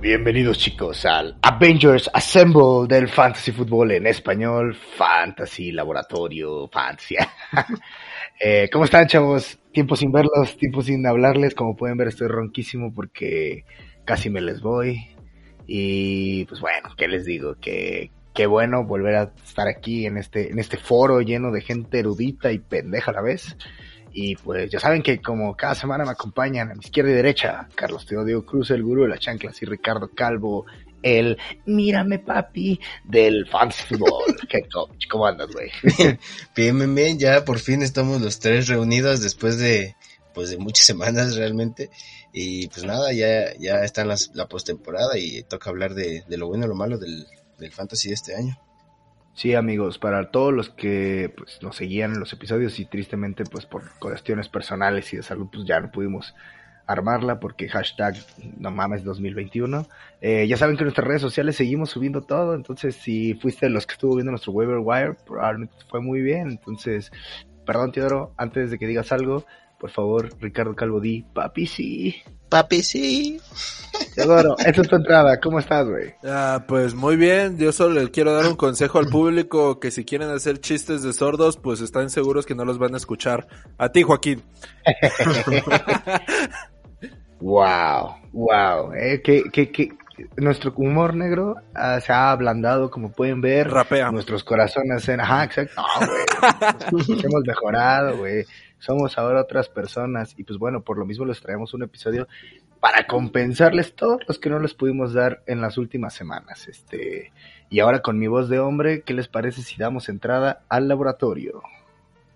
Bienvenidos 0.00 0.58
chicos 0.58 1.04
al 1.04 1.36
Avengers 1.42 2.10
Assemble 2.12 2.88
del 2.88 3.08
Fantasy 3.08 3.52
Football 3.52 3.92
en 3.92 4.06
español, 4.06 4.74
Fantasy 4.74 5.70
Laboratorio, 5.72 6.68
Fantasy. 6.68 7.16
eh, 8.40 8.68
¿Cómo 8.72 8.86
están 8.86 9.06
chavos? 9.06 9.58
Tiempo 9.72 9.94
sin 9.94 10.10
verlos, 10.10 10.56
tiempo 10.56 10.82
sin 10.82 11.06
hablarles, 11.06 11.54
como 11.54 11.76
pueden 11.76 11.96
ver 11.96 12.08
estoy 12.08 12.28
ronquísimo 12.28 12.92
porque 12.92 13.64
casi 14.04 14.30
me 14.30 14.40
les 14.40 14.60
voy. 14.60 15.06
Y 15.66 16.44
pues 16.46 16.60
bueno, 16.60 16.88
¿qué 16.96 17.06
les 17.06 17.24
digo? 17.24 17.54
Que 17.60 18.10
qué 18.34 18.46
bueno 18.46 18.84
volver 18.84 19.14
a 19.16 19.32
estar 19.44 19.68
aquí 19.68 20.06
en 20.06 20.16
este, 20.18 20.50
en 20.50 20.58
este 20.58 20.76
foro 20.76 21.20
lleno 21.20 21.50
de 21.50 21.60
gente 21.60 21.98
erudita 22.00 22.52
y 22.52 22.58
pendeja 22.58 23.10
a 23.10 23.14
la 23.14 23.22
vez. 23.22 23.56
Y 24.12 24.34
pues 24.36 24.70
ya 24.70 24.80
saben 24.80 25.02
que 25.02 25.20
como 25.20 25.56
cada 25.56 25.74
semana 25.76 26.04
me 26.04 26.10
acompañan 26.10 26.70
a 26.70 26.74
mi 26.74 26.80
izquierda 26.80 27.10
y 27.10 27.14
derecha, 27.14 27.68
Carlos 27.76 28.06
Teodio 28.06 28.44
Cruz, 28.44 28.70
el 28.70 28.82
gurú 28.82 29.02
de 29.04 29.08
las 29.10 29.20
chanclas, 29.20 29.62
y 29.62 29.66
Ricardo 29.66 30.10
Calvo, 30.14 30.66
el 31.02 31.38
mírame 31.66 32.18
papi 32.18 32.80
del 33.04 33.46
Fantasy 33.48 33.84
Football. 33.94 34.36
¿Qué 34.48 34.62
coach? 34.72 35.06
¿Cómo 35.08 35.26
andas, 35.26 35.48
güey? 35.52 35.70
Bien, 36.56 36.76
bien, 36.78 36.94
bien, 36.94 37.18
ya 37.18 37.44
por 37.44 37.58
fin 37.60 37.82
estamos 37.82 38.20
los 38.20 38.40
tres 38.40 38.66
reunidos 38.68 39.22
después 39.22 39.58
de 39.58 39.94
pues 40.34 40.50
de 40.50 40.58
muchas 40.58 40.86
semanas 40.86 41.34
realmente 41.36 41.90
y 42.32 42.68
pues 42.68 42.84
nada, 42.84 43.12
ya, 43.12 43.52
ya 43.58 43.82
está 43.84 44.02
en 44.02 44.08
las- 44.08 44.30
la 44.34 44.46
postemporada 44.46 45.18
y 45.18 45.42
toca 45.42 45.70
hablar 45.70 45.94
de, 45.94 46.22
de 46.28 46.36
lo 46.36 46.46
bueno 46.48 46.66
y 46.66 46.68
lo 46.68 46.74
malo 46.76 46.98
del, 46.98 47.26
del 47.60 47.72
fantasy 47.72 48.08
de 48.08 48.14
este 48.14 48.34
año. 48.34 48.58
Sí, 49.34 49.54
amigos, 49.54 49.98
para 49.98 50.30
todos 50.30 50.52
los 50.52 50.70
que 50.70 51.32
pues, 51.36 51.62
nos 51.62 51.76
seguían 51.76 52.12
en 52.12 52.20
los 52.20 52.32
episodios 52.32 52.78
y 52.80 52.84
tristemente 52.84 53.44
pues 53.44 53.64
por 53.64 53.90
cuestiones 53.98 54.48
personales 54.48 55.12
y 55.12 55.18
de 55.18 55.22
salud 55.22 55.48
pues 55.52 55.64
ya 55.64 55.80
no 55.80 55.90
pudimos 55.90 56.34
armarla 56.86 57.38
porque 57.38 57.68
hashtag 57.68 58.16
no 58.58 58.70
mames 58.70 59.04
2021. 59.04 59.86
Eh, 60.20 60.46
ya 60.48 60.56
saben 60.56 60.76
que 60.76 60.82
en 60.82 60.86
nuestras 60.86 61.06
redes 61.06 61.22
sociales 61.22 61.56
seguimos 61.56 61.90
subiendo 61.90 62.22
todo, 62.22 62.54
entonces 62.54 62.96
si 62.96 63.34
fuiste 63.34 63.66
de 63.66 63.70
los 63.70 63.86
que 63.86 63.94
estuvo 63.94 64.16
viendo 64.16 64.32
nuestro 64.32 64.52
waiver 64.52 64.78
wire, 64.78 65.14
probablemente 65.24 65.74
fue 65.88 66.00
muy 66.00 66.20
bien. 66.20 66.50
Entonces, 66.50 67.12
perdón 67.64 67.92
Teodoro, 67.92 68.34
antes 68.36 68.70
de 68.72 68.78
que 68.78 68.88
digas 68.88 69.12
algo, 69.12 69.46
por 69.80 69.90
favor, 69.90 70.28
Ricardo 70.38 70.74
Calvo 70.74 71.00
di, 71.00 71.22
papi 71.22 71.66
sí. 71.66 72.14
Papi, 72.50 72.82
sí. 72.82 73.40
Teodoro, 74.14 74.56
esa 74.58 74.82
es 74.82 74.88
tu 74.88 74.96
entrada, 74.96 75.38
¿cómo 75.40 75.60
estás, 75.60 75.88
güey? 75.88 76.12
Ah, 76.24 76.64
pues 76.66 76.94
muy 76.94 77.16
bien, 77.16 77.56
yo 77.58 77.70
solo 77.70 78.00
le 78.00 78.10
quiero 78.10 78.32
dar 78.32 78.46
un 78.46 78.56
consejo 78.56 78.98
al 78.98 79.06
público 79.06 79.78
que 79.78 79.92
si 79.92 80.04
quieren 80.04 80.30
hacer 80.30 80.60
chistes 80.60 81.02
de 81.02 81.12
sordos, 81.12 81.56
pues 81.56 81.80
están 81.80 82.10
seguros 82.10 82.46
que 82.46 82.56
no 82.56 82.64
los 82.64 82.78
van 82.78 82.94
a 82.94 82.96
escuchar. 82.96 83.46
A 83.78 83.90
ti, 83.90 84.02
Joaquín. 84.02 84.42
Wow, 87.42 88.16
wow, 88.32 88.92
eh, 88.92 89.22
que, 89.22 89.44
que, 89.44 89.72
que 89.72 89.96
nuestro 90.36 90.74
humor 90.76 91.14
negro 91.14 91.54
ah, 91.74 91.98
se 92.00 92.12
ha 92.12 92.30
ablandado, 92.32 92.90
como 92.90 93.12
pueden 93.12 93.40
ver. 93.40 93.70
Rapea. 93.70 94.10
Nuestros 94.10 94.44
corazones 94.44 95.08
en, 95.08 95.20
ajá, 95.20 95.44
exacto. 95.44 95.80
No, 95.80 96.06
güey. 96.06 97.20
Hemos 97.24 97.42
mejorado, 97.46 98.18
güey. 98.18 98.44
Somos 98.80 99.18
ahora 99.18 99.42
otras 99.42 99.68
personas 99.68 100.34
y 100.38 100.42
pues 100.42 100.58
bueno, 100.58 100.80
por 100.80 100.98
lo 100.98 101.04
mismo 101.04 101.26
les 101.26 101.40
traemos 101.40 101.74
un 101.74 101.82
episodio 101.82 102.26
para 102.80 103.06
compensarles 103.06 103.94
todos 103.94 104.22
los 104.26 104.38
que 104.38 104.48
no 104.48 104.58
les 104.58 104.72
pudimos 104.72 105.12
dar 105.12 105.42
en 105.46 105.60
las 105.60 105.76
últimas 105.76 106.14
semanas. 106.14 106.66
Este, 106.66 107.30
y 107.68 107.80
ahora 107.80 108.00
con 108.00 108.18
mi 108.18 108.26
voz 108.26 108.48
de 108.48 108.58
hombre, 108.58 109.02
¿qué 109.02 109.12
les 109.12 109.28
parece 109.28 109.62
si 109.62 109.76
damos 109.76 110.08
entrada 110.08 110.62
al 110.68 110.88
laboratorio? 110.88 111.62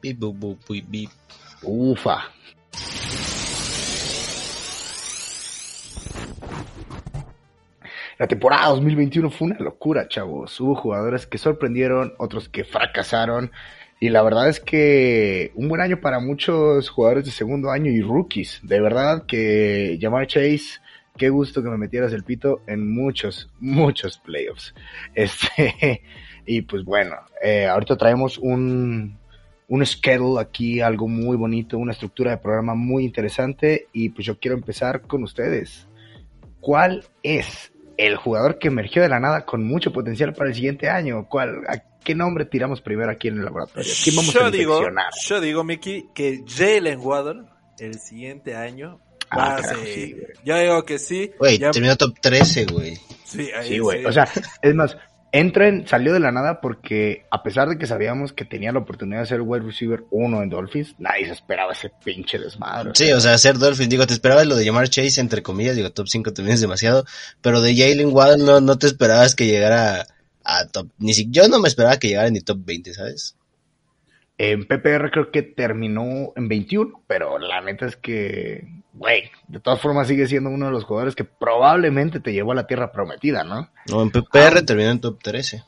Bip, 0.03 0.19
bup, 0.19 0.61
buip, 0.69 0.85
bip. 0.87 1.11
Ufa. 1.63 2.25
La 8.19 8.29
temporada 8.29 8.69
2021 8.69 9.31
fue 9.31 9.47
una 9.49 9.59
locura, 9.59 10.07
chavos. 10.09 10.61
Hubo 10.61 10.77
jugadores 10.77 11.27
que 11.27 11.39
sorprendieron, 11.39 12.15
otros 12.19 12.49
que 12.49 12.65
fracasaron. 12.65 13.51
Y 14.05 14.11
la 14.11 14.21
verdad 14.21 14.51
es 14.51 14.61
que 14.61 15.51
un 15.55 15.67
buen 15.67 15.81
año 15.81 15.99
para 15.99 16.21
muchos 16.21 16.91
jugadores 16.91 17.25
de 17.25 17.31
segundo 17.31 17.71
año 17.71 17.91
y 17.91 18.03
rookies. 18.03 18.61
De 18.63 18.79
verdad 18.79 19.25
que 19.25 19.97
Jamar 19.99 20.27
Chase, 20.27 20.79
qué 21.17 21.31
gusto 21.31 21.63
que 21.63 21.71
me 21.71 21.79
metieras 21.79 22.13
el 22.13 22.23
pito 22.23 22.61
en 22.67 22.87
muchos, 22.95 23.51
muchos 23.61 24.19
playoffs. 24.19 24.75
Este, 25.15 26.03
y 26.45 26.61
pues 26.61 26.85
bueno, 26.85 27.15
eh, 27.43 27.65
ahorita 27.67 27.97
traemos 27.97 28.37
un, 28.37 29.17
un 29.69 29.87
schedule 29.87 30.39
aquí, 30.39 30.83
algo 30.83 31.09
muy 31.09 31.39
bonito, 31.39 31.79
una 31.79 31.93
estructura 31.93 32.33
de 32.33 32.37
programa 32.37 32.75
muy 32.75 33.07
interesante. 33.07 33.87
Y 33.95 34.11
pues 34.11 34.27
yo 34.27 34.39
quiero 34.39 34.55
empezar 34.55 35.01
con 35.01 35.23
ustedes. 35.23 35.89
¿Cuál 36.61 37.05
es 37.23 37.73
el 37.97 38.17
jugador 38.17 38.59
que 38.59 38.69
emergió 38.69 39.01
de 39.01 39.09
la 39.09 39.19
nada 39.19 39.47
con 39.47 39.65
mucho 39.65 39.95
potencial 39.95 40.35
para 40.35 40.51
el 40.51 40.55
siguiente 40.55 40.91
año? 40.91 41.27
¿Cuál, 41.27 41.63
¿A 41.69 41.79
qué 42.05 42.15
nombre 42.15 42.45
tiramos 42.45 42.81
primero 42.81 43.11
aquí 43.11 43.29
en 43.29 43.39
el 43.39 43.45
laboratorio? 43.45 43.93
¿Quién 44.03 44.17
vamos 44.17 44.33
yo 44.35 44.45
a 44.45 44.51
digo, 44.51 44.81
yo 45.27 45.41
digo, 45.41 45.65
Mickey, 45.65 46.09
que 46.15 46.45
Jalen 46.47 47.01
Waddle 47.01 47.43
el 47.79 47.99
siguiente 47.99 48.55
año 48.55 49.01
va 49.37 49.55
Ah, 49.55 49.57
a 49.57 49.61
carajo, 49.63 49.83
ser- 49.83 49.95
sí, 49.95 50.13
güey. 50.13 50.27
Yo 50.45 50.59
digo 50.59 50.85
que 50.85 50.99
sí. 50.99 51.31
Güey, 51.39 51.59
ya- 51.59 51.71
terminó 51.73 51.97
top 51.97 52.15
13, 52.21 52.67
güey. 52.67 52.97
Sí, 53.25 53.49
ahí 53.59 53.69
Sí, 53.69 53.79
güey. 53.79 54.05
O 54.05 54.13
sea, 54.13 54.29
es 54.63 54.75
más, 54.75 54.97
entra 55.33 55.67
en, 55.67 55.89
salió 55.89 56.13
de 56.13 56.21
la 56.21 56.31
nada 56.31 56.61
porque 56.61 57.25
a 57.33 57.43
pesar 57.43 57.69
de 57.69 57.77
que 57.77 57.87
sabíamos 57.89 58.33
que 58.33 58.45
tenía 58.45 58.71
la 58.71 58.79
oportunidad 58.79 59.23
de 59.23 59.27
ser 59.27 59.41
wide 59.41 59.65
receiver 59.65 60.05
uno 60.13 60.41
en 60.43 60.51
Dolphins, 60.51 60.95
nadie 60.99 61.27
se 61.27 61.33
esperaba 61.33 61.73
ese 61.73 61.91
pinche 62.05 62.39
desmadre. 62.39 62.93
Sí, 62.95 63.11
o 63.13 63.19
sea, 63.19 63.37
ser 63.39 63.59
Dolphin, 63.59 63.89
digo, 63.89 64.07
te 64.07 64.13
esperabas 64.15 64.47
lo 64.47 64.55
de 64.55 64.65
llamar 64.65 64.89
Chase, 64.89 65.21
entre 65.21 65.43
comillas, 65.43 65.75
digo, 65.75 65.91
top 65.91 66.07
5 66.07 66.33
también 66.33 66.55
es 66.55 66.61
demasiado, 66.61 67.05
pero 67.41 67.61
de 67.61 67.75
Jalen 67.75 68.13
Waddle 68.13 68.45
no, 68.45 68.61
no 68.61 68.79
te 68.79 68.87
esperabas 68.87 69.35
que 69.35 69.47
llegara 69.49 70.07
a 70.45 70.67
top, 70.67 70.89
ni 70.99 71.15
si, 71.15 71.31
yo 71.31 71.49
no 71.49 71.59
me 71.59 71.69
esperaba 71.69 71.99
que 71.99 72.09
llegara 72.09 72.31
ni 72.31 72.41
top 72.41 72.59
20, 72.65 72.95
¿sabes? 72.95 73.37
En 74.37 74.67
PPR 74.67 75.11
creo 75.11 75.31
que 75.31 75.43
terminó 75.43 76.33
en 76.37 76.49
21, 76.49 77.05
pero 77.07 77.39
la 77.39 77.61
neta 77.61 77.87
es 77.87 77.97
que, 77.97 78.83
güey, 78.93 79.31
de 79.49 79.61
todas 79.61 79.81
formas 79.81 80.09
sigue 80.09 80.27
siendo 80.27 80.51
uno 80.51 80.67
de 80.67 80.73
los 80.73 80.85
jugadores 80.85 81.15
que 81.15 81.25
probablemente 81.25 82.21
te 82.21 82.33
llevó 82.33 82.53
a 82.53 82.57
la 82.57 82.67
tierra 82.67 82.91
prometida, 82.91 83.45
¿no? 83.45 83.71
No, 83.89 84.03
en 84.03 84.11
PPR 84.11 84.63
terminó 84.67 84.91
en 84.91 85.01
top 85.01 85.23
13. 85.23 85.63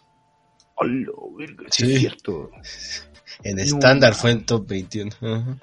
Hola, 0.75 1.07
verga, 1.39 1.65
sí 1.71 1.93
es 1.93 2.01
cierto. 2.01 2.51
En 3.45 3.59
estándar 3.59 4.13
no. 4.13 4.17
fue 4.17 4.31
en 4.33 4.45
top 4.45 4.67
21. 4.69 5.11
Ajá. 5.21 5.59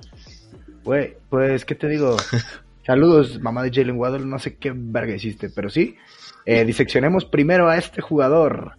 Güey, 0.84 1.16
pues, 1.30 1.66
¿qué 1.66 1.76
te 1.76 1.88
digo? 1.88 2.18
Saludos, 2.86 3.40
mamá 3.40 3.64
de 3.64 3.72
Jalen 3.72 3.98
Waddle, 3.98 4.26
no 4.26 4.40
sé 4.40 4.58
qué 4.58 4.74
verga 4.76 5.16
hiciste, 5.16 5.50
pero 5.50 5.70
sí. 5.70 5.96
Eh, 6.46 6.66
diseccionemos 6.66 7.24
primero 7.26 7.70
a 7.70 7.78
este 7.78 8.02
jugador. 8.02 8.74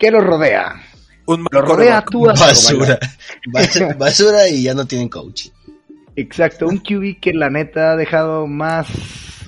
¿Qué 0.00 0.10
lo 0.10 0.20
rodea? 0.20 0.82
un 1.26 1.46
Lo 1.52 1.60
rodea 1.62 2.02
tú 2.04 2.22
Basura. 2.24 2.98
Bas- 3.52 3.96
Basura 3.98 4.48
y 4.48 4.64
ya 4.64 4.74
no 4.74 4.86
tienen 4.86 5.08
coach. 5.08 5.48
Exacto, 6.16 6.66
un 6.66 6.78
QB 6.78 7.20
que 7.20 7.32
la 7.32 7.50
neta 7.50 7.92
ha 7.92 7.96
dejado 7.96 8.46
más, 8.48 8.88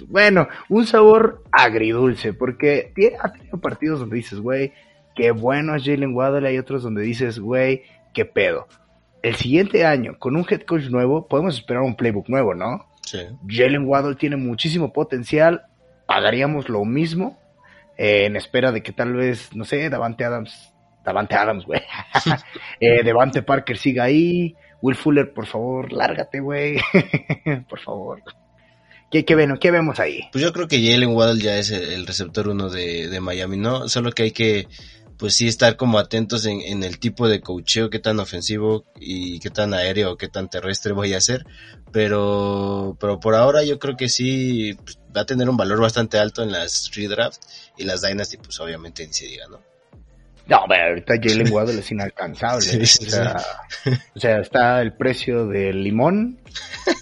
bueno, 0.09 0.47
un 0.69 0.87
sabor 0.87 1.43
agridulce, 1.51 2.33
porque 2.35 2.93
ha 3.21 3.33
tenido 3.33 3.59
partidos 3.61 3.99
donde 4.01 4.17
dices, 4.17 4.39
güey, 4.39 4.73
qué 5.17 5.33
bueno 5.33 5.75
es 5.75 5.85
Jalen 5.85 6.15
Waddle, 6.15 6.49
hay 6.49 6.59
otros 6.59 6.83
donde 6.85 7.03
dices, 7.03 7.41
güey, 7.41 7.83
qué 8.15 8.25
pedo. 8.25 8.69
El 9.23 9.35
siguiente 9.37 9.85
año, 9.85 10.17
con 10.19 10.37
un 10.37 10.47
head 10.49 10.63
coach 10.63 10.85
nuevo, 10.85 11.27
podemos 11.27 11.57
esperar 11.57 11.83
un 11.83 11.97
playbook 11.97 12.29
nuevo, 12.29 12.55
¿no? 12.55 12.87
Sí. 13.05 13.19
Jalen 13.49 13.87
Waddle 13.87 14.15
tiene 14.15 14.37
muchísimo 14.37 14.93
potencial, 14.93 15.63
pagaríamos 16.07 16.69
lo 16.69 16.85
mismo, 16.85 17.39
eh, 17.97 18.25
en 18.27 18.37
espera 18.37 18.73
de 18.73 18.83
que 18.83 18.93
tal 18.93 19.13
vez, 19.15 19.55
no 19.55 19.65
sé, 19.65 19.89
Davante 19.91 20.25
Adams, 20.25 20.73
Davante 21.05 21.35
Adams, 21.35 21.65
güey, 21.67 21.81
eh, 22.81 23.03
Devante 23.03 23.43
Parker 23.43 23.77
siga 23.79 24.05
ahí, 24.05 24.55
Will 24.81 24.97
Fuller, 24.97 25.33
por 25.33 25.47
favor, 25.47 25.93
lárgate, 25.93 26.41
güey, 26.41 26.77
por 27.69 27.81
favor. 27.81 28.23
¿Qué, 29.11 29.25
qué, 29.27 29.35
ven- 29.35 29.59
qué 29.59 29.71
vemos 29.71 30.01
ahí? 30.01 30.21
Pues 30.33 30.43
yo 30.43 30.53
creo 30.55 30.69
que 30.69 30.83
Jalen 30.83 31.15
Waddle 31.15 31.43
ya 31.43 31.59
es 31.59 31.71
el, 31.71 31.83
el 31.93 32.07
receptor 32.07 32.49
uno 32.49 32.71
de, 32.71 33.09
de 33.09 33.21
Miami, 33.21 33.59
¿no? 33.59 33.87
Solo 33.89 34.11
que 34.13 34.23
hay 34.23 34.31
que 34.31 34.67
pues 35.23 35.37
sí 35.37 35.47
estar 35.47 35.77
como 35.77 36.01
atentos 36.01 36.47
en, 36.47 36.63
en 36.63 36.83
el 36.83 36.99
tipo 36.99 37.29
de 37.29 37.41
cocheo, 37.41 37.91
qué 37.91 38.01
tan 38.01 38.19
ofensivo 38.19 38.85
y 38.99 39.39
qué 39.39 39.51
tan 39.51 39.73
aéreo 39.73 40.11
o 40.11 40.17
qué 40.17 40.27
tan 40.27 40.51
terrestre 40.51 40.93
voy 40.93 41.15
a 41.15 41.19
hacer. 41.19 41.47
Pero, 41.93 42.97
pero 42.99 43.21
por 43.21 43.37
ahora 43.37 43.63
yo 43.63 43.79
creo 43.79 43.97
que 43.97 44.09
sí 44.09 44.77
pues, 44.83 44.99
va 45.17 45.21
a 45.21 45.25
tener 45.25 45.49
un 45.49 45.57
valor 45.57 45.81
bastante 45.81 46.19
alto 46.19 46.43
en 46.43 46.51
las 46.51 46.91
redraft 46.93 47.41
y 47.79 47.85
las 47.85 48.03
Dynasty, 48.03 48.39
pues 48.39 48.59
obviamente 48.59 49.07
ni 49.07 49.13
se 49.13 49.27
diga, 49.27 49.45
¿no? 49.49 49.61
No, 50.49 50.65
pero 50.69 50.89
ahorita 50.89 51.15
Jalen 51.23 51.53
Waddle 51.53 51.79
es 51.79 51.93
inalcanzable. 51.93 52.63
Sí, 52.63 52.85
sí, 52.85 53.07
o, 53.07 53.11
sea, 53.11 53.37
o 54.17 54.19
sea, 54.19 54.41
está 54.41 54.83
el 54.83 54.93
precio 54.93 55.47
del 55.47 55.85
limón, 55.85 56.41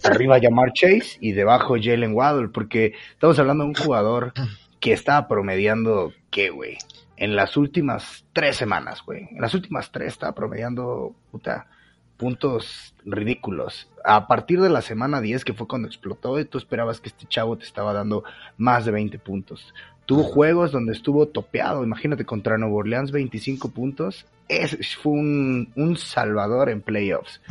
arriba 0.05 0.39
Jamar 0.39 0.75
Chase 0.75 1.17
y 1.21 1.33
debajo 1.33 1.77
Jalen 1.83 2.13
Waddle, 2.13 2.49
porque 2.53 2.93
estamos 3.15 3.39
hablando 3.39 3.65
de 3.65 3.71
un 3.71 3.77
jugador 3.77 4.35
que 4.79 4.93
estaba 4.93 5.27
promediando, 5.27 6.13
¿qué, 6.31 6.51
güey? 6.51 6.77
En 7.21 7.37
las 7.37 7.59
últimas 7.59 8.25
tres 8.33 8.57
semanas, 8.57 9.03
güey. 9.05 9.29
En 9.31 9.43
las 9.43 9.53
últimas 9.53 9.93
tres 9.93 10.15
estaba 10.15 10.35
promediando, 10.35 11.15
puta, 11.31 11.67
puntos 12.17 12.95
ridículos. 13.05 13.91
A 14.07 14.27
partir 14.27 14.59
de 14.59 14.71
la 14.71 14.81
semana 14.81 15.21
10, 15.21 15.45
que 15.45 15.53
fue 15.53 15.69
cuando 15.69 15.87
explotó, 15.87 16.43
tú 16.47 16.57
esperabas 16.57 16.99
que 16.99 17.11
este 17.11 17.27
chavo 17.27 17.59
te 17.59 17.67
estaba 17.67 17.93
dando 17.93 18.25
más 18.57 18.87
de 18.87 18.93
20 18.93 19.19
puntos. 19.19 19.75
Tuvo 20.07 20.23
juegos 20.23 20.73
donde 20.73 20.95
estuvo 20.95 21.29
topeado, 21.29 21.85
imagínate, 21.85 22.25
contra 22.25 22.57
Nuevo 22.57 22.77
Orleans 22.77 23.13
25 23.13 23.69
puntos. 23.69 24.25
Es, 24.49 24.79
fue 24.97 25.13
un, 25.13 25.73
un 25.77 25.99
salvador 25.99 26.71
en 26.71 26.81
playoffs. 26.81 27.43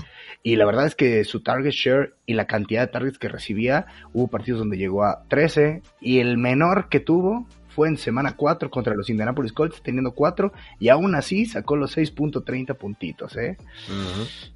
Y 0.41 0.55
la 0.55 0.65
verdad 0.65 0.87
es 0.87 0.95
que 0.95 1.23
su 1.25 1.41
target 1.41 1.73
share 1.73 2.15
y 2.25 2.33
la 2.33 2.47
cantidad 2.47 2.81
de 2.81 2.91
targets 2.91 3.19
que 3.19 3.29
recibía, 3.29 3.85
hubo 4.13 4.29
partidos 4.29 4.61
donde 4.61 4.77
llegó 4.77 5.03
a 5.03 5.25
13 5.27 5.83
y 6.01 6.21
el 6.21 6.39
menor 6.39 6.89
que 6.89 6.99
tuvo 6.99 7.45
fue 7.69 7.87
en 7.87 7.97
semana 7.97 8.35
4 8.35 8.69
contra 8.69 8.93
los 8.93 9.09
Indianapolis 9.09 9.53
Colts 9.53 9.81
teniendo 9.81 10.11
4 10.11 10.51
y 10.79 10.89
aún 10.89 11.15
así 11.15 11.45
sacó 11.45 11.75
los 11.75 11.95
6.30 11.97 12.75
puntitos, 12.75 13.37
¿eh? 13.37 13.57
Uh 13.89 13.91
-huh. 13.93 14.51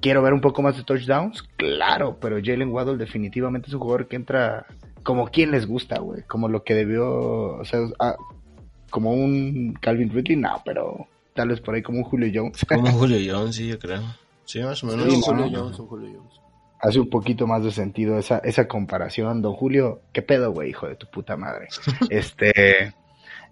Quiero 0.00 0.22
ver 0.22 0.32
un 0.32 0.40
poco 0.40 0.62
más 0.62 0.76
de 0.76 0.82
touchdowns, 0.82 1.42
claro, 1.56 2.16
pero 2.20 2.38
Jalen 2.42 2.70
Waddle 2.70 2.96
definitivamente 2.96 3.68
es 3.68 3.74
un 3.74 3.80
jugador 3.80 4.08
que 4.08 4.16
entra 4.16 4.66
como 5.02 5.28
quien 5.28 5.50
les 5.50 5.66
gusta, 5.66 5.98
güey, 5.98 6.22
como 6.22 6.48
lo 6.48 6.64
que 6.64 6.74
debió, 6.74 7.58
o 7.58 7.64
sea, 7.64 7.80
ah, 7.98 8.16
como 8.90 9.12
un 9.12 9.76
Calvin 9.80 10.10
Ridley, 10.10 10.36
no, 10.36 10.62
pero 10.64 11.06
tal 11.34 11.48
vez 11.48 11.60
por 11.60 11.74
ahí 11.74 11.82
como 11.82 11.98
un 11.98 12.04
Julio 12.04 12.30
Jones. 12.34 12.64
Como 12.66 12.82
un 12.82 12.92
Julio 12.98 13.18
Jones, 13.32 13.56
sí, 13.56 13.68
yo 13.68 13.78
creo. 13.78 14.02
Sí, 14.44 14.60
más 14.62 14.82
o 14.82 14.86
menos. 14.86 15.04
Sí, 15.04 15.10
Sí, 15.16 15.22
Julio 15.22 15.50
no. 15.50 15.58
Jones, 15.58 15.78
un 15.78 15.86
Julio 15.86 16.18
Jones. 16.18 16.40
Hace 16.82 16.98
un 16.98 17.10
poquito 17.10 17.46
más 17.46 17.62
de 17.62 17.72
sentido 17.72 18.18
esa, 18.18 18.38
esa 18.38 18.66
comparación. 18.66 19.42
Don 19.42 19.52
Julio, 19.52 20.00
¿qué 20.12 20.22
pedo, 20.22 20.50
güey, 20.52 20.70
hijo 20.70 20.88
de 20.88 20.96
tu 20.96 21.06
puta 21.10 21.36
madre? 21.36 21.68
este, 22.10 22.94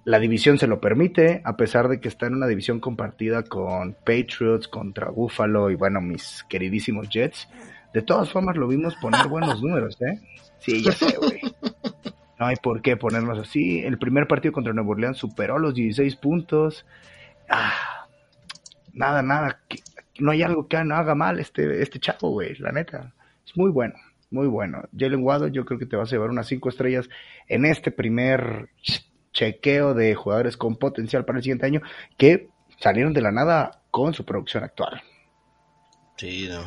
la 0.05 0.19
división 0.19 0.59
se 0.59 0.67
lo 0.67 0.81
permite, 0.81 1.43
a 1.45 1.57
pesar 1.57 1.89
de 1.89 2.01
que 2.01 2.09
está 2.09 2.27
en 2.27 2.35
una 2.35 2.47
división 2.47 2.81
compartida 2.81 3.43
con 3.43 3.93
Patriots, 3.93 4.67
contra 4.67 5.11
Buffalo 5.11 5.71
y 5.71 5.75
bueno, 5.75 6.01
mis 6.01 6.45
queridísimos 6.49 7.11
Jets. 7.11 7.49
De 7.93 8.03
todas 8.03 8.31
formas 8.31 8.57
lo 8.57 8.69
vimos 8.69 8.95
poner 8.97 9.29
buenos 9.29 9.63
números, 9.63 10.01
¿eh? 10.01 10.21
Sí, 10.61 10.83
ya 10.83 10.93
sé, 10.93 11.15
güey. 11.19 11.41
No 12.39 12.47
hay 12.47 12.57
por 12.57 12.81
qué 12.83 12.97
ponernos 12.97 13.39
así. 13.39 13.81
El 13.81 13.99
primer 13.99 14.27
partido 14.27 14.53
contra 14.53 14.73
Nuevo 14.73 14.93
Orleans 14.93 15.19
superó 15.19 15.59
los 15.59 15.75
16 15.75 16.17
puntos. 16.17 16.87
Ah, 17.49 18.07
nada, 18.93 19.23
nada. 19.23 19.61
No 20.21 20.31
hay 20.31 20.43
algo 20.43 20.69
que 20.69 20.83
no 20.85 20.95
haga 20.95 21.15
mal 21.15 21.41
este, 21.41 21.83
este 21.83 21.99
chavo, 21.99 22.31
güey, 22.31 22.55
la 22.59 22.73
neta. 22.73 23.13
Es 23.49 23.57
muy 23.57 23.71
bueno, 23.71 23.95
muy 24.31 24.47
bueno. 24.47 24.83
Jalen 24.97 25.23
Waddle, 25.25 25.51
yo 25.53 25.65
creo 25.65 25.79
que 25.79 25.87
te 25.87 25.97
vas 25.97 26.11
a 26.11 26.13
llevar 26.17 26.29
unas 26.31 26.47
5 26.49 26.69
estrellas 26.69 27.09
en 27.49 27.65
este 27.65 27.91
primer 27.91 28.69
ch- 28.85 29.05
chequeo 29.33 29.95
de 29.95 30.15
jugadores 30.15 30.57
con 30.59 30.77
potencial 30.77 31.25
para 31.25 31.39
el 31.39 31.43
siguiente 31.43 31.65
año 31.67 31.81
que 32.19 32.49
salieron 32.81 33.13
de 33.15 33.23
la 33.23 33.33
nada 33.33 33.81
con 33.91 34.13
su 34.15 34.25
producción 34.25 34.63
actual. 34.65 35.01
Sí, 36.17 36.49
no. 36.51 36.67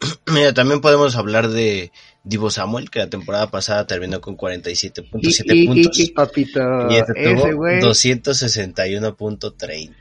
Mira, 0.32 0.54
también 0.54 0.80
podemos 0.80 1.14
hablar 1.16 1.48
de 1.48 1.92
Divo 2.24 2.48
Samuel, 2.50 2.88
que 2.90 3.00
la 3.00 3.10
temporada 3.10 3.50
pasada 3.50 3.86
terminó 3.86 4.20
con 4.22 4.36
47.7 4.36 5.44
Y- 5.54 5.62
y- 5.62 5.66
puntos. 5.66 5.98
y- 5.98 6.10
papito, 6.12 6.60
Y 6.90 6.96
este 6.96 7.32
ese 7.34 7.52
güey, 7.52 7.80
261.30. 7.80 9.94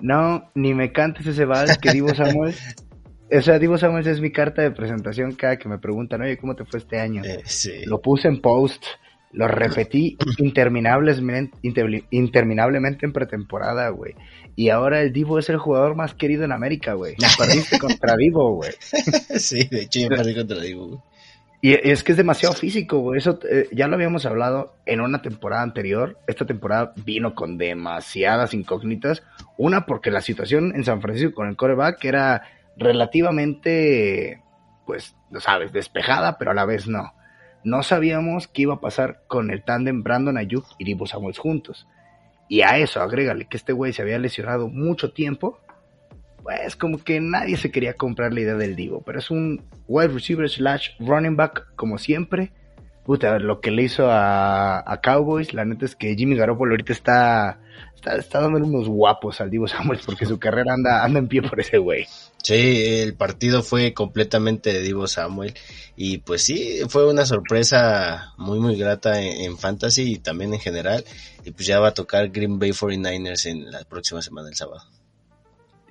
no, 0.00 0.50
ni 0.54 0.74
me 0.74 0.92
cantes 0.92 1.26
ese 1.26 1.44
vals 1.44 1.78
que 1.78 1.92
Divo 1.92 2.14
Samuel. 2.14 2.54
O 3.32 3.40
sea, 3.42 3.58
Divo 3.58 3.78
Samuel 3.78 4.06
es 4.06 4.20
mi 4.20 4.30
carta 4.32 4.62
de 4.62 4.70
presentación 4.72 5.32
cada 5.34 5.56
que 5.58 5.68
me 5.68 5.78
preguntan, 5.78 6.22
oye, 6.22 6.36
¿cómo 6.36 6.54
te 6.56 6.64
fue 6.64 6.78
este 6.80 6.98
año? 6.98 7.22
Eh, 7.24 7.42
sí. 7.44 7.84
Lo 7.86 8.00
puse 8.00 8.28
en 8.28 8.40
post, 8.40 8.84
lo 9.32 9.46
repetí 9.48 10.16
interminablemente, 10.38 11.56
inter- 11.62 12.04
interminablemente 12.10 13.06
en 13.06 13.12
pretemporada, 13.12 13.88
güey. 13.90 14.14
Y 14.56 14.70
ahora 14.70 15.00
el 15.00 15.12
Divo 15.12 15.38
es 15.38 15.48
el 15.48 15.58
jugador 15.58 15.94
más 15.94 16.14
querido 16.14 16.44
en 16.44 16.52
América, 16.52 16.94
güey. 16.94 17.14
Perdiste 17.38 17.78
contra 17.78 18.16
Divo, 18.16 18.56
güey. 18.56 18.72
sí, 19.38 19.64
de 19.70 19.82
hecho 19.82 20.00
yo 20.00 20.08
perdí 20.08 20.34
contra 20.34 20.58
Divo. 20.60 20.86
güey. 20.88 21.00
Y 21.62 21.74
es 21.74 22.02
que 22.02 22.12
es 22.12 22.16
demasiado 22.18 22.54
físico, 22.54 23.00
güey. 23.00 23.18
Eso 23.18 23.38
eh, 23.50 23.68
ya 23.70 23.86
lo 23.86 23.94
habíamos 23.94 24.24
hablado 24.24 24.74
en 24.86 25.02
una 25.02 25.20
temporada 25.20 25.62
anterior. 25.62 26.16
Esta 26.26 26.46
temporada 26.46 26.94
vino 27.04 27.34
con 27.34 27.58
demasiadas 27.58 28.54
incógnitas. 28.54 29.22
Una, 29.58 29.84
porque 29.84 30.10
la 30.10 30.22
situación 30.22 30.72
en 30.74 30.84
San 30.84 31.02
Francisco 31.02 31.34
con 31.34 31.48
el 31.48 31.56
coreback 31.56 32.02
era 32.06 32.42
relativamente, 32.80 34.42
pues, 34.86 35.14
lo 35.30 35.38
sabes, 35.40 35.72
despejada, 35.72 36.38
pero 36.38 36.50
a 36.50 36.54
la 36.54 36.64
vez 36.64 36.88
no. 36.88 37.12
No 37.62 37.82
sabíamos 37.82 38.48
qué 38.48 38.62
iba 38.62 38.74
a 38.74 38.80
pasar 38.80 39.22
con 39.28 39.50
el 39.50 39.62
tándem 39.62 40.02
Brandon 40.02 40.38
Ayuk 40.38 40.64
y 40.78 40.84
Divo 40.84 41.06
Samuels 41.06 41.38
juntos. 41.38 41.86
Y 42.48 42.62
a 42.62 42.78
eso, 42.78 43.00
agrégale 43.00 43.46
que 43.46 43.58
este 43.58 43.72
güey 43.72 43.92
se 43.92 44.02
había 44.02 44.18
lesionado 44.18 44.68
mucho 44.68 45.12
tiempo. 45.12 45.60
Pues 46.42 46.74
como 46.74 47.04
que 47.04 47.20
nadie 47.20 47.58
se 47.58 47.70
quería 47.70 47.94
comprar 47.94 48.32
la 48.32 48.40
idea 48.40 48.54
del 48.54 48.74
Divo, 48.74 49.02
pero 49.04 49.18
es 49.18 49.30
un 49.30 49.62
wide 49.86 50.08
receiver 50.08 50.48
slash 50.48 50.88
running 50.98 51.36
back 51.36 51.74
como 51.76 51.98
siempre. 51.98 52.52
Puta, 53.10 53.40
lo 53.40 53.60
que 53.60 53.72
le 53.72 53.82
hizo 53.82 54.06
a, 54.08 55.00
Cowboys, 55.02 55.52
la 55.52 55.64
neta 55.64 55.84
es 55.84 55.96
que 55.96 56.14
Jimmy 56.14 56.36
Garoppolo 56.36 56.74
ahorita 56.74 56.92
está, 56.92 57.58
está, 57.96 58.14
está 58.14 58.40
dándole 58.40 58.66
unos 58.66 58.86
guapos 58.86 59.40
al 59.40 59.50
Divo 59.50 59.66
Samuels 59.66 60.06
porque 60.06 60.26
su 60.26 60.38
carrera 60.38 60.74
anda, 60.74 61.02
anda 61.02 61.18
en 61.18 61.26
pie 61.26 61.42
por 61.42 61.58
ese 61.58 61.78
güey. 61.78 62.06
Sí, 62.40 62.84
el 63.00 63.14
partido 63.14 63.64
fue 63.64 63.94
completamente 63.94 64.72
de 64.72 64.80
Divo 64.82 65.08
Samuel 65.08 65.54
y 65.96 66.18
pues 66.18 66.44
sí, 66.44 66.82
fue 66.88 67.10
una 67.10 67.26
sorpresa 67.26 68.32
muy 68.38 68.60
muy 68.60 68.76
grata 68.76 69.20
en, 69.20 69.40
en 69.40 69.58
Fantasy 69.58 70.12
y 70.12 70.18
también 70.18 70.54
en 70.54 70.60
general 70.60 71.04
y 71.44 71.50
pues 71.50 71.66
ya 71.66 71.80
va 71.80 71.88
a 71.88 71.94
tocar 71.94 72.28
Green 72.28 72.60
Bay 72.60 72.70
49ers 72.70 73.46
en 73.46 73.72
la 73.72 73.82
próxima 73.82 74.22
semana 74.22 74.50
el 74.50 74.54
sábado. 74.54 74.84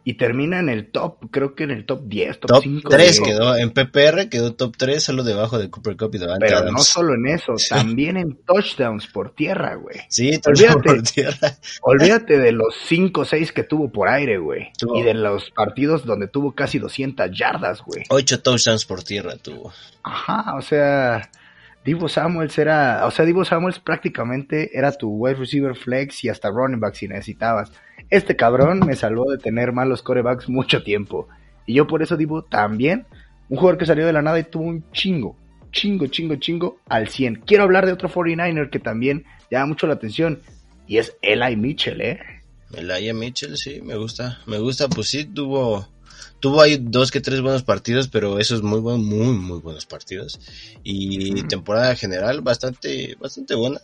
Y 0.10 0.16
termina 0.16 0.60
en 0.60 0.70
el 0.70 0.90
top, 0.90 1.30
creo 1.30 1.54
que 1.54 1.66
en 1.66 1.70
el 1.70 1.86
top 1.86 2.02
10, 2.08 2.40
top, 2.40 2.50
Top 2.50 2.64
5. 2.64 2.90
3 2.90 3.18
de- 3.18 3.24
quedó, 3.24 3.56
en 3.56 3.70
PPR 3.70 4.28
quedó 4.28 4.56
top 4.56 4.76
3 4.76 5.04
solo 5.04 5.22
debajo 5.24 5.60
de 5.60 5.70
Cooper 5.70 5.96
Cup 5.98 6.16
y 6.16 6.18
Davante 6.18 6.48
Pero 6.48 6.58
Adams. 6.58 6.74
no 6.78 6.80
solo 6.84 7.14
en 7.14 7.28
eso, 7.28 7.54
también 7.70 8.18
en 8.18 8.36
touchdowns 8.44 9.06
por 9.06 9.36
tierra, 9.36 9.76
güey. 9.76 9.98
Sí, 10.10 10.40
touchdown 10.40 10.78
Olvídate. 10.78 10.90
por 10.96 11.04
tierra. 11.04 11.58
Olvídate 11.82 12.40
de 12.40 12.52
los 12.54 12.74
5 12.88 13.22
o 13.22 13.26
6 13.26 13.52
que 13.52 13.64
tuvo 13.64 13.92
por 13.92 14.10
aire, 14.10 14.40
güey. 14.40 14.72
Y 14.96 15.04
de 15.04 15.14
los 15.14 15.52
partidos 15.52 16.04
donde 16.06 16.28
tuvo 16.28 16.54
casi 16.56 16.80
200 16.80 17.30
yardas, 17.32 17.82
güey. 17.84 18.04
8 18.10 18.42
touchdowns 18.42 18.86
por 18.86 19.04
tierra 19.04 19.36
tuvo. 19.38 19.72
Ajá, 20.02 20.56
o 20.58 20.62
sea, 20.64 21.30
Divo 21.86 22.10
Samuels 22.10 22.58
era, 22.58 23.06
o 23.06 23.12
sea, 23.12 23.26
Divo 23.26 23.46
Samuels 23.46 23.78
prácticamente 23.80 24.72
era 24.76 24.92
tu 24.92 25.08
wide 25.10 25.36
receiver 25.36 25.76
flex 25.76 26.24
y 26.24 26.30
hasta 26.30 26.50
running 26.50 26.80
back 26.80 26.96
si 26.96 27.08
necesitabas. 27.08 27.72
Este 28.10 28.36
cabrón 28.36 28.80
me 28.86 28.96
salvó 28.96 29.32
de 29.32 29.38
tener 29.38 29.72
malos 29.72 30.02
corebacks 30.02 30.50
mucho 30.50 30.84
tiempo. 30.84 31.28
Y 31.66 31.76
yo 31.76 31.88
por 31.88 32.02
eso 32.02 32.18
Divo 32.18 32.44
también, 32.44 33.06
un 33.50 33.58
jugador 33.58 33.78
que 33.78 33.86
salió 33.86 34.06
de 34.06 34.14
la 34.14 34.22
nada 34.22 34.40
y 34.40 34.44
tuvo 34.44 34.64
un 34.64 34.90
chingo, 34.92 35.36
chingo, 35.72 36.08
chingo, 36.08 36.36
chingo 36.38 36.80
al 36.88 37.10
100. 37.10 37.44
Quiero 37.46 37.64
hablar 37.64 37.86
de 37.86 37.94
otro 37.94 38.10
49er 38.10 38.70
que 38.70 38.80
también 38.80 39.26
llama 39.52 39.68
mucho 39.68 39.88
la 39.88 39.94
atención 39.94 40.40
y 40.88 40.98
es 40.98 41.16
Eli 41.22 41.56
Mitchell, 41.56 42.02
¿eh? 42.02 42.20
Elijah 42.74 43.14
Mitchell, 43.14 43.58
sí, 43.58 43.82
me 43.82 43.96
gusta. 43.96 44.40
Me 44.46 44.60
gusta, 44.60 44.88
pues 44.88 45.10
sí, 45.10 45.26
tuvo, 45.26 45.88
tuvo 46.40 46.62
ahí 46.62 46.78
dos 46.80 47.12
que 47.12 47.22
tres 47.22 47.42
buenos 47.42 47.64
partidos, 47.64 48.08
pero 48.08 48.40
esos 48.40 48.62
muy 48.62 48.80
buenos, 48.80 49.06
muy, 49.06 49.36
muy 49.38 49.60
buenos 49.60 49.86
partidos. 49.86 50.40
Y 50.84 51.44
temporada 51.44 51.96
general 51.96 52.42
bastante, 52.42 53.16
bastante 53.20 53.56
buena. 53.56 53.80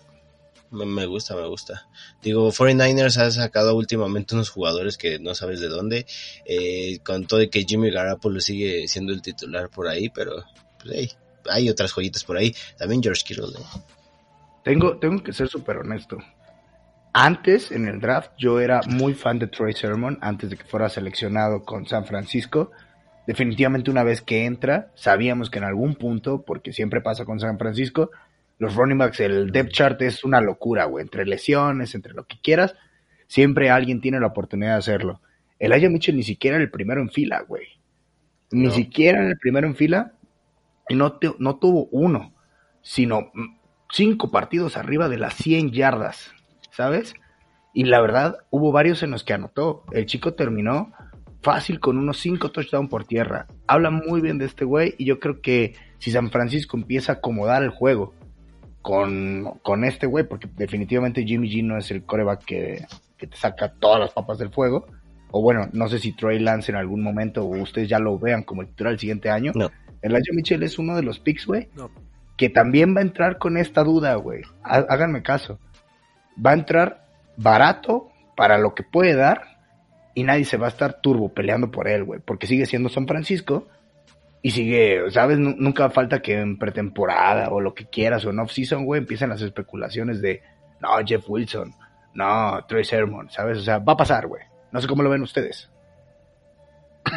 Me, 0.76 1.06
gusta, 1.06 1.36
me 1.36 1.48
gusta. 1.48 1.88
Digo, 2.22 2.52
49ers 2.52 3.18
ha 3.18 3.32
sacado 3.32 3.76
últimamente 3.76 4.36
unos 4.36 4.50
jugadores 4.50 4.98
que 4.98 5.20
no 5.20 5.34
sabes 5.34 5.60
de 5.62 5.68
dónde. 5.68 6.06
Eh, 6.46 7.00
con 7.04 7.26
todo 7.26 7.50
que 7.50 7.64
Jimmy 7.64 7.92
Garoppolo 7.92 8.40
sigue 8.42 8.88
siendo 8.88 9.14
el 9.14 9.22
titular 9.22 9.70
por 9.70 9.88
ahí, 9.88 10.10
pero 10.10 10.44
pues, 10.84 11.18
hay 11.50 11.70
otras 11.70 11.92
joyitas 11.94 12.24
por 12.24 12.38
ahí. 12.38 12.54
También 12.78 13.02
George 13.02 13.24
Kittle. 13.26 13.48
Tengo, 14.64 14.98
tengo 14.98 15.24
que 15.24 15.32
ser 15.32 15.48
súper 15.48 15.78
honesto. 15.78 16.18
Antes, 17.14 17.72
en 17.72 17.88
el 17.88 18.02
draft, 18.02 18.32
yo 18.38 18.60
era 18.60 18.82
muy 18.88 19.14
fan 19.14 19.40
de 19.40 19.48
Troy 19.48 19.74
Sermon, 19.74 20.18
antes 20.20 20.50
de 20.50 20.58
que 20.58 20.66
fuera 20.66 20.90
seleccionado 20.90 21.64
con 21.64 21.88
San 21.88 22.06
Francisco. 22.06 22.72
Definitivamente 23.26 23.90
una 23.90 24.04
vez 24.04 24.22
que 24.22 24.44
entra, 24.44 24.92
sabíamos 24.96 25.50
que 25.50 25.60
en 25.60 25.64
algún 25.64 25.96
punto, 25.96 26.44
porque 26.44 26.74
siempre 26.74 27.00
pasa 27.00 27.24
con 27.24 27.40
San 27.40 27.58
Francisco, 27.58 28.12
los 28.60 28.76
running 28.76 28.98
backs, 28.98 29.20
el 29.20 29.52
depth 29.52 29.72
chart 29.72 30.02
es 30.02 30.24
una 30.24 30.42
locura, 30.42 30.86
güey, 30.86 31.04
entre 31.04 31.26
lesiones, 31.26 31.94
entre 31.96 32.14
lo 32.14 32.26
que 32.26 32.38
quieras. 32.42 32.76
Siempre 33.28 33.70
alguien 33.70 34.02
tiene 34.02 34.20
la 34.20 34.28
oportunidad 34.28 34.74
de 34.74 34.78
hacerlo. 34.80 35.22
Elijah 35.60 35.90
Mitchell 35.90 36.16
ni 36.16 36.24
siquiera 36.24 36.58
era 36.58 36.64
el 36.64 36.72
primero 36.72 37.02
en 37.02 37.10
fila, 37.10 37.44
güey. 37.48 37.66
Ni 38.52 38.66
No. 38.68 38.72
siquiera 38.72 39.20
era 39.20 39.30
el 39.30 39.38
primero 39.38 39.68
en 39.68 39.76
fila 39.76 40.14
y 40.88 40.96
no, 40.96 41.14
te- 41.14 41.34
no 41.40 41.58
tuvo 41.58 41.88
uno, 41.92 42.34
sino 42.82 43.32
mm, 43.34 43.58
cinco 43.92 44.32
partidos 44.32 44.78
arriba 44.78 45.10
de 45.10 45.18
las 45.18 45.34
100 45.36 45.72
yardas, 45.72 46.32
¿sabes? 46.72 47.16
Y 47.74 47.86
la 47.86 48.00
verdad, 48.02 48.38
hubo 48.52 48.72
varios 48.72 49.04
en 49.04 49.12
los 49.12 49.24
que 49.24 49.34
anotó. 49.34 49.84
El 49.92 50.06
chico 50.06 50.34
terminó 50.36 50.94
fácil 51.42 51.80
con 51.80 51.98
unos 51.98 52.20
cinco 52.20 52.52
touchdowns 52.52 52.90
por 52.90 53.06
tierra. 53.06 53.48
Habla 53.68 53.90
muy 53.92 54.22
bien 54.22 54.38
de 54.38 54.46
este 54.46 54.64
güey 54.66 54.96
y 54.98 55.06
yo 55.06 55.20
creo 55.20 55.42
que 55.42 55.76
si 55.98 56.12
San 56.12 56.30
Francisco 56.32 56.78
empieza 56.78 57.14
a 57.14 57.16
acomodar 57.16 57.64
el 57.64 57.70
juego 57.70 58.14
con, 58.86 59.58
con 59.64 59.84
este 59.84 60.06
güey, 60.06 60.26
porque 60.28 60.48
definitivamente 60.56 61.24
Jimmy 61.26 61.50
G 61.50 61.64
no 61.64 61.76
es 61.76 61.90
el 61.90 62.04
coreback 62.04 62.46
que, 62.46 62.86
que 63.18 63.26
te 63.26 63.36
saca 63.36 63.74
todas 63.74 64.00
las 64.00 64.12
papas 64.14 64.38
del 64.38 64.52
fuego. 64.52 64.86
O 65.32 65.42
bueno, 65.42 65.68
no 65.74 65.88
sé 65.88 65.98
si 65.98 66.12
Trey 66.12 66.38
Lance 66.38 66.72
en 66.72 66.78
algún 66.78 67.02
momento 67.02 67.44
o 67.44 67.48
ustedes 67.64 67.90
ya 67.90 67.98
lo 67.98 68.20
vean 68.20 68.44
como 68.44 68.62
el 68.62 68.68
titular 68.68 68.94
el 68.94 69.00
siguiente 69.00 69.32
año. 69.32 69.54
No. 69.56 69.72
Elijah 70.04 70.34
Mitchell 70.36 70.62
es 70.62 70.78
uno 70.78 70.96
de 70.96 71.02
los 71.02 71.18
picks, 71.20 71.48
güey, 71.48 71.68
No. 71.76 71.90
que 72.38 72.50
también 72.52 72.96
va 72.96 73.00
a 73.00 73.04
entrar 73.04 73.40
con 73.40 73.58
esta 73.58 73.84
duda, 73.84 74.14
güey. 74.18 74.44
Há- 74.64 74.86
Háganme 74.88 75.24
caso. 75.24 75.58
Va 76.46 76.52
a 76.52 76.54
entrar 76.54 77.08
barato 77.38 78.10
para 78.38 78.60
lo 78.60 78.76
que 78.76 78.84
puede 78.84 79.16
dar 79.16 79.42
y 80.14 80.24
nadie 80.26 80.46
se 80.46 80.58
va 80.58 80.68
a 80.68 80.70
estar 80.70 81.02
turbo 81.02 81.30
peleando 81.34 81.72
por 81.72 81.88
él, 81.88 82.04
güey, 82.04 82.20
porque 82.24 82.46
sigue 82.46 82.68
siendo 82.68 82.90
San 82.90 83.08
Francisco 83.08 83.68
y 84.46 84.52
sigue, 84.52 85.10
¿sabes? 85.10 85.40
Nu- 85.40 85.56
nunca 85.58 85.90
falta 85.90 86.22
que 86.22 86.40
en 86.40 86.60
pretemporada 86.60 87.50
o 87.50 87.60
lo 87.60 87.74
que 87.74 87.88
quieras 87.88 88.24
o 88.26 88.30
en 88.30 88.38
off-season, 88.38 88.86
güey, 88.86 89.00
empiecen 89.02 89.30
las 89.30 89.42
especulaciones 89.42 90.22
de, 90.22 90.44
no, 90.80 90.90
Jeff 91.04 91.26
Wilson, 91.28 91.74
no, 92.14 92.64
Trey 92.68 92.84
Sermon, 92.84 93.28
¿sabes? 93.32 93.58
O 93.58 93.62
sea, 93.62 93.80
va 93.80 93.94
a 93.94 93.98
pasar, 93.98 94.28
güey. 94.28 94.44
No 94.72 94.80
sé 94.80 94.88
cómo 94.88 95.02
lo 95.02 95.10
ven 95.10 95.24
ustedes. 95.24 95.72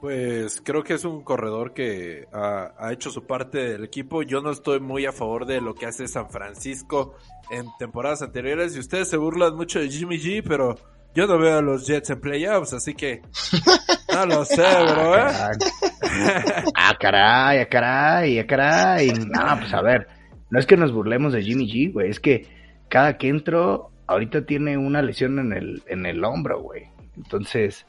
Pues 0.00 0.60
creo 0.62 0.84
que 0.84 0.92
es 0.94 1.04
un 1.06 1.22
corredor 1.24 1.72
que 1.72 2.28
ha 2.32 2.92
hecho 2.92 3.08
su 3.10 3.26
parte 3.26 3.56
del 3.70 3.84
equipo. 3.84 4.22
Yo 4.22 4.42
no 4.42 4.50
estoy 4.50 4.78
muy 4.78 5.06
a 5.06 5.12
favor 5.12 5.46
de 5.46 5.62
lo 5.62 5.74
que 5.74 5.86
hace 5.86 6.06
San 6.08 6.28
Francisco 6.28 7.14
en 7.50 7.66
temporadas 7.78 8.20
anteriores. 8.20 8.76
Y 8.76 8.80
ustedes 8.80 9.08
se 9.08 9.16
burlan 9.16 9.56
mucho 9.56 9.80
de 9.80 9.88
Jimmy 9.88 10.18
G, 10.18 10.44
pero 10.46 10.76
yo 11.14 11.26
no 11.26 11.38
veo 11.38 11.58
a 11.58 11.62
los 11.62 11.86
Jets 11.86 12.10
en 12.10 12.20
playoffs, 12.20 12.72
así 12.72 12.94
que 12.94 13.22
no 14.12 14.26
lo 14.26 14.44
sé, 14.44 14.62
bro. 14.62 15.16
¿eh? 15.16 15.32
Ah, 16.74 16.94
caray, 16.98 17.60
ah, 17.60 17.68
caray, 17.68 18.38
ah, 18.38 18.46
caray. 18.46 19.08
No, 19.08 19.58
pues 19.58 19.72
a 19.72 19.82
ver, 19.82 20.08
no 20.50 20.58
es 20.58 20.66
que 20.66 20.76
nos 20.76 20.92
burlemos 20.92 21.32
de 21.32 21.42
Jimmy 21.42 21.66
G, 21.66 21.92
güey, 21.92 22.10
es 22.10 22.20
que 22.20 22.46
cada 22.88 23.16
que 23.16 23.28
entro, 23.28 23.90
ahorita 24.06 24.44
tiene 24.44 24.76
una 24.76 25.02
lesión 25.02 25.38
en 25.38 25.52
el, 25.52 25.82
en 25.86 26.06
el 26.06 26.24
hombro, 26.24 26.60
güey. 26.60 26.84
Entonces, 27.16 27.86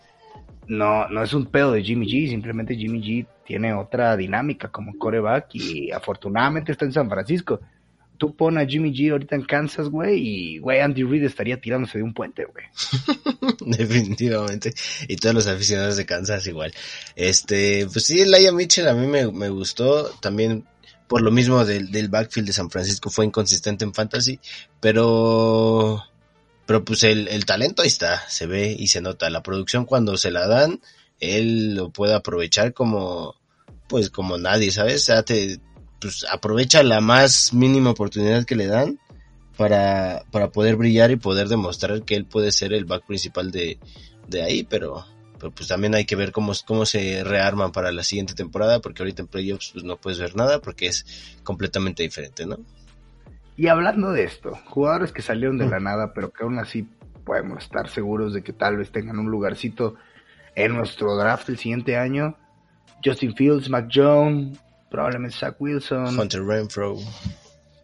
no, 0.68 1.08
no 1.10 1.24
es 1.24 1.34
un 1.34 1.46
pedo 1.48 1.72
de 1.72 1.84
Jimmy 1.84 2.08
G, 2.08 2.30
simplemente 2.30 2.76
Jimmy 2.76 3.02
G 3.02 3.28
tiene 3.46 3.74
otra 3.74 4.18
dinámica 4.18 4.70
como 4.70 4.98
coreback 4.98 5.48
y 5.54 5.92
afortunadamente 5.92 6.72
está 6.72 6.86
en 6.86 6.92
San 6.92 7.10
Francisco. 7.10 7.60
Tú 8.18 8.36
pon 8.36 8.58
a 8.58 8.66
Jimmy 8.66 8.94
G 8.94 9.12
ahorita 9.12 9.36
en 9.36 9.44
Kansas, 9.44 9.90
güey, 9.90 10.20
y, 10.20 10.58
güey, 10.60 10.80
Andy 10.80 11.04
Reid 11.04 11.24
estaría 11.24 11.60
tirándose 11.60 11.98
de 11.98 12.04
un 12.04 12.14
puente, 12.14 12.46
güey. 12.46 12.66
Definitivamente. 13.78 14.74
Y 15.08 15.16
todos 15.18 15.36
los 15.36 15.48
aficionados 15.48 15.98
de 15.98 16.06
Kansas 16.06 16.46
igual. 16.48 16.74
Este, 17.16 17.88
pues 17.92 18.06
sí, 18.06 18.26
Laia 18.26 18.52
Mitchell 18.52 18.88
a 18.88 18.94
mí 18.94 19.08
me, 19.08 19.32
me 19.32 19.50
gustó. 19.50 20.10
También 20.22 20.66
por 21.08 21.22
lo 21.22 21.32
mismo 21.32 21.64
del, 21.66 21.92
del 21.92 22.10
backfield 22.10 22.48
de 22.48 22.54
San 22.54 22.70
Francisco 22.70 23.10
fue 23.10 23.26
inconsistente 23.26 23.86
en 23.86 23.94
fantasy. 23.94 24.40
Pero, 24.80 26.04
pero 26.66 26.84
pues 26.84 27.04
el, 27.04 27.28
el 27.28 27.46
talento 27.46 27.82
ahí 27.82 27.88
está, 27.88 28.28
se 28.30 28.48
ve 28.48 28.76
y 28.78 28.88
se 28.88 29.02
nota. 29.02 29.30
La 29.30 29.44
producción 29.44 29.86
cuando 29.86 30.18
se 30.18 30.32
la 30.32 30.48
dan, 30.48 30.82
él 31.20 31.76
lo 31.76 31.90
puede 31.90 32.14
aprovechar 32.14 32.74
como, 32.74 33.36
pues 33.88 34.10
como 34.10 34.38
nadie, 34.38 34.72
¿sabes? 34.72 35.04
O 35.04 35.06
sea, 35.06 35.24
te, 35.24 35.60
pues 36.06 36.24
aprovecha 36.32 36.84
la 36.84 37.02
más 37.02 37.52
mínima 37.52 37.90
oportunidad 37.90 38.46
que 38.46 38.56
le 38.56 38.68
dan 38.68 39.00
para, 39.58 40.24
para 40.30 40.52
poder 40.52 40.76
brillar 40.76 41.10
y 41.10 41.16
poder 41.16 41.48
demostrar 41.48 42.04
que 42.04 42.16
él 42.16 42.26
puede 42.26 42.52
ser 42.52 42.74
el 42.74 42.86
back 42.86 43.08
principal 43.08 43.50
de, 43.50 43.80
de 44.28 44.44
ahí, 44.44 44.64
pero, 44.64 45.04
pero 45.40 45.50
pues 45.50 45.68
también 45.68 45.96
hay 45.96 46.06
que 46.06 46.16
ver 46.16 46.32
cómo, 46.32 46.54
cómo 46.68 46.86
se 46.86 47.24
rearman 47.24 47.72
para 47.72 47.92
la 47.92 48.04
siguiente 48.04 48.36
temporada, 48.36 48.82
porque 48.82 49.02
ahorita 49.02 49.24
en 49.24 49.28
playoffs 49.28 49.72
pues 49.74 49.84
no 49.84 49.98
puedes 49.98 50.20
ver 50.20 50.36
nada 50.36 50.62
porque 50.62 50.86
es 50.86 51.40
completamente 51.44 52.04
diferente, 52.04 52.46
¿no? 52.46 52.60
Y 53.58 53.68
hablando 53.68 54.12
de 54.12 54.26
esto, 54.26 54.60
jugadores 54.66 55.12
que 55.12 55.24
salieron 55.24 55.58
de 55.58 55.68
la 55.68 55.80
nada, 55.80 56.14
pero 56.14 56.30
que 56.30 56.44
aún 56.44 56.60
así 56.60 56.88
podemos 57.24 57.64
estar 57.64 57.90
seguros 57.90 58.32
de 58.36 58.44
que 58.44 58.54
tal 58.54 58.78
vez 58.78 58.92
tengan 58.92 59.18
un 59.18 59.32
lugarcito 59.32 59.96
en 60.54 60.76
nuestro 60.76 61.16
draft 61.16 61.50
el 61.50 61.58
siguiente 61.58 61.98
año. 61.98 62.38
Justin 63.04 63.34
Fields, 63.36 63.70
Mac 63.70 63.90
Jones, 63.92 64.60
probablemente 64.96 65.36
Zach 65.36 65.56
Wilson. 65.60 66.18
Hunter 66.18 66.42
Renfro, 66.42 66.96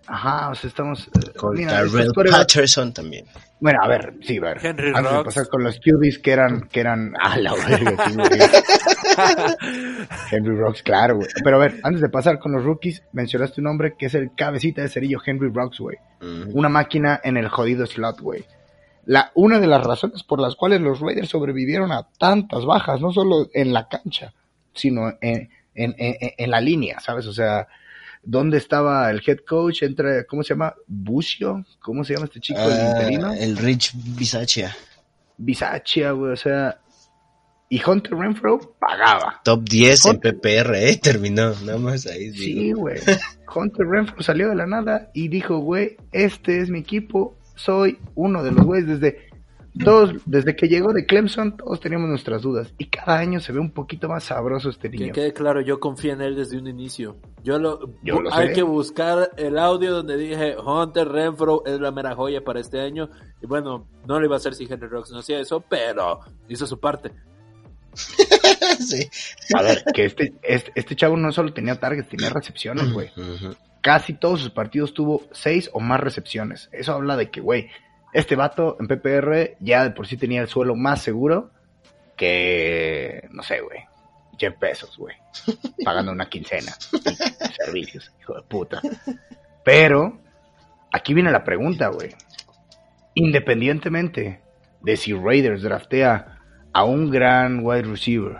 Ajá, 0.07 0.49
o 0.49 0.55
sea, 0.55 0.67
estamos... 0.67 1.07
eh, 1.07 1.31
con 1.37 1.55
mira, 1.55 1.83
Patterson 2.31 2.93
también. 2.93 3.25
Bueno, 3.59 3.79
a 3.81 3.87
ver, 3.87 4.15
sí, 4.21 4.37
a 4.37 4.41
ver. 4.41 4.65
Henry 4.65 4.91
antes 4.95 5.13
de 5.13 5.23
pasar 5.23 5.47
con 5.47 5.63
los 5.63 5.79
QBs 5.79 6.19
que 6.19 6.31
eran, 6.31 6.67
que 6.69 6.79
eran, 6.79 7.13
ah, 7.21 7.37
la 7.37 7.53
verga. 7.53 8.05
Henry 10.31 10.55
Rocks, 10.57 10.83
claro, 10.83 11.17
güey. 11.17 11.27
Pero 11.43 11.57
a 11.57 11.59
ver, 11.59 11.79
antes 11.83 12.01
de 12.01 12.09
pasar 12.09 12.39
con 12.39 12.51
los 12.53 12.63
rookies, 12.63 13.03
mencionaste 13.11 13.61
un 13.61 13.65
nombre 13.65 13.95
que 13.97 14.07
es 14.07 14.15
el 14.15 14.31
cabecita 14.35 14.81
de 14.81 14.89
cerillo, 14.89 15.19
Henry 15.25 15.49
Rocks, 15.53 15.79
güey. 15.79 15.97
Una 16.53 16.69
máquina 16.69 17.19
en 17.23 17.37
el 17.37 17.49
jodido 17.49 17.85
slot, 17.85 18.19
güey. 18.19 18.45
La, 19.05 19.31
una 19.35 19.59
de 19.59 19.67
las 19.67 19.83
razones 19.85 20.23
por 20.23 20.39
las 20.39 20.55
cuales 20.55 20.81
los 20.81 20.99
Raiders 20.99 21.29
sobrevivieron 21.29 21.91
a 21.91 22.07
tantas 22.17 22.65
bajas, 22.65 23.01
no 23.01 23.11
solo 23.11 23.49
en 23.53 23.73
la 23.73 23.87
cancha, 23.87 24.33
sino 24.73 25.13
en, 25.21 25.49
en, 25.75 25.95
en, 25.97 26.15
en 26.37 26.51
la 26.51 26.61
línea, 26.61 26.99
¿sabes? 26.99 27.25
O 27.27 27.33
sea, 27.33 27.67
¿dónde 28.23 28.57
estaba 28.57 29.09
el 29.09 29.21
head 29.25 29.39
coach? 29.47 29.83
Entre, 29.83 30.25
¿Cómo 30.25 30.43
se 30.43 30.53
llama? 30.53 30.73
¿Bucio? 30.87 31.65
¿Cómo 31.81 32.03
se 32.03 32.13
llama 32.13 32.25
este 32.25 32.39
chico, 32.39 32.59
el 32.61 32.71
Ah, 32.73 32.91
interino? 32.97 33.33
el 33.33 33.57
Rich 33.57 33.93
Bisaccia, 34.15 34.75
Bisaccia, 35.37 36.11
güey, 36.11 36.33
o 36.33 36.37
sea. 36.37 36.77
Y 37.69 37.81
Hunter 37.83 38.13
Renfro 38.17 38.59
pagaba. 38.79 39.39
top 39.45 39.63
10 39.63 40.05
en 40.07 40.19
PPR, 40.19 40.75
¿eh? 40.75 40.97
Terminó, 41.01 41.53
nada 41.63 41.77
más 41.77 42.05
ahí. 42.05 42.31
Sí, 42.33 42.73
güey. 42.73 42.99
Hunter 43.55 43.87
Renfro 43.87 44.21
salió 44.21 44.49
de 44.49 44.55
la 44.55 44.65
nada 44.67 45.09
y 45.13 45.29
dijo, 45.29 45.59
güey, 45.59 45.95
este 46.11 46.59
es 46.59 46.69
mi 46.69 46.79
equipo, 46.79 47.37
soy 47.55 47.97
uno 48.15 48.43
de 48.43 48.51
los 48.51 48.65
güeyes 48.65 48.87
desde 48.87 49.29
todos, 49.79 50.13
desde 50.25 50.55
que 50.55 50.67
llegó 50.67 50.91
de 50.93 51.05
Clemson, 51.05 51.55
todos 51.55 51.79
teníamos 51.79 52.09
nuestras 52.09 52.41
dudas 52.41 52.73
y 52.77 52.87
cada 52.87 53.17
año 53.19 53.39
se 53.39 53.53
ve 53.53 53.59
un 53.59 53.71
poquito 53.71 54.09
más 54.09 54.25
sabroso 54.25 54.69
este 54.69 54.91
Que 54.91 54.97
niño. 54.97 55.13
quede 55.13 55.33
claro, 55.33 55.61
yo 55.61 55.79
confío 55.79 56.13
en 56.13 56.21
él 56.21 56.35
desde 56.35 56.57
un 56.57 56.67
inicio. 56.67 57.15
Yo 57.43 57.57
lo, 57.57 57.89
Yo 58.03 58.21
lo 58.21 58.33
hay 58.33 58.49
sé. 58.49 58.53
que 58.53 58.63
buscar 58.63 59.31
el 59.37 59.57
audio 59.57 59.93
donde 59.93 60.17
dije 60.17 60.55
Hunter 60.57 61.07
Renfro 61.07 61.63
es 61.65 61.79
la 61.79 61.91
mera 61.91 62.15
joya 62.15 62.43
para 62.43 62.59
este 62.59 62.81
año. 62.81 63.09
Y 63.41 63.47
bueno, 63.47 63.87
no 64.05 64.19
lo 64.19 64.25
iba 64.25 64.35
a 64.35 64.37
hacer 64.37 64.53
si 64.55 64.65
Henry 64.69 64.87
Rocks 64.87 65.11
no 65.11 65.19
hacía 65.19 65.39
eso, 65.39 65.61
pero 65.61 66.19
hizo 66.49 66.65
su 66.67 66.79
parte. 66.79 67.11
sí. 68.79 69.09
A 69.57 69.61
ver, 69.61 69.83
que 69.93 70.05
este, 70.05 70.33
este, 70.43 70.71
este 70.75 70.95
chavo 70.95 71.17
no 71.17 71.31
solo 71.31 71.53
tenía 71.53 71.79
targets, 71.79 72.09
tenía 72.09 72.29
recepciones, 72.29 72.91
güey. 72.91 73.09
Casi 73.81 74.13
todos 74.13 74.41
sus 74.41 74.51
partidos 74.51 74.93
tuvo 74.93 75.23
seis 75.31 75.69
o 75.73 75.79
más 75.79 75.99
recepciones. 75.99 76.69
Eso 76.71 76.93
habla 76.93 77.17
de 77.17 77.29
que, 77.31 77.41
güey, 77.41 77.69
este 78.13 78.35
vato 78.35 78.77
en 78.79 78.87
PPR 78.87 79.57
ya 79.59 79.83
de 79.83 79.91
por 79.91 80.07
sí 80.07 80.17
tenía 80.17 80.41
el 80.41 80.47
suelo 80.47 80.75
más 80.75 81.01
seguro 81.01 81.51
que, 82.17 83.27
no 83.31 83.41
sé, 83.41 83.61
güey, 83.61 83.79
Jeff 84.37 84.59
Bezos, 84.59 84.97
güey, 84.97 85.15
pagando 85.85 86.11
una 86.11 86.29
quincena 86.29 86.71
servicios, 87.65 88.11
hijo 88.19 88.35
de 88.35 88.41
puta. 88.43 88.81
Pero, 89.63 90.19
aquí 90.91 91.13
viene 91.13 91.31
la 91.31 91.43
pregunta, 91.43 91.89
güey. 91.89 92.09
Independientemente 93.13 94.41
de 94.81 94.97
si 94.97 95.13
Raiders 95.13 95.61
draftea 95.61 96.39
a 96.73 96.83
un 96.83 97.11
gran 97.11 97.65
wide 97.65 97.83
receiver, 97.83 98.37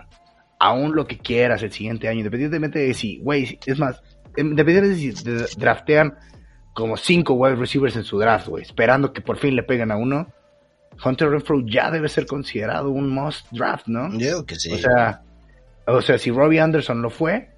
aún 0.59 0.95
lo 0.95 1.05
que 1.05 1.17
quieras 1.17 1.63
el 1.63 1.71
siguiente 1.71 2.07
año, 2.07 2.19
independientemente 2.19 2.79
de 2.79 2.93
si, 2.93 3.19
güey, 3.19 3.59
es 3.65 3.79
más, 3.79 4.01
independientemente 4.37 5.25
de 5.25 5.47
si 5.47 5.59
draftean 5.59 6.17
como 6.73 6.97
cinco 6.97 7.33
wide 7.33 7.55
receivers 7.55 7.95
en 7.95 8.03
su 8.03 8.19
draft, 8.19 8.47
güey, 8.47 8.63
esperando 8.63 9.13
que 9.13 9.21
por 9.21 9.37
fin 9.37 9.55
le 9.55 9.63
peguen 9.63 9.91
a 9.91 9.97
uno, 9.97 10.31
Hunter 11.03 11.29
Renfro 11.29 11.61
ya 11.65 11.89
debe 11.91 12.09
ser 12.09 12.25
considerado 12.25 12.89
un 12.89 13.09
must 13.09 13.47
draft, 13.51 13.87
¿no? 13.87 14.17
Yo 14.17 14.45
que 14.45 14.55
sí. 14.55 14.71
O 14.71 14.77
sea, 14.77 15.23
o 15.87 16.01
sea, 16.01 16.17
si 16.17 16.31
Robbie 16.31 16.59
Anderson 16.59 17.01
lo 17.01 17.09
fue, 17.09 17.49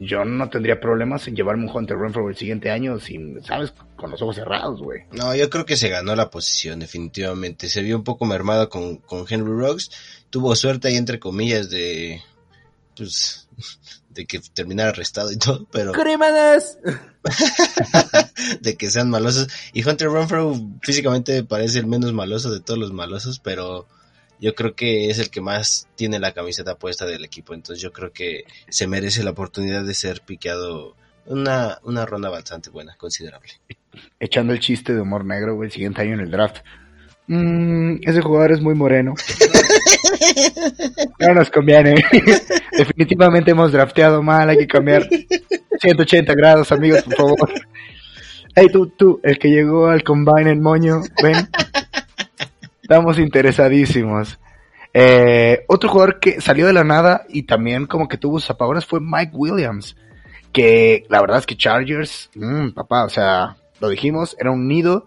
yo 0.00 0.24
no 0.24 0.48
tendría 0.48 0.80
problemas 0.80 1.26
en 1.26 1.34
llevarme 1.34 1.64
un 1.64 1.76
Hunter 1.76 1.98
Renfro 1.98 2.28
el 2.28 2.36
siguiente 2.36 2.70
año 2.70 2.98
sin, 3.00 3.42
¿sabes? 3.42 3.72
Con 3.96 4.10
los 4.10 4.22
ojos 4.22 4.36
cerrados, 4.36 4.80
güey. 4.80 5.02
No, 5.12 5.34
yo 5.34 5.50
creo 5.50 5.66
que 5.66 5.76
se 5.76 5.88
ganó 5.88 6.14
la 6.14 6.30
posición, 6.30 6.78
definitivamente. 6.78 7.68
Se 7.68 7.82
vio 7.82 7.96
un 7.96 8.04
poco 8.04 8.24
mermado 8.24 8.68
con, 8.68 8.96
con 8.96 9.24
Henry 9.28 9.52
Rocks. 9.52 9.90
Tuvo 10.30 10.54
suerte 10.54 10.88
ahí, 10.88 10.96
entre 10.96 11.18
comillas, 11.18 11.70
de. 11.70 12.20
Pues. 12.96 13.48
De 14.18 14.26
que 14.26 14.40
terminara 14.40 14.90
arrestado 14.90 15.30
y 15.30 15.36
todo, 15.36 15.64
pero 15.70 15.92
¡Crímenes! 15.92 16.76
de 18.60 18.76
que 18.76 18.90
sean 18.90 19.10
malosos. 19.10 19.46
Y 19.72 19.88
Hunter 19.88 20.10
Renfro 20.10 20.56
físicamente 20.82 21.44
parece 21.44 21.78
el 21.78 21.86
menos 21.86 22.12
maloso 22.12 22.50
de 22.50 22.58
todos 22.58 22.80
los 22.80 22.92
malosos, 22.92 23.38
pero 23.38 23.86
yo 24.40 24.56
creo 24.56 24.74
que 24.74 25.08
es 25.08 25.20
el 25.20 25.30
que 25.30 25.40
más 25.40 25.86
tiene 25.94 26.18
la 26.18 26.34
camiseta 26.34 26.76
puesta 26.76 27.06
del 27.06 27.24
equipo. 27.24 27.54
Entonces 27.54 27.80
yo 27.80 27.92
creo 27.92 28.12
que 28.12 28.42
se 28.68 28.88
merece 28.88 29.22
la 29.22 29.30
oportunidad 29.30 29.84
de 29.84 29.94
ser 29.94 30.22
piqueado 30.22 30.96
una, 31.26 31.78
una 31.84 32.04
ronda 32.04 32.28
bastante 32.28 32.70
buena, 32.70 32.96
considerable. 32.96 33.52
Echando 34.18 34.52
el 34.52 34.58
chiste 34.58 34.94
de 34.94 35.00
humor 35.00 35.24
negro, 35.24 35.54
güey, 35.54 35.68
el 35.68 35.72
siguiente 35.72 36.02
año 36.02 36.14
en 36.14 36.20
el 36.20 36.32
draft. 36.32 36.56
Mm, 37.28 37.96
ese 38.02 38.22
jugador 38.22 38.52
es 38.52 38.60
muy 38.60 38.74
moreno. 38.74 39.14
No 41.20 41.34
nos 41.34 41.50
conviene. 41.50 42.02
Definitivamente 42.72 43.50
hemos 43.50 43.70
drafteado 43.70 44.22
mal, 44.22 44.48
hay 44.48 44.56
que 44.56 44.66
cambiar 44.66 45.06
180 45.80 46.34
grados, 46.34 46.72
amigos, 46.72 47.02
por 47.02 47.16
favor. 47.16 47.52
Hey, 48.54 48.68
tú, 48.72 48.88
tú, 48.88 49.20
el 49.22 49.38
que 49.38 49.48
llegó 49.48 49.88
al 49.88 50.02
combine 50.02 50.50
en 50.50 50.62
moño, 50.62 51.02
ven. 51.22 51.48
Estamos 52.82 53.18
interesadísimos. 53.18 54.38
Eh, 54.94 55.64
otro 55.68 55.90
jugador 55.90 56.20
que 56.20 56.40
salió 56.40 56.66
de 56.66 56.72
la 56.72 56.82
nada 56.82 57.24
y 57.28 57.42
también 57.42 57.86
como 57.86 58.08
que 58.08 58.16
tuvo 58.16 58.40
sus 58.40 58.50
apagones 58.50 58.86
fue 58.86 59.00
Mike 59.00 59.32
Williams. 59.34 59.96
Que 60.52 61.04
la 61.10 61.20
verdad 61.20 61.38
es 61.38 61.46
que 61.46 61.56
Chargers, 61.56 62.30
mmm, 62.34 62.70
papá, 62.70 63.04
o 63.04 63.10
sea, 63.10 63.56
lo 63.80 63.90
dijimos, 63.90 64.34
era 64.40 64.50
un 64.50 64.66
nido 64.66 65.06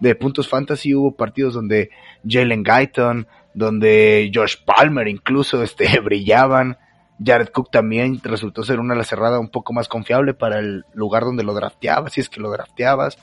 de 0.00 0.14
puntos 0.14 0.48
fantasy. 0.48 0.94
Hubo 0.94 1.14
partidos 1.14 1.54
donde 1.54 1.90
Jalen 2.26 2.64
Guyton, 2.64 3.26
donde 3.54 4.30
Josh 4.34 4.56
Palmer 4.64 5.06
incluso 5.08 5.62
este, 5.62 6.00
brillaban. 6.00 6.78
Jared 7.22 7.48
Cook 7.48 7.70
también 7.70 8.18
resultó 8.22 8.62
ser 8.62 8.80
una 8.80 8.94
ala 8.94 9.04
cerrada 9.04 9.38
un 9.38 9.50
poco 9.50 9.74
más 9.74 9.88
confiable 9.88 10.32
para 10.32 10.58
el 10.58 10.86
lugar 10.94 11.24
donde 11.24 11.44
lo 11.44 11.52
drafteabas, 11.52 12.14
si 12.14 12.22
es 12.22 12.30
que 12.30 12.40
lo 12.40 12.50
drafteabas. 12.50 13.18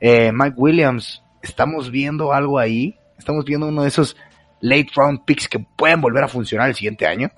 Eh, 0.00 0.30
Mike 0.32 0.54
Williams, 0.56 1.22
estamos 1.42 1.90
viendo 1.90 2.32
algo 2.32 2.58
ahí. 2.58 2.96
Estamos 3.18 3.44
viendo 3.44 3.68
uno 3.68 3.82
de 3.82 3.88
esos 3.88 4.16
late 4.60 4.88
round 4.94 5.24
picks 5.24 5.48
que 5.48 5.58
pueden 5.58 6.00
volver 6.00 6.24
a 6.24 6.28
funcionar 6.28 6.68
el 6.68 6.74
siguiente 6.74 7.06
año. 7.06 7.30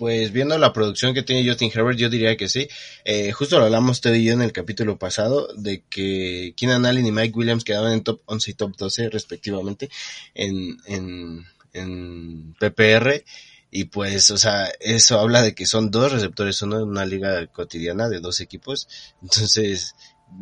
Pues 0.00 0.32
viendo 0.32 0.56
la 0.56 0.72
producción 0.72 1.12
que 1.12 1.22
tiene 1.22 1.46
Justin 1.46 1.70
Herbert, 1.74 1.98
yo 1.98 2.08
diría 2.08 2.34
que 2.34 2.48
sí. 2.48 2.66
Eh, 3.04 3.32
justo 3.32 3.58
lo 3.58 3.66
hablamos 3.66 3.98
usted 3.98 4.14
y 4.14 4.24
yo 4.24 4.32
en 4.32 4.40
el 4.40 4.50
capítulo 4.50 4.98
pasado 4.98 5.48
de 5.58 5.84
que 5.90 6.54
Keenan 6.56 6.86
Allen 6.86 7.04
y 7.04 7.12
Mike 7.12 7.36
Williams 7.36 7.64
quedaban 7.64 7.92
en 7.92 8.02
top 8.02 8.22
11 8.24 8.50
y 8.50 8.54
top 8.54 8.76
12 8.78 9.10
respectivamente 9.10 9.90
en, 10.32 10.78
en, 10.86 11.44
en 11.74 12.54
PPR. 12.54 13.22
Y 13.70 13.84
pues, 13.84 14.30
o 14.30 14.38
sea, 14.38 14.72
eso 14.80 15.20
habla 15.20 15.42
de 15.42 15.54
que 15.54 15.66
son 15.66 15.90
dos 15.90 16.10
receptores 16.10 16.62
uno 16.62 16.78
en 16.78 16.88
una 16.88 17.04
liga 17.04 17.46
cotidiana 17.48 18.08
de 18.08 18.20
dos 18.20 18.40
equipos. 18.40 18.88
Entonces, 19.20 19.96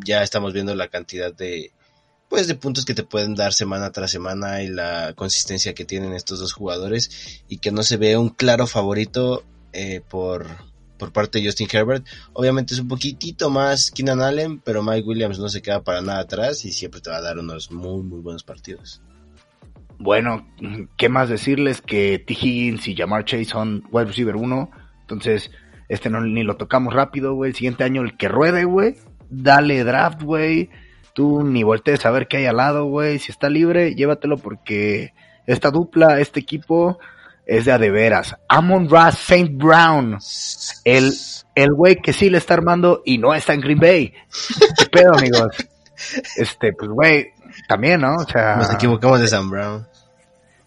ya 0.04 0.22
estamos 0.22 0.52
viendo 0.52 0.76
la 0.76 0.86
cantidad 0.86 1.34
de, 1.34 1.72
pues 2.28 2.46
de 2.46 2.54
puntos 2.54 2.84
que 2.84 2.94
te 2.94 3.04
pueden 3.04 3.34
dar 3.34 3.52
semana 3.52 3.90
tras 3.90 4.10
semana 4.10 4.62
y 4.62 4.68
la 4.68 5.14
consistencia 5.14 5.74
que 5.74 5.84
tienen 5.84 6.12
estos 6.12 6.40
dos 6.40 6.52
jugadores 6.52 7.42
y 7.48 7.58
que 7.58 7.72
no 7.72 7.82
se 7.82 7.96
ve 7.96 8.16
un 8.16 8.28
claro 8.28 8.66
favorito 8.66 9.44
eh, 9.72 10.02
por, 10.08 10.46
por 10.98 11.12
parte 11.12 11.38
de 11.38 11.46
Justin 11.46 11.68
Herbert. 11.72 12.06
Obviamente 12.34 12.74
es 12.74 12.80
un 12.80 12.88
poquitito 12.88 13.48
más 13.48 13.90
Keenan 13.90 14.20
Allen, 14.20 14.60
pero 14.60 14.82
Mike 14.82 15.08
Williams 15.08 15.38
no 15.38 15.48
se 15.48 15.62
queda 15.62 15.82
para 15.82 16.02
nada 16.02 16.20
atrás 16.20 16.64
y 16.64 16.72
siempre 16.72 17.00
te 17.00 17.10
va 17.10 17.16
a 17.16 17.22
dar 17.22 17.38
unos 17.38 17.70
muy, 17.70 18.02
muy 18.02 18.20
buenos 18.20 18.44
partidos. 18.44 19.00
Bueno, 19.98 20.46
¿qué 20.96 21.08
más 21.08 21.28
decirles 21.28 21.80
que 21.80 22.22
T. 22.24 22.34
Higgins 22.34 22.86
y 22.86 22.94
Jamar 22.94 23.24
Chase 23.24 23.46
son 23.46 23.84
wide 23.90 24.06
receiver 24.06 24.36
1? 24.36 24.70
Entonces, 25.00 25.50
este 25.88 26.08
no 26.08 26.20
ni 26.20 26.44
lo 26.44 26.56
tocamos 26.56 26.94
rápido, 26.94 27.34
güey. 27.34 27.50
El 27.50 27.56
siguiente 27.56 27.82
año 27.82 28.02
el 28.02 28.16
que 28.16 28.28
ruede, 28.28 28.64
güey. 28.64 28.94
Dale 29.28 29.82
draft, 29.82 30.22
güey. 30.22 30.70
Tú 31.18 31.42
ni 31.42 31.64
voltees 31.64 32.06
a 32.06 32.12
ver 32.12 32.28
qué 32.28 32.36
hay 32.36 32.46
al 32.46 32.58
lado, 32.58 32.84
güey. 32.84 33.18
Si 33.18 33.32
está 33.32 33.50
libre, 33.50 33.96
llévatelo 33.96 34.38
porque 34.38 35.14
esta 35.48 35.72
dupla, 35.72 36.20
este 36.20 36.38
equipo 36.38 37.00
es 37.44 37.64
de 37.64 37.72
a 37.72 37.78
de 37.78 37.90
veras. 37.90 38.36
Amon 38.48 38.88
Ra 38.88 39.08
St. 39.08 39.50
Brown. 39.50 40.16
El, 40.84 41.12
el 41.56 41.74
güey 41.74 41.96
que 41.96 42.12
sí 42.12 42.30
le 42.30 42.38
está 42.38 42.54
armando 42.54 43.02
y 43.04 43.18
no 43.18 43.34
está 43.34 43.52
en 43.52 43.62
Green 43.62 43.80
Bay. 43.80 44.14
¿Qué 44.78 44.86
pedo, 44.86 45.18
amigos? 45.18 45.56
Este, 46.36 46.72
pues, 46.72 46.88
güey, 46.88 47.32
también, 47.66 48.02
¿no? 48.02 48.14
O 48.14 48.24
sea. 48.24 48.54
Nos 48.54 48.72
equivocamos 48.72 49.18
de 49.18 49.26
Sam 49.26 49.50
Brown. 49.50 49.88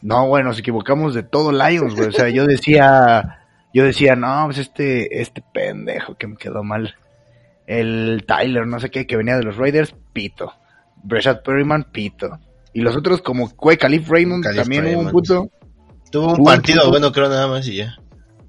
No, 0.01 0.25
güey, 0.25 0.43
nos 0.43 0.59
equivocamos 0.59 1.13
de 1.13 1.23
todo 1.23 1.53
Lions, 1.53 1.95
güey. 1.95 2.09
O 2.09 2.11
sea, 2.11 2.27
yo 2.27 2.45
decía, 2.45 3.39
yo 3.73 3.85
decía, 3.85 4.17
no, 4.17 4.47
pues 4.47 4.57
este, 4.57 5.21
este 5.21 5.41
pendejo 5.53 6.15
que 6.15 6.27
me 6.27 6.35
quedó 6.35 6.61
mal. 6.61 6.93
El 7.71 8.25
Tyler, 8.27 8.67
no 8.67 8.81
sé 8.81 8.89
qué, 8.89 9.07
que 9.07 9.15
venía 9.15 9.38
de 9.38 9.43
los 9.43 9.55
Raiders, 9.55 9.95
pito. 10.12 10.51
Breshad 11.03 11.41
Perryman, 11.41 11.86
pito. 11.91 12.38
Y 12.73 12.81
los 12.81 12.97
otros 12.97 13.21
como, 13.21 13.47
güey, 13.55 13.77
Calif 13.77 14.10
Raymond 14.10 14.43
también 14.53 14.88
hubo 14.93 14.99
un 14.99 15.10
puto. 15.12 15.49
Tuvo 16.12 16.34
un 16.36 16.43
partido 16.43 16.81
punto- 16.81 16.89
bueno, 16.91 17.12
creo 17.13 17.29
nada 17.29 17.47
más 17.47 17.65
y 17.69 17.77
ya. 17.77 17.95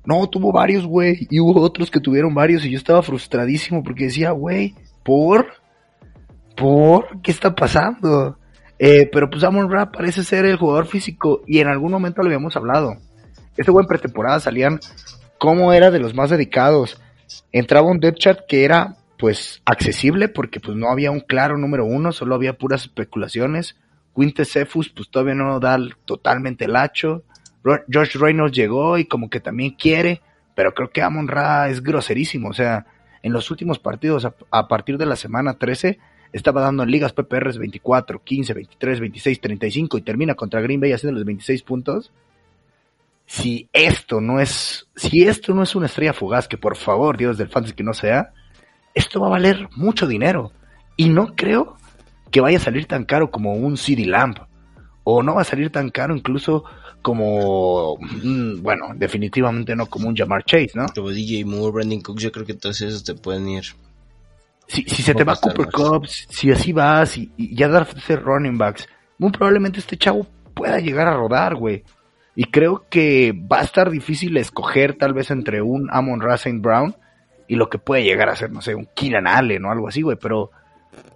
No, 0.05 0.29
tuvo 0.29 0.51
varios, 0.51 0.85
güey. 0.85 1.29
Y 1.31 1.39
hubo 1.39 1.61
otros 1.61 1.89
que 1.89 2.01
tuvieron 2.01 2.35
varios 2.35 2.65
y 2.65 2.71
yo 2.71 2.77
estaba 2.77 3.01
frustradísimo 3.03 3.85
porque 3.85 4.07
decía, 4.07 4.33
güey, 4.33 4.75
¿por? 5.05 5.47
¿Por? 6.57 7.21
¿Qué 7.23 7.31
está 7.31 7.55
pasando? 7.55 8.39
Eh, 8.79 9.09
pero 9.13 9.31
pues 9.31 9.45
Amon 9.45 9.71
Ra 9.71 9.93
parece 9.93 10.25
ser 10.25 10.45
el 10.47 10.57
jugador 10.57 10.87
físico 10.87 11.43
y 11.47 11.61
en 11.61 11.69
algún 11.69 11.93
momento 11.93 12.23
lo 12.23 12.27
habíamos 12.27 12.57
hablado. 12.57 12.97
Este 13.57 13.71
güey 13.71 13.85
en 13.85 13.89
pretemporada 13.89 14.41
salían 14.41 14.81
como 15.39 15.73
era 15.73 15.93
de 15.93 16.01
los 16.01 16.15
más 16.15 16.31
dedicados. 16.31 17.01
Entraba 17.53 17.89
un 17.89 18.01
depth 18.01 18.41
que 18.49 18.65
era 18.65 18.97
pues 19.23 19.63
accesible 19.65 20.27
porque 20.27 20.59
pues 20.59 20.77
no 20.77 20.89
había 20.91 21.13
un 21.13 21.21
claro 21.21 21.57
número 21.57 21.85
uno, 21.85 22.11
solo 22.11 22.35
había 22.35 22.59
puras 22.59 22.83
especulaciones. 22.83 23.77
Quinte 24.17 24.45
Cephus 24.45 24.89
pues 24.89 25.11
todavía 25.11 25.37
no 25.37 25.61
da 25.61 25.79
totalmente 26.07 26.65
el 26.65 26.75
hacho. 26.75 27.23
Josh 27.63 28.17
Reynolds 28.17 28.57
llegó 28.57 28.99
y 28.99 29.05
como 29.05 29.31
que 29.31 29.39
también 29.39 29.77
quiere, 29.79 30.23
pero 30.57 30.75
creo 30.75 30.91
que 30.91 31.03
Amon 31.03 31.29
Ra 31.29 31.69
es 31.69 31.85
groserísimo. 31.85 32.49
O 32.49 32.53
sea, 32.53 32.85
en 33.23 33.33
los 33.33 33.49
últimos 33.53 33.79
partidos, 33.79 34.25
a, 34.25 34.35
a 34.51 34.67
partir 34.67 34.99
de 34.99 35.07
la 35.07 35.15
semana 35.15 35.55
13, 35.55 36.01
estaba 36.33 36.61
dando 36.61 36.83
en 36.83 36.91
ligas 36.91 37.13
PPRs 37.13 37.59
24, 37.59 38.25
15, 38.25 38.55
23, 38.55 38.99
26, 38.99 39.41
35 39.41 39.99
y 39.99 40.03
termina 40.03 40.35
contra 40.35 40.61
Green 40.61 40.81
Bay 40.81 40.91
haciendo 40.91 41.17
los 41.17 41.25
26 41.25 41.63
puntos. 41.63 42.11
Si 43.27 43.69
esto 43.73 44.21
no 44.21 44.41
es, 44.41 44.89
si 44.97 45.23
esto 45.23 45.55
no 45.55 45.63
es 45.63 45.77
una 45.77 45.87
estrella 45.87 46.13
fugaz, 46.13 46.49
que 46.49 46.59
por 46.59 46.77
favor, 46.77 47.17
Dios 47.17 47.39
del 47.39 47.51
fantasy 47.51 47.77
que 47.77 47.85
no 47.85 47.95
sea, 47.95 48.33
esto 48.95 49.21
va 49.21 49.29
a 49.29 49.31
valer 49.31 49.69
mucho 49.77 50.07
dinero. 50.07 50.53
Y 50.97 51.09
no 51.09 51.35
creo 51.35 51.77
que 52.31 52.41
vaya 52.41 52.59
a 52.59 52.61
salir 52.61 52.87
tan 52.87 53.05
caro 53.05 53.31
como 53.31 53.55
un 53.55 53.77
CD 53.77 54.05
Lamp. 54.05 54.39
O 55.05 55.23
no 55.23 55.35
va 55.35 55.43
a 55.43 55.45
salir 55.45 55.71
tan 55.71 55.91
caro 55.91 56.15
incluso 56.15 56.65
como, 57.03 57.97
mm, 57.99 58.63
bueno, 58.63 58.87
definitivamente 58.95 59.75
no 59.75 59.87
como 59.87 60.09
un 60.09 60.17
Jamar 60.17 60.45
Chase, 60.45 60.71
¿no? 60.75 60.87
Como 60.95 61.11
DJ 61.11 61.45
Moore, 61.45 61.73
Brandon 61.73 62.01
Cooks, 62.01 62.23
yo 62.23 62.33
creo 62.33 62.47
que 62.47 62.55
todos 62.55 62.81
esos 62.81 63.03
te 63.03 63.15
pueden 63.15 63.49
ir. 63.49 63.65
Si, 64.69 64.85
si 64.85 65.03
se 65.03 65.15
te 65.15 65.25
va 65.25 65.35
Cooper. 65.35 65.67
Cup, 65.67 66.07
si 66.07 66.53
así 66.53 66.73
vas 66.73 67.19
y, 67.19 67.31
y 67.37 67.55
ya 67.57 67.69
darse 67.69 68.17
running 68.17 68.57
backs, 68.57 68.89
muy 69.19 69.33
probablemente 69.33 69.81
este 69.81 69.97
chavo 69.97 70.27
pueda 70.55 70.79
llegar 70.79 71.09
a 71.09 71.17
rodar, 71.17 71.57
güey. 71.57 71.83
Y 72.35 72.45
creo 72.45 72.87
que 72.89 73.33
va 73.33 73.59
a 73.59 73.65
estar 73.65 73.91
difícil 73.91 74.37
escoger 74.37 74.97
tal 74.97 75.13
vez 75.13 75.31
entre 75.31 75.61
un 75.61 75.89
Amon 75.91 76.21
Ra. 76.21 76.37
Brown 76.55 76.95
y 77.49 77.57
lo 77.57 77.69
que 77.69 77.79
puede 77.79 78.05
llegar 78.05 78.29
a 78.29 78.37
ser, 78.37 78.51
no 78.51 78.63
sé, 78.63 78.75
un 78.75 78.89
Keenan 78.95 79.27
Allen 79.27 79.65
o 79.65 79.71
algo 79.71 79.89
así, 79.89 80.03
güey. 80.03 80.17
Pero, 80.21 80.51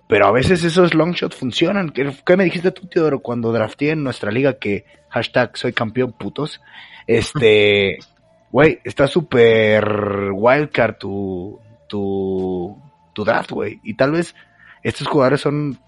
pero 0.09 0.27
a 0.27 0.33
veces 0.33 0.65
esos 0.65 0.95
long 0.95 1.13
shots 1.13 1.37
funcionan. 1.37 1.91
¿Qué, 1.91 2.13
qué 2.25 2.37
me 2.37 2.45
dijiste 2.45 2.71
tú, 2.73 2.87
Teodoro, 2.87 3.21
cuando 3.21 3.53
drafté 3.53 3.91
en 3.91 4.03
nuestra 4.03 4.31
liga 4.31 4.59
que 4.59 4.85
hashtag 5.09 5.57
soy 5.57 5.73
campeón 5.73 6.13
putos? 6.13 6.61
Este, 7.07 7.99
güey, 8.51 8.81
está 8.85 9.07
súper 9.07 10.31
wildcard 10.33 10.97
tu, 10.99 11.61
tu, 11.89 12.81
tu 13.13 13.25
draft, 13.25 13.51
güey. 13.51 13.81
Y 13.83 13.95
tal 13.95 14.13
vez 14.13 14.35
estos 14.83 15.09
jugadores 15.09 15.41
son 15.41 15.79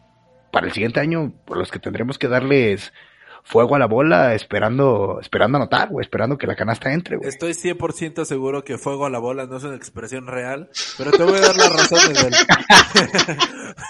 para 0.50 0.66
el 0.66 0.72
siguiente 0.72 1.00
año 1.00 1.32
por 1.44 1.56
los 1.56 1.70
que 1.70 1.78
tendremos 1.78 2.18
que 2.18 2.28
darles 2.28 2.92
fuego 3.48 3.76
a 3.76 3.78
la 3.78 3.86
bola 3.86 4.34
esperando 4.34 5.18
esperando 5.20 5.56
anotar, 5.56 5.88
güey, 5.88 6.04
esperando 6.04 6.36
que 6.36 6.46
la 6.46 6.54
canasta 6.54 6.92
entre, 6.92 7.16
güey. 7.16 7.28
Estoy 7.28 7.52
100% 7.52 8.24
seguro 8.24 8.62
que 8.62 8.76
fuego 8.76 9.06
a 9.06 9.10
la 9.10 9.18
bola 9.18 9.46
no 9.46 9.56
es 9.56 9.64
una 9.64 9.74
expresión 9.74 10.26
real, 10.26 10.68
pero 10.98 11.10
te 11.12 11.22
voy 11.22 11.38
a 11.38 11.40
dar 11.40 11.56
las 11.56 11.72
razones 11.72 12.22
del... 12.22 12.34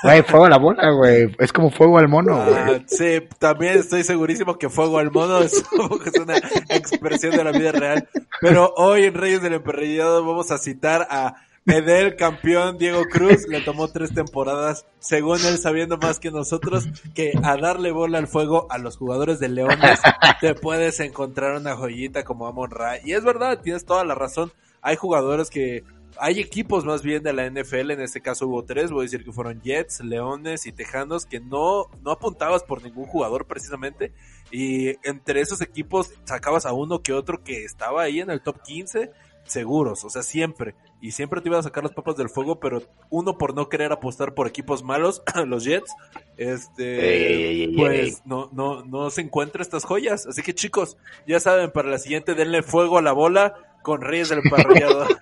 Güey, 0.03 0.23
fuego 0.23 0.45
a 0.45 0.51
la 0.51 0.59
bola, 0.59 0.91
güey. 0.91 1.35
Es 1.39 1.53
como 1.53 1.71
fuego 1.71 1.99
al 1.99 2.09
mono, 2.09 2.37
güey. 2.37 2.57
Ah, 2.57 2.81
sí, 2.87 3.21
también 3.39 3.79
estoy 3.79 4.05
segurísimo 4.05 4.59
que 4.59 4.69
fuego 4.69 4.99
al 4.99 5.11
mono 5.11 5.39
es, 5.39 5.55
es 6.07 6.21
una 6.21 6.37
expresión 6.69 7.35
de 7.37 7.43
la 7.43 7.51
vida 7.51 7.73
real. 7.73 8.09
Pero 8.41 8.73
hoy 8.77 9.05
en 9.05 9.15
Reyes 9.15 9.43
del 9.43 9.55
Emperrillado 9.55 10.25
vamos 10.25 10.53
a 10.53 10.59
citar 10.59 11.09
a 11.11 11.35
Edel, 11.69 12.17
campeón 12.17 12.79
Diego 12.79 13.05
Cruz. 13.05 13.47
Le 13.49 13.61
tomó 13.61 13.89
tres 13.89 14.15
temporadas, 14.15 14.87
según 14.99 15.39
él 15.45 15.59
sabiendo 15.59 15.99
más 15.99 16.19
que 16.19 16.31
nosotros, 16.31 16.89
que 17.15 17.33
a 17.43 17.57
darle 17.57 17.93
bola 17.93 18.19
al 18.19 18.27
fuego 18.27 18.67
a 18.71 18.79
los 18.79 18.97
jugadores 18.97 19.39
de 19.39 19.49
Leones 19.49 20.01
te 20.41 20.55
puedes 20.55 21.01
encontrar 21.01 21.57
una 21.57 21.77
joyita 21.77 22.25
como 22.25 22.47
Amon 22.47 22.71
Ra. 22.71 22.99
Y 23.05 23.13
es 23.13 23.25
verdad, 23.25 23.61
tienes 23.61 23.85
toda 23.85 24.05
la 24.05 24.15
razón. 24.15 24.53
Hay 24.81 24.97
jugadores 24.97 25.51
que 25.51 25.85
hay 26.21 26.41
equipos 26.41 26.85
más 26.85 27.03
bien 27.03 27.23
de 27.23 27.33
la 27.33 27.49
NFL, 27.49 27.93
en 27.93 28.01
este 28.01 28.21
caso 28.21 28.49
hubo 28.49 28.65
tres, 28.65 28.91
voy 28.91 29.03
a 29.03 29.05
decir 29.05 29.25
que 29.25 29.33
fueron 29.33 29.61
Jets, 29.61 30.01
Leones 30.01 30.67
y 30.67 30.73
Tejanos, 30.73 31.27
que 31.27 31.41
no, 31.41 31.87
no 32.03 32.11
apuntabas 32.11 32.63
por 32.65 32.83
ningún 32.83 33.07
jugador 33.07 33.47
precisamente, 33.47 34.13
y 34.51 34.89
entre 35.07 35.41
esos 35.41 35.61
equipos 35.61 36.13
sacabas 36.25 36.67
a 36.67 36.73
uno 36.73 37.03
que 37.03 37.13
otro 37.13 37.43
que 37.45 37.65
estaba 37.65 38.03
ahí 38.03 38.21
en 38.21 38.31
el 38.31 38.41
top 38.41 38.63
15, 38.63 39.11
seguros, 39.49 40.05
o 40.05 40.11
sea, 40.11 40.23
siempre, 40.23 40.75
y 41.01 41.13
siempre 41.13 41.41
te 41.41 41.49
iban 41.49 41.61
a 41.61 41.65
sacar 41.65 41.83
las 41.83 41.93
papas 41.93 42.17
del 42.17 42.29
fuego, 42.29 42.61
pero 42.61 42.83
uno 43.11 43.39
por 43.39 43.55
no 43.55 43.69
querer 43.69 43.93
apostar 43.93 44.35
por 44.35 44.47
equipos 44.47 44.83
malos, 44.83 45.23
los 45.47 45.65
Jets, 45.65 45.95
este, 46.37 47.01
Ey, 47.01 47.43
ey, 47.45 47.63
ey, 47.63 47.77
pues 47.77 47.99
ey. 47.99 48.15
no, 48.25 48.49
no, 48.53 48.85
no 48.85 49.11
se 49.11 49.23
encuentra 49.23 49.63
estas 49.63 49.85
joyas, 49.85 50.27
así 50.27 50.43
que 50.43 50.55
chicos, 50.55 50.97
ya 51.27 51.41
saben, 51.41 51.71
para 51.71 51.89
la 51.89 51.99
siguiente 51.99 52.35
denle 52.35 52.63
fuego 52.63 52.99
a 52.99 53.03
la 53.03 53.13
bola 53.13 53.55
con 53.83 54.01
Reyes 54.01 54.29
del 54.29 54.43
Parrillado. 54.51 55.07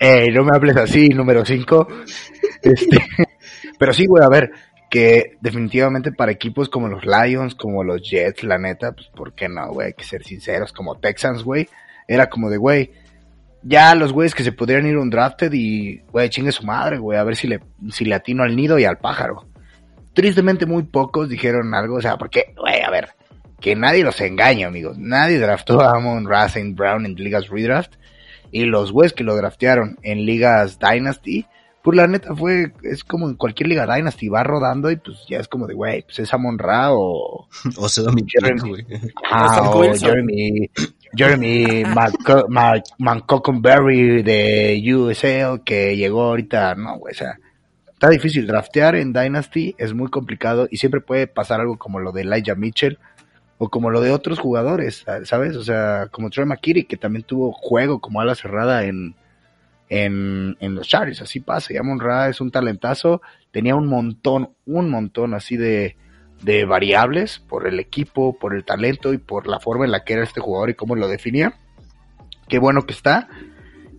Ey, 0.00 0.30
no 0.30 0.44
me 0.44 0.54
hables 0.54 0.76
así, 0.76 1.08
número 1.08 1.44
5. 1.44 1.88
Este, 2.62 2.98
pero 3.78 3.92
sí, 3.92 4.06
güey, 4.06 4.22
a 4.24 4.28
ver, 4.28 4.52
que 4.88 5.36
definitivamente 5.40 6.12
para 6.12 6.32
equipos 6.32 6.68
como 6.68 6.88
los 6.88 7.04
Lions, 7.04 7.54
como 7.54 7.82
los 7.82 8.08
Jets, 8.08 8.44
la 8.44 8.58
neta, 8.58 8.92
pues, 8.92 9.08
¿por 9.08 9.32
qué 9.32 9.48
no, 9.48 9.72
güey? 9.72 9.88
Hay 9.88 9.92
que 9.94 10.04
ser 10.04 10.24
sinceros, 10.24 10.72
como 10.72 10.98
Texans, 10.98 11.42
güey. 11.42 11.68
Era 12.08 12.28
como 12.28 12.50
de, 12.50 12.56
güey, 12.56 12.90
ya 13.62 13.94
los 13.94 14.12
güeyes 14.12 14.34
que 14.34 14.42
se 14.42 14.52
pudieran 14.52 14.86
ir 14.86 14.96
un 14.96 15.10
drafted 15.10 15.52
y, 15.52 15.98
güey, 16.10 16.30
chingue 16.30 16.50
su 16.52 16.64
madre, 16.64 16.98
güey, 16.98 17.18
a 17.18 17.24
ver 17.24 17.36
si 17.36 17.46
le, 17.46 17.60
si 17.90 18.04
le 18.04 18.14
atino 18.14 18.42
al 18.42 18.56
nido 18.56 18.78
y 18.78 18.84
al 18.84 18.98
pájaro. 18.98 19.46
Tristemente 20.14 20.66
muy 20.66 20.82
pocos 20.84 21.28
dijeron 21.28 21.74
algo, 21.74 21.96
o 21.96 22.00
sea, 22.00 22.16
porque, 22.16 22.54
güey, 22.56 22.80
a 22.80 22.90
ver, 22.90 23.10
que 23.60 23.74
nadie 23.76 24.04
los 24.04 24.20
engañe, 24.20 24.64
amigos. 24.64 24.98
Nadie 24.98 25.38
draftó 25.38 25.80
a 25.80 25.96
Amon 25.96 26.26
Racing 26.28 26.74
Brown 26.74 27.06
en 27.06 27.14
ligas 27.14 27.48
redraft. 27.48 27.94
Y 28.50 28.64
los 28.64 28.92
güeyes 28.92 29.12
que 29.12 29.24
lo 29.24 29.36
draftearon 29.36 29.98
en 30.02 30.24
ligas 30.24 30.78
Dynasty, 30.78 31.44
pues 31.82 31.96
la 31.96 32.06
neta 32.06 32.34
fue, 32.34 32.72
es 32.82 33.04
como 33.04 33.28
en 33.28 33.34
cualquier 33.34 33.68
liga 33.68 33.86
Dynasty, 33.86 34.28
va 34.28 34.42
rodando 34.42 34.90
y 34.90 34.96
pues 34.96 35.24
ya 35.28 35.38
es 35.38 35.48
como 35.48 35.66
de, 35.66 35.74
güey, 35.74 36.02
pues 36.02 36.20
es 36.20 36.32
Amon 36.32 36.58
Ra 36.58 36.92
o, 36.92 37.46
O 37.76 37.88
sea, 37.88 38.10
mi 38.12 38.24
Jeremy. 38.26 38.68
güey. 38.68 38.86
ah, 39.30 39.70
o. 39.70 39.94
Jeremy, 39.94 40.70
Jeremy 41.14 41.84
Manco- 41.84 42.46
Ma- 42.48 42.82
Mancoconberry 42.98 44.22
de 44.22 44.82
USL 44.94 45.62
que 45.64 45.96
llegó 45.96 46.22
ahorita, 46.24 46.74
no, 46.74 46.96
o 46.96 47.12
sea, 47.12 47.38
está 47.92 48.08
difícil 48.10 48.46
draftear 48.46 48.94
en 48.96 49.12
Dynasty, 49.12 49.74
es 49.78 49.94
muy 49.94 50.08
complicado 50.08 50.68
y 50.70 50.76
siempre 50.76 51.00
puede 51.00 51.26
pasar 51.26 51.60
algo 51.60 51.76
como 51.78 51.98
lo 52.00 52.12
de 52.12 52.22
Elijah 52.22 52.54
Mitchell 52.54 52.98
o 53.58 53.68
como 53.70 53.90
lo 53.90 54.00
de 54.00 54.12
otros 54.12 54.38
jugadores, 54.38 55.04
¿sabes? 55.24 55.56
O 55.56 55.64
sea, 55.64 56.06
como 56.10 56.30
Troy 56.30 56.46
McKitty 56.46 56.84
que 56.84 56.96
también 56.96 57.24
tuvo 57.24 57.52
juego 57.52 58.00
como 58.00 58.20
ala 58.20 58.34
cerrada 58.36 58.84
en, 58.84 59.16
en, 59.88 60.56
en 60.60 60.74
los 60.74 60.86
Chargers, 60.86 61.22
así 61.22 61.40
pasa, 61.40 61.72
y 61.72 61.76
Amon 61.76 61.98
Ra 61.98 62.28
es 62.28 62.40
un 62.40 62.50
talentazo, 62.50 63.20
tenía 63.50 63.74
un 63.74 63.86
montón, 63.88 64.50
un 64.66 64.90
montón 64.90 65.34
así 65.34 65.56
de, 65.56 65.96
de 66.42 66.64
variables 66.64 67.38
por 67.40 67.66
el 67.66 67.80
equipo, 67.80 68.38
por 68.38 68.54
el 68.54 68.64
talento 68.64 69.12
y 69.12 69.18
por 69.18 69.46
la 69.46 69.60
forma 69.60 69.84
en 69.84 69.90
la 69.92 70.04
que 70.04 70.14
era 70.14 70.22
este 70.22 70.40
jugador 70.40 70.70
y 70.70 70.74
cómo 70.74 70.94
lo 70.94 71.08
definía. 71.08 71.54
Qué 72.48 72.58
bueno 72.58 72.82
que 72.82 72.92
está. 72.92 73.28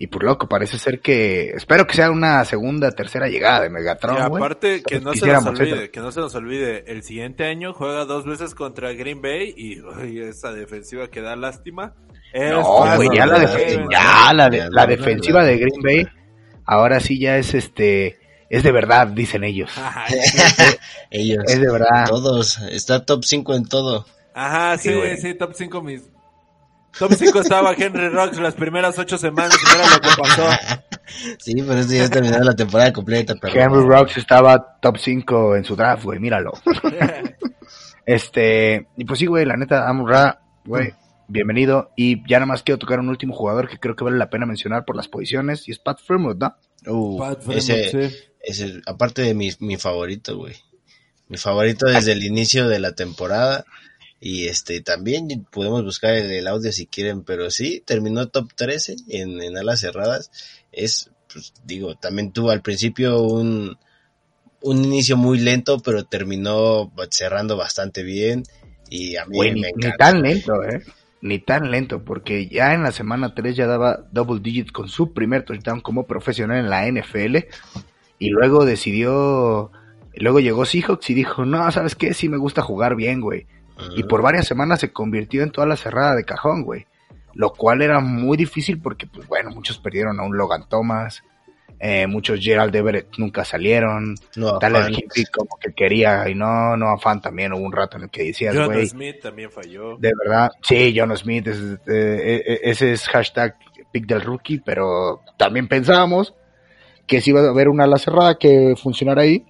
Y 0.02 0.08
por 0.08 0.23
loco, 0.23 0.47
parece 0.47 0.78
ser 0.78 1.02
que. 1.02 1.49
Espero 1.49 1.86
que 1.86 1.93
sea 1.93 2.10
una 2.10 2.45
segunda, 2.45 2.89
tercera 2.91 3.28
llegada 3.28 3.62
de 3.62 3.69
Megatron. 3.69 4.15
Y 4.17 4.30
güey. 4.30 4.41
aparte, 4.41 4.82
que 4.82 5.02
no 5.02 5.13
se 5.13 5.28
nos 5.28 5.45
olvide, 5.45 5.91
que 5.91 5.99
no 5.99 6.12
se 6.13 6.21
nos 6.21 6.34
olvide, 6.36 6.89
el 6.89 7.04
siguiente 7.04 7.43
año 7.43 7.73
juega 7.73 8.06
dos 8.06 8.25
veces 8.25 8.56
contra 8.56 8.93
Green 8.93 9.21
Bay 9.21 9.54
y 9.58 9.82
uy, 9.82 10.21
esa 10.21 10.54
defensiva 10.54 11.10
que 11.10 11.21
da 11.21 11.36
lástima. 11.36 11.95
No, 12.34 12.95
güey, 12.95 13.10
ya, 13.13 13.25
la, 13.25 13.43
ya 13.91 14.34
la, 14.34 14.49
de- 14.49 14.69
defensiva 14.95 15.43
de 15.43 15.58
Green 15.58 15.82
Bay, 15.84 16.08
ahora 16.63 17.02
sí 17.02 17.19
ya 17.19 17.38
es 17.38 17.54
este. 17.54 18.17
Es 18.49 18.63
de 18.63 18.71
verdad, 18.71 19.07
dicen 19.07 19.43
ellos. 19.43 19.71
Ellos. 21.12 21.43
Es 21.47 21.59
de 21.59 21.71
verdad. 21.71 22.05
Todos. 22.07 22.57
Está 22.69 23.05
top 23.05 23.23
5 23.23 23.55
en 23.55 23.65
todo. 23.65 24.05
Ajá, 24.33 24.77
sí, 24.77 24.89
Sí, 24.89 24.95
güey. 24.95 25.17
sí, 25.17 25.33
top 25.35 25.51
5 25.53 25.81
mis... 25.81 26.01
Top 26.97 27.13
5 27.13 27.41
estaba 27.41 27.73
Henry 27.73 28.09
Rocks 28.09 28.39
las 28.39 28.55
primeras 28.55 28.97
ocho 28.97 29.17
semanas 29.17 29.55
y 29.62 29.77
mira 29.77 29.89
lo 29.95 30.01
que 30.01 30.21
pasó. 30.21 30.47
Sí, 31.39 31.55
pero 31.55 31.73
esto 31.79 31.93
ya 31.93 32.07
terminó 32.07 32.38
la 32.39 32.55
temporada 32.55 32.93
completa. 32.93 33.33
Pero 33.41 33.59
Henry 33.59 33.83
Rocks 33.88 34.17
estaba 34.17 34.77
top 34.79 34.97
5 34.97 35.55
en 35.55 35.63
su 35.63 35.75
draft, 35.75 36.03
güey, 36.03 36.19
míralo. 36.19 36.53
Este, 38.05 38.88
y 38.95 39.05
pues 39.05 39.19
sí, 39.19 39.25
güey, 39.25 39.45
la 39.45 39.57
neta, 39.57 39.88
Amon-Ra, 39.89 40.39
güey, 40.65 40.93
bienvenido. 41.27 41.91
Y 41.95 42.27
ya 42.29 42.38
nada 42.38 42.47
más 42.47 42.63
quiero 42.63 42.77
tocar 42.79 42.99
un 42.99 43.09
último 43.09 43.33
jugador 43.35 43.67
que 43.69 43.79
creo 43.79 43.95
que 43.95 44.03
vale 44.03 44.17
la 44.17 44.29
pena 44.29 44.45
mencionar 44.45 44.85
por 44.85 44.95
las 44.95 45.07
posiciones, 45.07 45.67
y 45.67 45.71
es 45.71 45.79
Pat 45.79 45.99
Fremont, 45.99 46.39
¿no? 46.39 46.55
Uh, 46.91 47.17
Pat 47.19 47.39
Fremont, 47.41 47.57
ese, 47.57 48.09
sí. 48.09 48.15
Ese, 48.41 48.82
aparte 48.86 49.21
de 49.21 49.34
mi, 49.34 49.52
mi 49.60 49.78
favorito, 49.78 50.38
güey. 50.38 50.56
Mi 51.28 51.38
favorito 51.38 51.86
desde 51.86 52.13
el 52.13 52.23
inicio 52.23 52.67
de 52.67 52.80
la 52.80 52.93
temporada. 52.93 53.65
Y 54.19 54.47
este, 54.47 54.82
también 54.82 55.47
podemos 55.52 55.84
buscar 55.84 56.13
el, 56.15 56.32
el 56.32 56.47
audio 56.47 56.71
si 56.71 56.88
quieren, 56.88 57.23
pero 57.23 57.52
sí, 57.52 57.82
terminó 57.86 58.28
top 58.28 58.54
13 58.54 58.95
en, 59.10 59.41
en 59.41 59.58
alas 59.58 59.80
cerradas. 59.80 60.32
Es, 60.71 61.12
pues, 61.32 61.54
digo, 61.63 61.95
también 61.95 62.32
tuvo 62.34 62.52
al 62.52 62.62
principio 62.62 63.21
un, 63.21 63.78
un 64.62 64.86
inicio 64.86 65.17
muy 65.17 65.39
lento, 65.39 65.80
pero 65.80 66.04
terminó 66.06 66.91
cerrando 67.12 67.56
bastante 67.58 68.04
bien. 68.04 68.43
Y 68.89 69.15
a 69.15 69.25
mí 69.25 69.39
ni, 69.39 69.52
me 69.52 69.71
ni 69.75 69.86
encanta. 69.86 69.97
tan 69.97 70.21
lento, 70.21 70.63
¿eh? 70.63 70.82
Ni 71.21 71.39
tan 71.39 71.69
lento, 71.69 72.04
porque 72.04 72.47
ya 72.47 72.73
en 72.73 72.84
la 72.84 72.91
semana 72.91 73.36
3 73.36 73.56
ya 73.56 73.67
daba 73.67 74.08
double 74.12 74.39
digits 74.41 74.71
con 74.71 74.88
su 74.89 75.13
primer 75.13 75.43
touchdown 75.43 75.82
como 75.82 76.08
profesional 76.08 76.58
en 76.60 76.69
la 76.69 76.88
NFL. 76.88 77.38
Y 78.19 78.29
luego 78.29 78.65
decidió. 78.65 79.71
Luego 80.15 80.39
llegó 80.39 80.65
Seahawks 80.65 81.10
y 81.10 81.13
dijo: 81.13 81.45
No, 81.45 81.71
¿sabes 81.71 81.95
qué? 81.95 82.13
Sí 82.13 82.29
me 82.29 82.38
gusta 82.38 82.62
jugar 82.62 82.95
bien, 82.95 83.21
güey. 83.21 83.47
Y 83.95 84.03
por 84.03 84.21
varias 84.21 84.45
semanas 84.45 84.82
se 84.82 84.91
convirtió 84.91 85.41
en 85.41 85.51
toda 85.51 85.65
la 85.65 85.77
cerrada 85.77 86.13
de 86.13 86.25
cajón, 86.25 86.63
güey. 86.63 86.86
Lo 87.34 87.51
cual 87.53 87.82
era 87.82 88.01
muy 88.01 88.36
difícil 88.36 88.82
porque, 88.82 89.08
pues 89.08 89.25
bueno, 89.27 89.51
muchos 89.51 89.77
perdieron 89.77 90.19
a 90.19 90.23
un 90.23 90.36
Logan 90.38 90.67
Thomas. 90.67 91.23
eh, 91.79 92.08
muchos 92.08 92.39
Gerald 92.41 92.75
Everett 92.75 93.08
nunca 93.17 93.45
salieron. 93.45 94.15
No, 94.36 94.60
Tyler. 94.60 94.91
Higbee 94.91 95.25
como 95.32 95.58
que 95.62 95.71
quería 95.73 96.27
y 96.29 96.36
no, 96.36 96.75
no 96.75 96.89
afán 96.89 97.21
también 97.21 97.53
hubo 97.53 97.62
un 97.62 97.71
rato 97.71 97.97
en 97.97 98.03
el 98.03 98.10
que 98.10 98.23
decías, 98.23 98.53
John. 98.55 98.86
Smith 98.86 99.21
también 99.21 99.49
falló. 99.49 99.95
De 99.97 100.12
verdad, 100.25 100.51
sí, 100.62 100.93
John 100.95 101.15
Smith, 101.15 101.47
es, 101.47 101.58
eh, 101.88 102.43
eh, 102.45 102.60
ese 102.63 102.91
es 102.91 103.08
hashtag 103.08 103.55
pick 103.91 104.05
del 104.05 104.21
rookie, 104.21 104.60
pero 104.60 105.21
también 105.38 105.67
pensábamos 105.67 106.34
que 107.10 107.19
si 107.22 107.32
iba 107.32 107.41
a 107.41 107.50
haber 107.50 107.67
una 107.67 107.84
ala 107.86 107.98
cerrada 107.98 108.38
que 108.38 108.76
funcionara 108.82 109.24
ahí, 109.24 109.45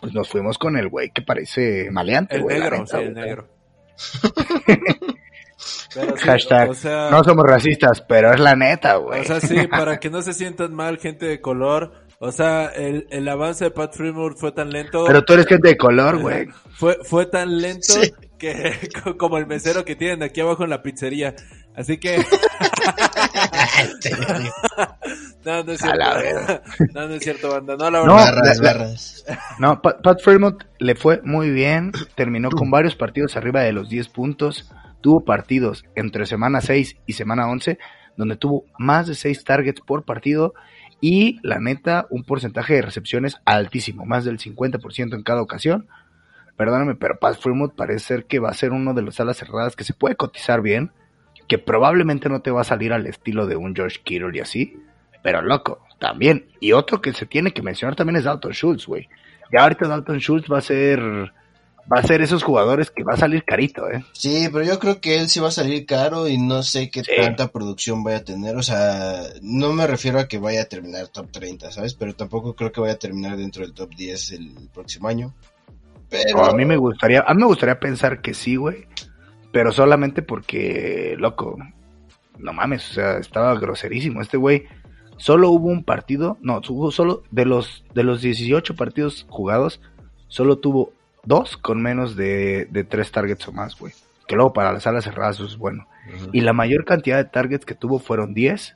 pues 0.00 0.12
nos 0.14 0.28
fuimos 0.28 0.58
con 0.58 0.76
el 0.76 0.88
güey 0.88 1.10
que 1.10 1.22
parece 1.22 1.88
maleante, 1.92 2.36
El 2.36 2.42
güey. 2.42 2.58
negro, 2.58 2.78
neta, 2.78 2.98
sí, 2.98 3.04
el 3.04 3.14
negro. 3.14 3.48
Pero 5.94 6.16
sí, 6.16 6.24
Hashtag, 6.24 6.70
o 6.70 6.74
sea, 6.74 7.08
no 7.10 7.22
somos 7.22 7.44
racistas, 7.46 8.00
pero 8.02 8.32
es 8.34 8.40
la 8.40 8.56
neta, 8.56 8.96
güey. 8.96 9.20
O 9.20 9.24
sea, 9.24 9.40
sí, 9.40 9.66
para 9.70 9.98
que 10.00 10.10
no 10.10 10.20
se 10.22 10.32
sientan 10.32 10.74
mal 10.74 10.98
gente 10.98 11.26
de 11.26 11.40
color. 11.40 11.92
O 12.18 12.32
sea, 12.32 12.66
el, 12.66 13.06
el 13.10 13.28
avance 13.28 13.64
de 13.64 13.70
Pat 13.70 13.94
Fremont 13.94 14.36
fue 14.36 14.50
tan 14.52 14.70
lento. 14.70 15.04
pero 15.06 15.22
tú 15.24 15.34
eres 15.34 15.46
gente 15.46 15.68
de 15.68 15.76
color, 15.76 16.18
güey. 16.20 16.48
Fue, 16.72 16.98
fue 17.04 17.26
tan 17.26 17.60
lento 17.60 17.92
Sí. 17.92 18.12
que 18.38 18.72
como 19.18 19.38
el 19.38 19.46
mesero 19.46 19.84
que 19.84 19.94
tienen 19.94 20.22
aquí 20.24 20.40
abajo 20.40 20.64
en 20.64 20.70
la 20.70 20.82
pizzería. 20.82 21.34
Así 21.76 21.98
que, 21.98 22.16
no, 25.44 25.62
no 25.64 25.72
es 25.72 25.82
A 25.82 25.94
la 25.96 26.20
cierto. 26.20 26.62
No, 26.94 27.08
no 27.08 27.14
es 27.14 27.22
cierto, 27.22 27.50
banda. 27.50 27.76
No, 27.76 27.90
la 27.90 28.04
No, 28.04 28.14
verdad. 28.14 28.24
barras, 28.34 28.58
la- 28.58 28.62
la- 28.64 28.72
barras. 28.78 29.24
No, 29.58 29.82
Pat, 29.82 30.02
Pat 30.02 30.20
Fremont 30.22 30.62
le 30.78 30.94
fue 30.94 31.20
muy 31.24 31.50
bien, 31.50 31.92
terminó 32.14 32.50
con 32.50 32.70
varios 32.70 32.96
partidos 32.96 33.36
arriba 33.36 33.62
de 33.62 33.72
los 33.72 33.88
10 33.88 34.08
puntos, 34.08 34.70
tuvo 35.00 35.24
partidos 35.24 35.84
entre 35.94 36.26
semana 36.26 36.60
6 36.60 36.96
y 37.06 37.12
semana 37.14 37.48
11, 37.48 37.78
donde 38.16 38.36
tuvo 38.36 38.64
más 38.78 39.06
de 39.06 39.14
6 39.14 39.44
targets 39.44 39.80
por 39.80 40.04
partido 40.04 40.54
y 41.00 41.38
la 41.42 41.58
neta 41.58 42.06
un 42.10 42.24
porcentaje 42.24 42.74
de 42.74 42.82
recepciones 42.82 43.36
altísimo, 43.44 44.06
más 44.06 44.24
del 44.24 44.38
50% 44.38 45.14
en 45.14 45.22
cada 45.22 45.42
ocasión. 45.42 45.88
Perdóname, 46.56 46.94
pero 46.94 47.18
Pat 47.18 47.36
Fremont 47.40 47.74
parece 47.74 47.98
ser 48.06 48.24
que 48.26 48.38
va 48.38 48.48
a 48.50 48.54
ser 48.54 48.70
uno 48.70 48.94
de 48.94 49.02
los 49.02 49.18
alas 49.20 49.36
cerradas 49.36 49.74
que 49.74 49.82
se 49.84 49.92
puede 49.92 50.14
cotizar 50.14 50.62
bien, 50.62 50.92
que 51.48 51.58
probablemente 51.58 52.28
no 52.28 52.40
te 52.40 52.50
va 52.50 52.62
a 52.62 52.64
salir 52.64 52.92
al 52.92 53.06
estilo 53.06 53.46
de 53.46 53.56
un 53.56 53.74
George 53.74 54.00
Kittle 54.02 54.36
y 54.36 54.40
así, 54.40 54.76
pero 55.22 55.42
loco, 55.42 55.80
también. 55.98 56.46
Y 56.60 56.72
otro 56.72 57.00
que 57.00 57.12
se 57.12 57.26
tiene 57.26 57.52
que 57.52 57.62
mencionar 57.62 57.96
también 57.96 58.16
es 58.16 58.24
Dalton 58.24 58.52
Schultz, 58.52 58.86
güey. 58.86 59.08
Ya 59.52 59.62
ahorita 59.62 59.86
Dalton 59.88 60.18
Schultz 60.18 60.50
va 60.50 60.58
a 60.58 60.62
ser 60.62 61.00
va 61.92 61.98
a 61.98 62.02
ser 62.02 62.22
esos 62.22 62.42
jugadores 62.42 62.90
que 62.90 63.04
va 63.04 63.12
a 63.12 63.18
salir 63.18 63.44
carito, 63.44 63.90
¿eh? 63.90 64.02
Sí, 64.12 64.48
pero 64.50 64.64
yo 64.64 64.78
creo 64.78 65.02
que 65.02 65.18
él 65.18 65.28
sí 65.28 65.38
va 65.38 65.48
a 65.48 65.50
salir 65.50 65.84
caro 65.84 66.28
y 66.28 66.38
no 66.38 66.62
sé 66.62 66.90
qué 66.90 67.04
Sí. 67.04 67.12
tanta 67.14 67.48
producción 67.48 68.02
vaya 68.02 68.18
a 68.18 68.24
tener. 68.24 68.56
O 68.56 68.62
sea, 68.62 69.20
no 69.42 69.74
me 69.74 69.86
refiero 69.86 70.18
a 70.18 70.26
que 70.26 70.38
vaya 70.38 70.62
a 70.62 70.64
terminar 70.64 71.08
top 71.08 71.30
30, 71.30 71.70
¿sabes? 71.72 71.92
Pero 71.92 72.14
tampoco 72.14 72.54
creo 72.56 72.72
que 72.72 72.80
vaya 72.80 72.94
a 72.94 72.98
terminar 72.98 73.36
dentro 73.36 73.62
del 73.64 73.74
top 73.74 73.90
10 73.94 74.32
el 74.32 74.54
próximo 74.72 75.08
año. 75.08 75.34
Pero 76.08 76.44
A 76.44 76.54
mí 76.54 76.64
me 76.64 76.78
gustaría, 76.78 77.20
a 77.26 77.34
mí 77.34 77.40
me 77.40 77.46
gustaría 77.46 77.78
pensar 77.78 78.22
que 78.22 78.32
sí, 78.32 78.56
güey, 78.56 78.86
pero 79.54 79.70
solamente 79.70 80.20
porque, 80.20 81.14
loco, 81.16 81.56
no 82.38 82.52
mames, 82.52 82.90
o 82.90 82.94
sea, 82.94 83.18
estaba 83.18 83.54
groserísimo 83.54 84.20
este 84.20 84.36
güey. 84.36 84.64
Solo 85.16 85.50
hubo 85.50 85.68
un 85.68 85.84
partido, 85.84 86.38
no, 86.40 86.60
hubo 86.68 86.90
solo 86.90 87.22
de 87.30 87.44
los, 87.44 87.84
de 87.94 88.02
los 88.02 88.20
18 88.20 88.74
partidos 88.74 89.26
jugados, 89.30 89.80
solo 90.26 90.58
tuvo 90.58 90.92
dos 91.22 91.56
con 91.56 91.80
menos 91.80 92.16
de, 92.16 92.66
de 92.72 92.82
tres 92.82 93.12
targets 93.12 93.46
o 93.46 93.52
más, 93.52 93.78
güey. 93.78 93.92
Que 94.26 94.34
luego 94.34 94.52
para 94.52 94.72
las 94.72 94.88
alas 94.88 95.04
cerradas 95.04 95.38
es 95.38 95.56
bueno. 95.56 95.86
Y 96.32 96.40
la 96.40 96.52
mayor 96.52 96.84
cantidad 96.84 97.18
de 97.18 97.30
targets 97.30 97.64
que 97.64 97.76
tuvo 97.76 98.00
fueron 98.00 98.34
10 98.34 98.74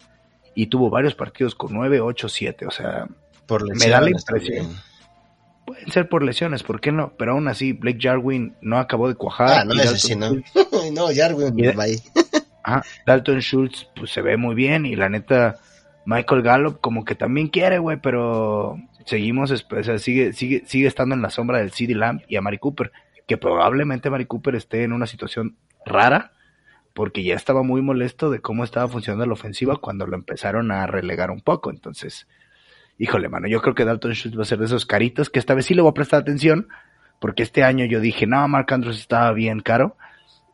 y 0.54 0.68
tuvo 0.68 0.90
varios 0.90 1.16
partidos 1.16 1.56
con 1.56 1.74
9, 1.74 2.00
8, 2.00 2.28
7. 2.28 2.66
O 2.66 2.70
sea, 2.70 3.08
Por 3.48 3.64
me 3.76 3.88
da 3.88 4.00
la 4.00 4.10
impresión. 4.10 4.76
Pueden 5.68 5.92
ser 5.92 6.08
por 6.08 6.22
lesiones, 6.22 6.62
¿por 6.62 6.80
qué 6.80 6.92
no? 6.92 7.12
Pero 7.18 7.32
aún 7.32 7.46
así, 7.46 7.72
Blake 7.72 7.98
Jarwin 8.00 8.56
no 8.62 8.78
acabó 8.78 9.06
de 9.06 9.14
cuajar. 9.14 9.50
Ah, 9.50 9.64
no, 9.64 9.74
Dalton 9.74 9.98
sí, 9.98 10.16
no. 10.16 10.30
No, 10.92 11.08
Jarwin, 11.14 11.58
Y 11.58 11.66
ajá, 12.62 12.82
Dalton 13.06 13.40
Schultz 13.40 13.88
pues, 13.94 14.10
se 14.10 14.22
ve 14.22 14.36
muy 14.36 14.54
bien 14.54 14.86
y 14.86 14.96
la 14.96 15.08
neta, 15.08 15.56
Michael 16.06 16.42
Gallup 16.42 16.80
como 16.80 17.04
que 17.04 17.14
también 17.14 17.48
quiere, 17.48 17.78
güey, 17.78 17.98
pero 18.00 18.78
seguimos, 19.04 19.50
o 19.50 19.82
sea, 19.82 19.98
sigue, 19.98 20.32
sigue, 20.32 20.62
sigue 20.66 20.86
estando 20.86 21.14
en 21.14 21.22
la 21.22 21.30
sombra 21.30 21.58
del 21.58 21.72
CD 21.72 21.94
Lamb 21.94 22.22
y 22.28 22.36
a 22.36 22.40
Mari 22.40 22.58
Cooper, 22.58 22.92
que 23.26 23.36
probablemente 23.36 24.10
Mari 24.10 24.26
Cooper 24.26 24.54
esté 24.54 24.84
en 24.84 24.92
una 24.92 25.06
situación 25.06 25.56
rara, 25.84 26.32
porque 26.94 27.22
ya 27.22 27.34
estaba 27.34 27.62
muy 27.62 27.82
molesto 27.82 28.30
de 28.30 28.40
cómo 28.40 28.64
estaba 28.64 28.88
funcionando 28.88 29.26
la 29.26 29.34
ofensiva 29.34 29.76
cuando 29.76 30.06
lo 30.06 30.16
empezaron 30.16 30.70
a 30.70 30.86
relegar 30.86 31.30
un 31.30 31.40
poco, 31.40 31.70
entonces, 31.70 32.26
híjole, 32.98 33.28
mano, 33.28 33.48
yo 33.48 33.60
creo 33.62 33.74
que 33.74 33.84
Dalton 33.84 34.12
Schultz 34.12 34.38
va 34.38 34.42
a 34.42 34.46
ser 34.46 34.58
de 34.58 34.66
esos 34.66 34.86
caritos 34.86 35.30
que 35.30 35.38
esta 35.38 35.54
vez 35.54 35.66
sí 35.66 35.74
le 35.74 35.82
voy 35.82 35.90
a 35.90 35.94
prestar 35.94 36.20
atención, 36.20 36.68
porque 37.20 37.42
este 37.42 37.62
año 37.62 37.84
yo 37.86 38.00
dije, 38.00 38.26
no, 38.26 38.46
Mark 38.48 38.66
Andrews 38.72 38.98
estaba 38.98 39.32
bien 39.32 39.60
caro, 39.60 39.96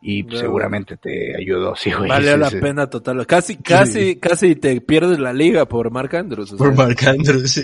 y 0.07 0.23
seguramente 0.29 0.97
te 0.97 1.35
ayudó, 1.35 1.75
sí, 1.75 1.91
güey. 1.91 2.11
Sí, 2.11 2.37
la 2.37 2.49
sí. 2.51 2.57
pena 2.57 2.87
total. 2.87 3.25
Casi, 3.25 3.57
casi, 3.57 4.17
casi 4.17 4.55
te 4.55 4.79
pierdes 4.79 5.17
la 5.17 5.33
liga 5.33 5.65
por 5.65 5.89
Mark 5.89 6.15
Andrews. 6.15 6.53
o 6.53 6.57
Por 6.57 6.75
sea. 6.75 6.85
Marc 6.85 7.03
Andrews, 7.07 7.51
sí. 7.51 7.63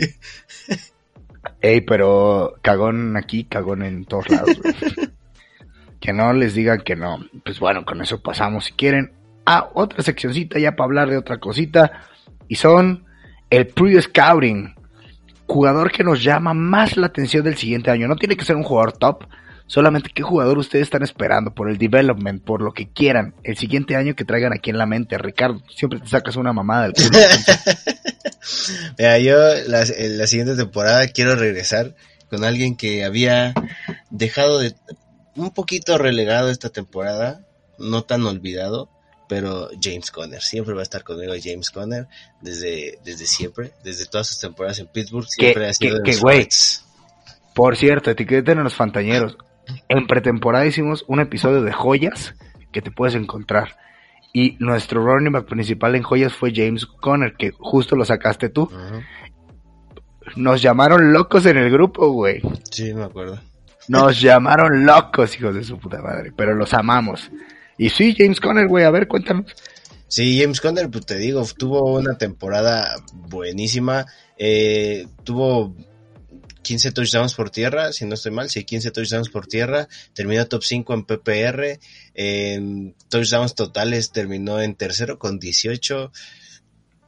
Ey, 1.61 1.81
pero 1.81 2.55
cagón 2.63 3.15
aquí, 3.15 3.43
cagón 3.43 3.83
en 3.83 4.05
todos 4.05 4.27
lados, 4.31 4.59
güey. 4.59 4.73
que 5.99 6.13
no 6.13 6.33
les 6.33 6.55
digan 6.55 6.81
que 6.81 6.95
no. 6.95 7.19
Pues 7.45 7.59
bueno, 7.59 7.85
con 7.85 8.01
eso 8.01 8.19
pasamos, 8.23 8.65
si 8.65 8.73
quieren, 8.73 9.11
a 9.45 9.69
otra 9.75 10.01
seccioncita 10.01 10.57
ya 10.57 10.75
para 10.75 10.85
hablar 10.85 11.09
de 11.11 11.17
otra 11.17 11.39
cosita. 11.39 12.07
Y 12.47 12.55
son 12.55 13.05
el 13.51 13.67
pre-scouting. 13.67 14.73
Jugador 15.45 15.91
que 15.91 16.03
nos 16.03 16.23
llama 16.23 16.53
más 16.53 16.97
la 16.97 17.07
atención 17.07 17.43
del 17.43 17.57
siguiente 17.57 17.91
año. 17.91 18.07
No 18.07 18.15
tiene 18.15 18.37
que 18.37 18.45
ser 18.45 18.55
un 18.55 18.63
jugador 18.63 18.93
top. 18.93 19.25
Solamente 19.67 20.09
qué 20.13 20.23
jugador 20.23 20.57
ustedes 20.57 20.83
están 20.83 21.03
esperando 21.03 21.53
por 21.53 21.69
el 21.69 21.77
development, 21.77 22.43
por 22.43 22.61
lo 22.61 22.71
que 22.71 22.91
quieran. 22.91 23.35
El 23.43 23.57
siguiente 23.57 23.95
año 23.95 24.15
que 24.15 24.25
traigan 24.25 24.53
aquí 24.53 24.69
en 24.69 24.77
la 24.77 24.85
mente. 24.85 25.17
Ricardo, 25.17 25.61
siempre 25.69 25.99
te 25.99 26.07
sacas 26.07 26.37
una 26.37 26.53
mamada 26.53 26.83
del 26.83 26.93
culo. 26.93 27.09
Mira, 28.97 29.19
yo 29.19 29.37
la, 29.67 29.85
la 29.85 30.27
siguiente 30.27 30.55
temporada 30.55 31.07
quiero 31.07 31.35
regresar 31.35 31.95
con 32.29 32.45
alguien 32.45 32.77
que 32.77 33.03
había 33.03 33.53
dejado 34.09 34.59
de 34.59 34.73
un 35.35 35.51
poquito 35.51 35.97
relegado 35.97 36.49
esta 36.49 36.69
temporada, 36.69 37.45
no 37.77 38.03
tan 38.03 38.25
olvidado, 38.25 38.89
pero 39.31 39.69
James 39.81 40.11
Conner, 40.11 40.41
siempre 40.41 40.73
va 40.73 40.81
a 40.81 40.83
estar 40.83 41.05
conmigo 41.05 41.31
James 41.41 41.69
Conner 41.69 42.05
desde 42.41 42.99
desde 43.05 43.25
siempre, 43.25 43.71
desde 43.81 44.05
todas 44.07 44.27
sus 44.27 44.39
temporadas 44.41 44.79
en 44.79 44.87
Pittsburgh, 44.87 45.25
siempre 45.25 45.67
ha 45.69 45.73
sido 45.73 46.03
que- 46.03 46.17
güey. 46.17 46.49
Por 47.55 47.77
cierto, 47.77 48.11
etiqueten 48.11 48.59
a 48.59 48.63
los 48.63 48.75
fantañeros. 48.75 49.37
En 49.87 50.05
pretemporada 50.05 50.65
hicimos 50.65 51.05
un 51.07 51.21
episodio 51.21 51.61
de 51.61 51.71
joyas 51.71 52.35
que 52.73 52.81
te 52.81 52.91
puedes 52.91 53.15
encontrar. 53.15 53.77
Y 54.33 54.57
nuestro 54.59 55.01
running 55.01 55.31
back 55.31 55.45
principal 55.45 55.95
en 55.95 56.03
joyas 56.03 56.33
fue 56.33 56.51
James 56.53 56.85
Conner, 56.85 57.33
que 57.37 57.51
justo 57.57 57.95
lo 57.95 58.03
sacaste 58.03 58.49
tú. 58.49 58.69
Nos 60.35 60.61
llamaron 60.61 61.13
locos 61.13 61.45
en 61.45 61.55
el 61.57 61.71
grupo, 61.71 62.09
güey. 62.11 62.41
Sí, 62.69 62.93
me 62.93 63.03
acuerdo. 63.05 63.39
Nos 63.87 64.19
llamaron 64.19 64.85
locos, 64.85 65.37
hijos 65.39 65.55
de 65.55 65.63
su 65.63 65.77
puta 65.79 66.01
madre. 66.01 66.33
Pero 66.35 66.53
los 66.53 66.73
amamos. 66.73 67.31
Y 67.81 67.89
sí, 67.89 68.13
James 68.15 68.39
Conner, 68.39 68.67
güey, 68.67 68.85
a 68.85 68.91
ver, 68.91 69.07
cuéntanos. 69.07 69.47
Sí, 70.07 70.39
James 70.39 70.61
Conner, 70.61 70.87
pues 70.91 71.03
te 71.03 71.17
digo, 71.17 71.43
tuvo 71.57 71.97
una 71.97 72.15
temporada 72.15 72.95
buenísima. 73.11 74.05
Eh, 74.37 75.07
tuvo 75.23 75.75
15 76.61 76.91
touchdowns 76.91 77.33
por 77.33 77.49
tierra, 77.49 77.91
si 77.91 78.05
no 78.05 78.13
estoy 78.13 78.33
mal, 78.33 78.51
sí, 78.51 78.65
15 78.65 78.91
touchdowns 78.91 79.29
por 79.29 79.47
tierra. 79.47 79.87
Terminó 80.13 80.45
top 80.45 80.61
5 80.63 80.93
en 80.93 81.05
PPR. 81.05 81.79
En 82.13 82.93
touchdowns 83.09 83.55
totales 83.55 84.11
terminó 84.11 84.61
en 84.61 84.75
tercero 84.75 85.17
con 85.17 85.39
18. 85.39 86.11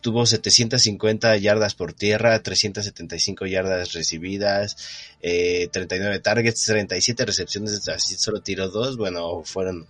Tuvo 0.02 0.26
750 0.26 1.38
yardas 1.38 1.76
por 1.76 1.94
tierra, 1.94 2.42
375 2.42 3.46
yardas 3.46 3.94
recibidas, 3.94 4.76
eh, 5.22 5.70
39 5.72 6.18
targets, 6.18 6.66
37 6.66 7.26
recepciones, 7.28 7.88
así 7.88 8.16
solo 8.16 8.42
tiró 8.42 8.70
dos. 8.70 8.98
Bueno, 8.98 9.44
fueron 9.46 9.88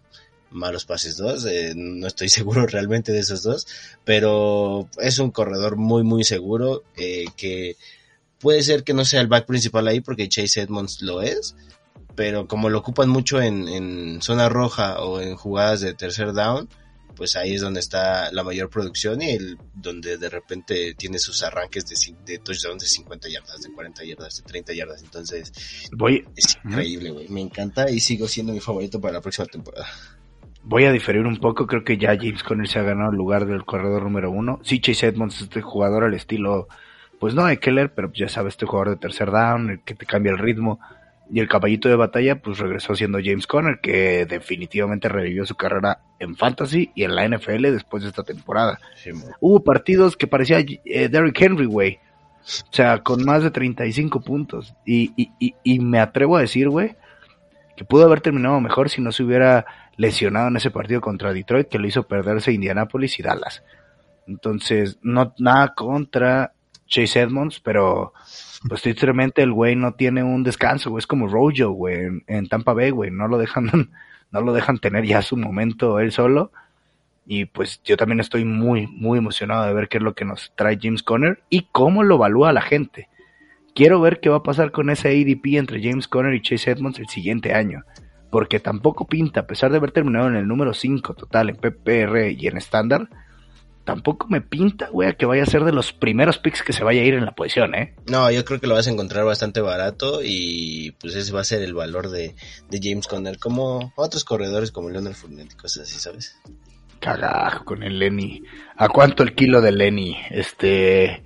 malos 0.54 0.86
pases 0.86 1.18
dos, 1.18 1.46
eh, 1.46 1.74
no 1.76 2.08
estoy 2.08 2.30
seguro 2.30 2.66
realmente 2.66 3.12
de 3.12 3.20
esos 3.20 3.44
dos, 3.44 3.68
pero 4.04 4.88
es 5.00 5.20
un 5.20 5.32
corredor 5.32 5.76
muy 5.76 6.04
muy 6.04 6.24
seguro 6.24 6.84
eh, 6.96 7.26
que 7.36 7.76
puede 8.39 8.62
ser 8.63 8.84
que 8.84 8.94
no 8.94 9.06
sea 9.06 9.22
el 9.22 9.28
back 9.28 9.46
principal 9.46 9.88
ahí 9.88 10.02
porque 10.02 10.30
Chase 10.30 10.62
Edmonds 10.62 11.02
lo 11.02 11.22
es, 11.22 11.56
pero 12.16 12.48
como 12.48 12.70
lo 12.70 12.80
ocupan 12.80 13.10
mucho 13.10 13.42
en, 13.42 13.68
en 13.68 14.22
zona 14.22 14.50
roja 14.50 15.02
o 15.02 15.20
en 15.22 15.36
jugadas 15.36 15.82
de 15.82 15.94
tercer 15.94 16.34
down, 16.34 16.70
pues 17.16 17.36
ahí 17.36 17.56
es 17.56 17.62
donde 17.62 17.80
está 17.80 18.32
la 18.32 18.44
mayor 18.44 18.70
producción 18.70 19.22
y 19.22 19.32
el, 19.32 19.58
donde 19.74 20.18
de 20.18 20.30
repente 20.30 20.94
tiene 20.96 21.20
sus 21.20 21.44
arranques 21.44 21.86
de, 21.86 21.96
de 22.26 22.39
touchdowns 22.39 22.84
de 22.84 22.88
50 22.89 23.30
yardas, 23.30 23.62
de 23.62 23.72
40 23.72 24.04
yardas, 24.04 24.38
de 24.38 24.44
30 24.44 24.74
yardas, 24.74 25.04
entonces 25.04 25.52
Voy, 25.92 26.26
es 26.36 26.58
increíble, 26.63 27.12
güey, 27.12 27.28
me 27.30 27.42
encanta 27.42 27.89
y 27.89 28.00
sigo 28.00 28.28
siendo 28.28 28.54
mi 28.54 28.60
favorito 28.60 29.00
para 29.00 29.13
la 29.13 29.22
próxima 29.22 29.46
temporada. 29.48 29.88
Voy 30.63 30.86
a 30.86 30.91
diferir 30.91 31.26
un 31.26 31.38
poco. 31.38 31.67
Creo 31.67 31.84
que 31.84 31.97
ya 31.97 32.15
James 32.15 32.43
Conner 32.43 32.67
se 32.67 32.80
ha 32.80 32.84
ganado 32.84 33.12
el 33.12 33.17
lugar 33.17 33.45
del 33.45 33.65
corredor 33.65 34.04
número 34.04 34.32
uno. 34.32 34.60
Sí, 34.63 34.80
Chase 34.80 35.08
Edmonds 35.08 35.36
es 35.36 35.41
este 35.43 35.62
jugador 35.62 36.04
al 36.04 36.13
estilo, 36.13 36.67
pues 37.19 37.36
no 37.36 37.45
de 37.45 37.60
Keller, 37.60 37.93
pero 37.93 38.12
ya 38.13 38.30
sabes, 38.30 38.54
este 38.54 38.65
jugador 38.65 38.91
de 38.91 38.97
tercer 38.97 39.32
down, 39.32 39.69
el 39.69 39.80
que 39.82 39.95
te 39.95 40.06
cambia 40.06 40.32
el 40.32 40.39
ritmo. 40.39 40.80
Y 41.32 41.39
el 41.39 41.47
caballito 41.47 41.89
de 41.89 41.95
batalla, 41.95 42.41
pues 42.41 42.60
regresó 42.60 42.95
siendo 42.95 43.17
James 43.23 43.47
Conner, 43.47 43.80
que 43.80 44.26
definitivamente 44.26 45.10
revivió 45.10 45.45
su 45.45 45.56
carrera 45.56 45.99
en 46.19 46.36
Fantasy 46.36 46.91
y 46.95 47.04
en 47.04 47.15
la 47.15 47.28
NFL 47.28 47.63
después 47.71 48.04
de 48.04 48.10
esta 48.10 48.23
temporada. 48.23 48.80
Hubo 49.39 49.63
partidos 49.63 50.17
que 50.17 50.28
parecía 50.28 50.60
eh, 50.60 51.10
Derrick 51.10 51.41
Henry, 51.41 51.65
güey. 51.65 51.99
O 52.43 52.73
sea, 52.73 52.99
con 52.99 53.23
más 53.23 53.41
de 53.41 53.52
35 53.52 54.19
puntos. 54.19 54.76
Y, 54.86 55.13
y, 55.15 55.32
y, 55.39 55.56
y 55.63 55.80
me 55.80 55.99
atrevo 55.99 56.36
a 56.36 56.41
decir, 56.41 56.67
güey, 56.67 56.97
que 57.78 57.86
pudo 57.86 58.04
haber 58.04 58.21
terminado 58.21 58.60
mejor 58.60 58.89
si 58.89 59.02
no 59.02 59.12
se 59.12 59.23
hubiera 59.23 59.65
lesionado 59.98 60.48
en 60.48 60.58
ese 60.58 60.72
partido 60.72 61.02
contra 61.02 61.34
Detroit, 61.34 61.68
que 61.68 61.80
lo 61.80 61.88
hizo 61.88 62.04
perderse 62.04 62.52
Indianapolis 62.52 63.20
y 63.20 63.24
Dallas. 63.24 63.64
Entonces, 64.28 65.00
no 65.02 65.34
nada 65.38 65.74
contra 65.76 66.54
Chase 66.88 67.22
Edmonds, 67.22 67.60
pero 67.60 68.14
pues 68.68 68.82
tristemente 68.82 69.42
el 69.42 69.52
güey 69.52 69.76
no 69.76 69.94
tiene 69.94 70.24
un 70.24 70.44
descanso, 70.44 70.90
güey. 70.90 71.00
Es 71.00 71.08
como 71.08 71.28
Rojo, 71.28 71.72
güey, 71.72 72.22
en, 72.28 72.48
Tampa 72.48 72.74
Bay, 72.74 72.92
güey. 72.92 73.12
No 73.12 73.28
lo 73.28 73.38
dejan, 73.38 73.70
no 74.32 74.42
lo 74.42 74.54
dejan 74.54 74.80
tener 74.80 75.06
ya 75.06 75.22
su 75.22 75.38
momento 75.38 76.00
él 76.00 76.12
solo. 76.12 76.52
Y 77.26 77.46
pues 77.46 77.82
yo 77.84 77.96
también 77.96 78.20
estoy 78.20 78.44
muy, 78.44 78.88
muy 78.88 79.18
emocionado 79.18 79.66
de 79.66 79.74
ver 79.74 79.88
qué 79.88 79.98
es 79.98 80.04
lo 80.04 80.14
que 80.14 80.26
nos 80.26 80.52
trae 80.56 80.78
James 80.82 81.04
Conner 81.04 81.42
y 81.50 81.68
cómo 81.72 82.04
lo 82.04 82.16
evalúa 82.16 82.52
la 82.52 82.62
gente. 82.62 83.08
Quiero 83.74 84.02
ver 84.02 84.20
qué 84.20 84.30
va 84.30 84.38
a 84.38 84.44
pasar 84.44 84.72
con 84.72 84.90
ese 84.90 85.10
ADP 85.10 85.58
entre 85.58 85.82
James 85.82 86.08
Conner 86.08 86.34
y 86.34 86.42
Chase 86.42 86.72
Edmonds 86.72 87.00
el 87.00 87.08
siguiente 87.08 87.54
año. 87.54 87.84
Porque 88.34 88.60
tampoco 88.60 89.06
pinta, 89.06 89.41
a 89.41 89.46
pesar 89.46 89.69
de 89.69 89.78
haber 89.78 89.91
terminado 89.91 90.28
en 90.28 90.36
el 90.36 90.48
número 90.48 90.74
5 90.74 91.13
total 91.13 91.52
en 91.52 91.56
PPR 91.56 92.32
y 92.32 92.48
en 92.48 92.58
estándar, 92.58 93.08
tampoco 93.84 94.26
me 94.28 94.41
pinta, 94.41 94.89
güey, 94.89 95.08
a 95.08 95.13
que 95.13 95.28
vaya 95.28 95.43
a 95.43 95.46
ser 95.46 95.63
de 95.63 95.72
los 95.72 95.93
primeros 95.93 96.39
picks 96.39 96.63
que 96.63 96.74
se 96.74 96.84
vaya 96.84 97.04
a 97.04 97.06
ir 97.06 97.13
en 97.13 97.26
la 97.26 97.36
posición, 97.36 97.76
¿eh? 97.76 97.93
No, 98.08 98.32
yo 98.32 98.43
creo 98.43 98.60
que 98.60 98.65
lo 98.65 98.74
vas 98.74 98.88
a 98.88 98.89
encontrar 98.89 99.24
bastante 99.24 99.62
barato 99.62 100.22
y 100.24 100.96
pues 101.00 101.13
ese 101.13 101.32
va 101.32 101.41
a 101.41 101.43
ser 101.43 101.62
el 101.62 101.76
valor 101.76 102.10
de, 102.10 102.34
de 102.72 102.80
James 102.82 103.06
Conner, 103.06 103.38
como 103.38 103.93
otros 103.96 104.24
corredores 104.24 104.72
como 104.72 104.89
Leonard 104.89 105.13
Fournette 105.13 105.54
y 105.54 105.56
cosas 105.56 105.84
así, 105.84 106.00
¿sabes? 106.00 106.36
Cagajo 107.00 107.65
con 107.65 107.84
el 107.84 108.00
Lenny. 108.00 108.41
¿A 108.78 108.89
cuánto 108.89 109.22
el 109.22 109.36
kilo 109.36 109.62
de 109.62 109.74
Lenny? 109.74 110.17
Este. 110.32 111.24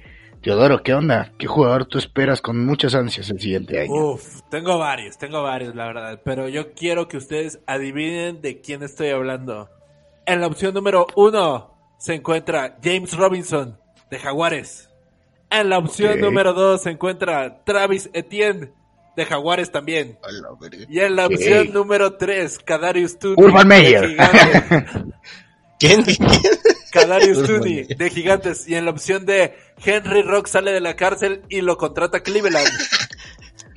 Teodoro, 0.47 0.81
¿qué 0.81 0.93
onda? 0.93 1.33
¿Qué 1.37 1.45
jugador 1.45 1.87
tú 1.87 1.97
esperas 1.97 2.39
con 2.39 2.65
muchas 2.65 2.95
ansias 2.95 3.29
el 3.29 3.41
siguiente 3.41 3.81
año? 3.81 3.91
Uf, 3.91 4.39
tengo 4.49 4.77
varios, 4.77 5.17
tengo 5.17 5.43
varios, 5.43 5.75
la 5.75 5.87
verdad. 5.87 6.21
Pero 6.23 6.47
yo 6.47 6.71
quiero 6.71 7.09
que 7.09 7.17
ustedes 7.17 7.59
adivinen 7.67 8.41
de 8.41 8.61
quién 8.61 8.81
estoy 8.81 9.09
hablando. 9.09 9.69
En 10.25 10.39
la 10.39 10.47
opción 10.47 10.73
número 10.73 11.05
uno 11.17 11.75
se 11.99 12.13
encuentra 12.13 12.77
James 12.81 13.11
Robinson 13.17 13.77
de 14.09 14.19
Jaguares. 14.19 14.89
En 15.49 15.67
la 15.67 15.79
opción 15.79 16.21
número 16.21 16.53
dos 16.53 16.83
se 16.83 16.91
encuentra 16.91 17.65
Travis 17.65 18.09
Etienne 18.13 18.71
de 19.17 19.25
Jaguares 19.25 19.69
también. 19.69 20.17
Y 20.87 21.01
en 21.01 21.17
la 21.17 21.25
opción 21.25 21.73
número 21.73 22.13
tres, 22.13 22.57
Kadarius 22.57 23.19
Toney 23.19 23.35
Urban 23.37 23.67
de 23.67 23.75
Meyer. 23.75 24.07
Gigantes. 24.07 24.63
¿Quién? 25.77 26.03
¿Quién? 26.03 26.17
Kadarius 26.91 27.43
Tooney 27.45 27.83
de 27.83 28.09
Gigantes 28.09 28.67
y 28.67 28.75
en 28.75 28.85
la 28.85 28.91
opción 28.91 29.25
de 29.25 29.53
Henry 29.83 30.21
Rock 30.21 30.47
sale 30.47 30.71
de 30.71 30.81
la 30.81 30.95
cárcel 30.95 31.41
y 31.49 31.61
lo 31.61 31.77
contrata 31.77 32.21
Cleveland. 32.21 32.67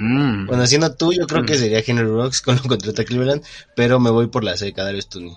Mm. 0.02 0.46
Bueno, 0.46 0.66
siendo 0.66 0.94
tú, 0.94 1.12
yo 1.12 1.26
creo 1.26 1.44
que 1.44 1.56
sería 1.56 1.82
Henry 1.86 2.06
Rocks 2.06 2.40
con 2.40 2.56
lo 2.56 2.62
contrata 2.62 3.04
Cleveland, 3.04 3.44
pero 3.76 4.00
me 4.00 4.08
voy 4.08 4.28
por 4.28 4.42
la 4.42 4.56
C 4.56 4.64
de 4.64 4.72
Kadarius 4.72 5.10
Tooney. 5.10 5.36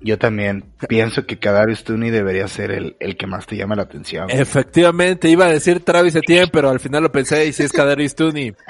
Yo 0.00 0.18
también 0.18 0.72
pienso 0.88 1.26
que 1.26 1.38
Kadarius 1.38 1.84
Tooney 1.84 2.08
debería 2.08 2.48
ser 2.48 2.70
el, 2.70 2.96
el 3.00 3.18
que 3.18 3.26
más 3.26 3.46
te 3.46 3.56
llama 3.56 3.76
la 3.76 3.82
atención. 3.82 4.30
Efectivamente, 4.30 5.28
iba 5.28 5.44
a 5.44 5.50
decir 5.50 5.84
Travis 5.84 6.16
Etienne, 6.16 6.48
pero 6.50 6.70
al 6.70 6.80
final 6.80 7.02
lo 7.02 7.12
pensé 7.12 7.44
y 7.46 7.52
si 7.52 7.64
es 7.64 7.72
Kadarius 7.72 8.14
Tooney. 8.14 8.54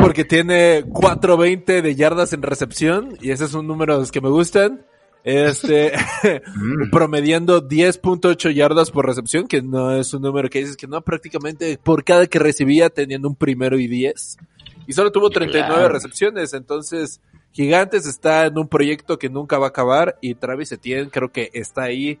Porque 0.00 0.24
tiene 0.24 0.84
4.20 0.84 1.82
de 1.82 1.94
yardas 1.94 2.32
en 2.32 2.42
recepción 2.42 3.16
y 3.20 3.30
ese 3.30 3.44
es 3.44 3.54
un 3.54 3.66
número 3.66 3.94
de 3.94 4.00
los 4.00 4.10
que 4.10 4.20
me 4.20 4.30
gustan. 4.30 4.86
Este, 5.24 5.92
Mm. 6.54 6.90
promediando 6.90 7.66
10.8 7.66 8.50
yardas 8.54 8.90
por 8.90 9.06
recepción, 9.06 9.48
que 9.48 9.62
no 9.62 9.92
es 9.96 10.12
un 10.14 10.22
número 10.22 10.48
que 10.50 10.60
dices 10.60 10.76
que 10.76 10.86
no, 10.86 11.00
prácticamente 11.00 11.78
por 11.82 12.04
cada 12.04 12.26
que 12.26 12.38
recibía 12.38 12.90
teniendo 12.90 13.26
un 13.28 13.34
primero 13.34 13.78
y 13.78 13.88
10. 13.88 14.36
Y 14.86 14.92
solo 14.92 15.10
tuvo 15.10 15.30
39 15.30 15.74
Claro. 15.80 15.88
recepciones, 15.94 16.52
entonces 16.52 17.20
Gigantes 17.52 18.04
está 18.06 18.44
en 18.46 18.58
un 18.58 18.68
proyecto 18.68 19.18
que 19.18 19.28
nunca 19.30 19.58
va 19.58 19.66
a 19.66 19.68
acabar 19.70 20.18
y 20.20 20.34
Travis 20.34 20.72
Etienne 20.72 21.08
creo 21.10 21.32
que 21.32 21.50
está 21.54 21.84
ahí 21.84 22.18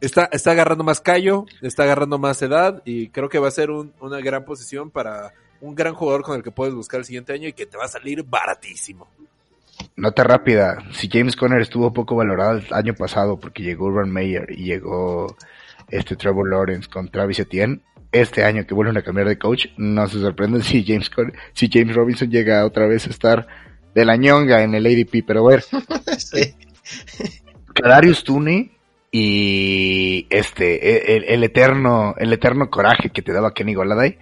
está, 0.00 0.28
está 0.30 0.52
agarrando 0.52 0.84
más 0.84 1.00
callo, 1.00 1.44
está 1.60 1.82
agarrando 1.82 2.18
más 2.18 2.40
edad 2.42 2.82
y 2.84 3.08
creo 3.08 3.28
que 3.28 3.40
va 3.40 3.48
a 3.48 3.50
ser 3.50 3.70
un- 3.70 3.92
una 4.00 4.20
gran 4.20 4.44
posición 4.44 4.90
para 4.90 5.32
un 5.60 5.74
gran 5.74 5.94
jugador 5.94 6.22
con 6.22 6.36
el 6.36 6.42
que 6.44 6.52
puedes 6.52 6.72
buscar 6.74 7.00
el 7.00 7.04
siguiente 7.06 7.32
año 7.32 7.48
y 7.48 7.52
que 7.52 7.66
te 7.66 7.76
va 7.76 7.86
a 7.86 7.88
salir 7.88 8.22
baratísimo. 8.22 9.08
Nota 9.98 10.22
rápida, 10.22 10.78
si 10.92 11.08
James 11.10 11.34
Conner 11.34 11.60
estuvo 11.60 11.92
poco 11.92 12.14
valorado 12.14 12.58
el 12.58 12.66
año 12.70 12.94
pasado 12.94 13.40
porque 13.40 13.64
llegó 13.64 13.86
Urban 13.86 14.12
Meyer 14.12 14.46
y 14.48 14.62
llegó 14.62 15.36
este 15.88 16.14
Trevor 16.14 16.48
Lawrence 16.48 16.88
con 16.88 17.08
Travis 17.08 17.40
Etienne, 17.40 17.80
este 18.12 18.44
año 18.44 18.64
que 18.64 18.74
vuelven 18.74 18.96
a 18.96 19.02
cambiar 19.02 19.26
de 19.26 19.38
coach, 19.38 19.66
no 19.76 20.06
se 20.06 20.20
sorprenden 20.20 20.62
si 20.62 20.84
James 20.84 21.10
Conner, 21.10 21.34
si 21.52 21.68
James 21.68 21.96
Robinson 21.96 22.30
llega 22.30 22.64
otra 22.64 22.86
vez 22.86 23.08
a 23.08 23.10
estar 23.10 23.48
de 23.92 24.04
la 24.04 24.14
ñonga 24.14 24.62
en 24.62 24.76
el 24.76 24.86
ADP, 24.86 25.24
pero 25.26 25.44
a 25.44 25.50
ver, 25.50 25.64
Sí. 26.18 26.54
Kadarius 27.74 28.22
Tooney 28.22 28.70
y 29.10 30.28
este 30.30 31.16
el, 31.16 31.24
el 31.24 31.42
eterno 31.42 32.14
el 32.18 32.32
eterno 32.32 32.70
coraje 32.70 33.10
que 33.10 33.22
te 33.22 33.32
daba 33.32 33.52
Kenny 33.52 33.74
Goladay 33.74 34.16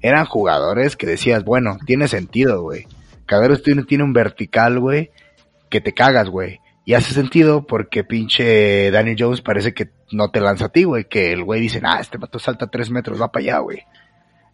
eran 0.00 0.24
jugadores 0.24 0.96
que 0.96 1.06
decías 1.06 1.44
bueno 1.44 1.76
tiene 1.86 2.08
sentido 2.08 2.62
güey 2.62 2.86
Kadarius 3.28 3.62
Tooney 3.62 3.84
tiene 3.84 4.02
un 4.02 4.12
vertical 4.12 4.80
güey 4.80 5.10
que 5.70 5.80
te 5.80 5.94
cagas 5.94 6.28
güey 6.28 6.60
y 6.84 6.94
hace 6.94 7.14
sentido 7.14 7.66
porque 7.66 8.02
pinche 8.02 8.90
Danny 8.90 9.14
Jones 9.16 9.40
parece 9.42 9.74
que 9.74 9.90
no 10.10 10.30
te 10.30 10.40
lanza 10.40 10.64
a 10.66 10.68
ti 10.70 10.82
güey 10.84 11.04
que 11.04 11.32
el 11.32 11.44
güey 11.44 11.60
dice 11.60 11.80
ah 11.84 11.98
este 12.00 12.18
vato 12.18 12.40
salta 12.40 12.66
tres 12.66 12.90
metros 12.90 13.20
va 13.20 13.30
para 13.30 13.44
allá 13.44 13.58
güey 13.58 13.84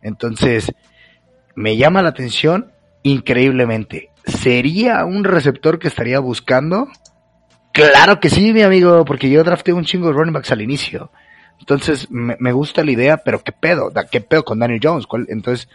entonces 0.02 0.70
me 1.54 1.76
llama 1.76 2.02
la 2.02 2.10
atención 2.10 2.72
increíblemente 3.02 4.10
sería 4.26 5.04
un 5.04 5.24
receptor 5.24 5.78
que 5.78 5.88
estaría 5.88 6.18
buscando 6.18 6.88
Claro 7.74 8.20
que 8.20 8.30
sí, 8.30 8.52
mi 8.52 8.62
amigo, 8.62 9.04
porque 9.04 9.28
yo 9.28 9.42
drafté 9.42 9.72
un 9.72 9.84
chingo 9.84 10.06
de 10.06 10.12
running 10.12 10.32
backs 10.32 10.52
al 10.52 10.62
inicio. 10.62 11.10
Entonces, 11.58 12.08
me, 12.08 12.52
gusta 12.52 12.84
la 12.84 12.92
idea, 12.92 13.16
pero 13.16 13.42
qué 13.42 13.50
pedo, 13.50 13.92
qué 14.12 14.20
pedo 14.20 14.44
con 14.44 14.60
Daniel 14.60 14.78
Jones. 14.80 15.08
¿Cuál- 15.08 15.26
Entonces, 15.28 15.68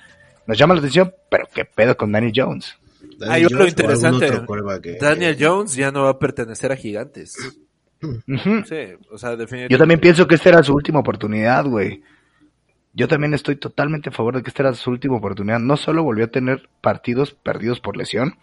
nos 0.48 0.58
llama 0.58 0.76
la 0.76 0.80
atención, 0.80 1.14
pero 1.30 1.50
qué 1.54 1.66
pedo 1.66 1.98
con 1.98 2.14
Daniel 2.14 2.32
Jones. 2.34 2.79
Daniel 3.20 3.32
Hay 3.36 3.44
lo 3.44 3.50
Jones 3.50 3.60
o 3.60 3.64
algún 3.64 3.70
interesante. 3.70 4.82
que- 4.82 4.98
Daniel 4.98 5.38
Jones 5.40 5.76
ya 5.76 5.92
no 5.92 6.04
va 6.04 6.10
a 6.12 6.20
pertenecer 6.20 6.72
a 6.72 6.76
Gigantes. 6.76 7.36
Ujú. 8.02 8.64
Sí, 8.66 8.76
o 9.12 9.18
sea, 9.18 9.32
definitivamente. 9.36 9.68
Yo 9.74 9.78
también 9.78 10.00
pienso 10.00 10.26
que 10.28 10.36
esta 10.36 10.50
era 10.50 10.64
su 10.64 10.74
última 10.74 11.00
oportunidad, 11.00 11.66
güey. 11.66 12.02
Yo 12.94 13.08
también 13.08 13.34
estoy 13.34 13.56
totalmente 13.58 14.10
a 14.10 14.12
favor 14.12 14.36
de 14.36 14.42
que 14.44 14.50
esta 14.50 14.64
era 14.64 14.74
su 14.74 14.90
última 14.90 15.18
oportunidad. 15.18 15.60
No 15.60 15.78
solo 15.78 16.04
volvió 16.04 16.26
a 16.26 16.30
tener 16.30 16.70
partidos 16.82 17.32
perdidos 17.34 17.80
por 17.80 17.96
lesión, 17.98 18.36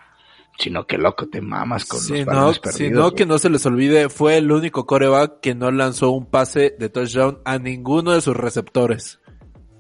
sino 0.58 0.86
que 0.86 0.98
loco 0.98 1.28
te 1.28 1.40
mamas 1.40 1.84
con 1.84 2.00
Sí, 2.00 2.18
los 2.24 2.26
no, 2.26 2.52
perdidos. 2.52 2.74
sino 2.74 3.02
güey. 3.02 3.14
que 3.14 3.26
no 3.26 3.38
se 3.38 3.50
les 3.50 3.66
olvide, 3.66 4.08
fue 4.08 4.36
el 4.38 4.52
único 4.52 4.86
coreback 4.86 5.40
que 5.40 5.54
no 5.54 5.70
lanzó 5.70 6.10
un 6.10 6.26
pase 6.26 6.74
de 6.78 6.88
touchdown 6.88 7.38
a 7.44 7.58
ninguno 7.58 8.12
de 8.12 8.20
sus 8.20 8.36
receptores. 8.36 9.20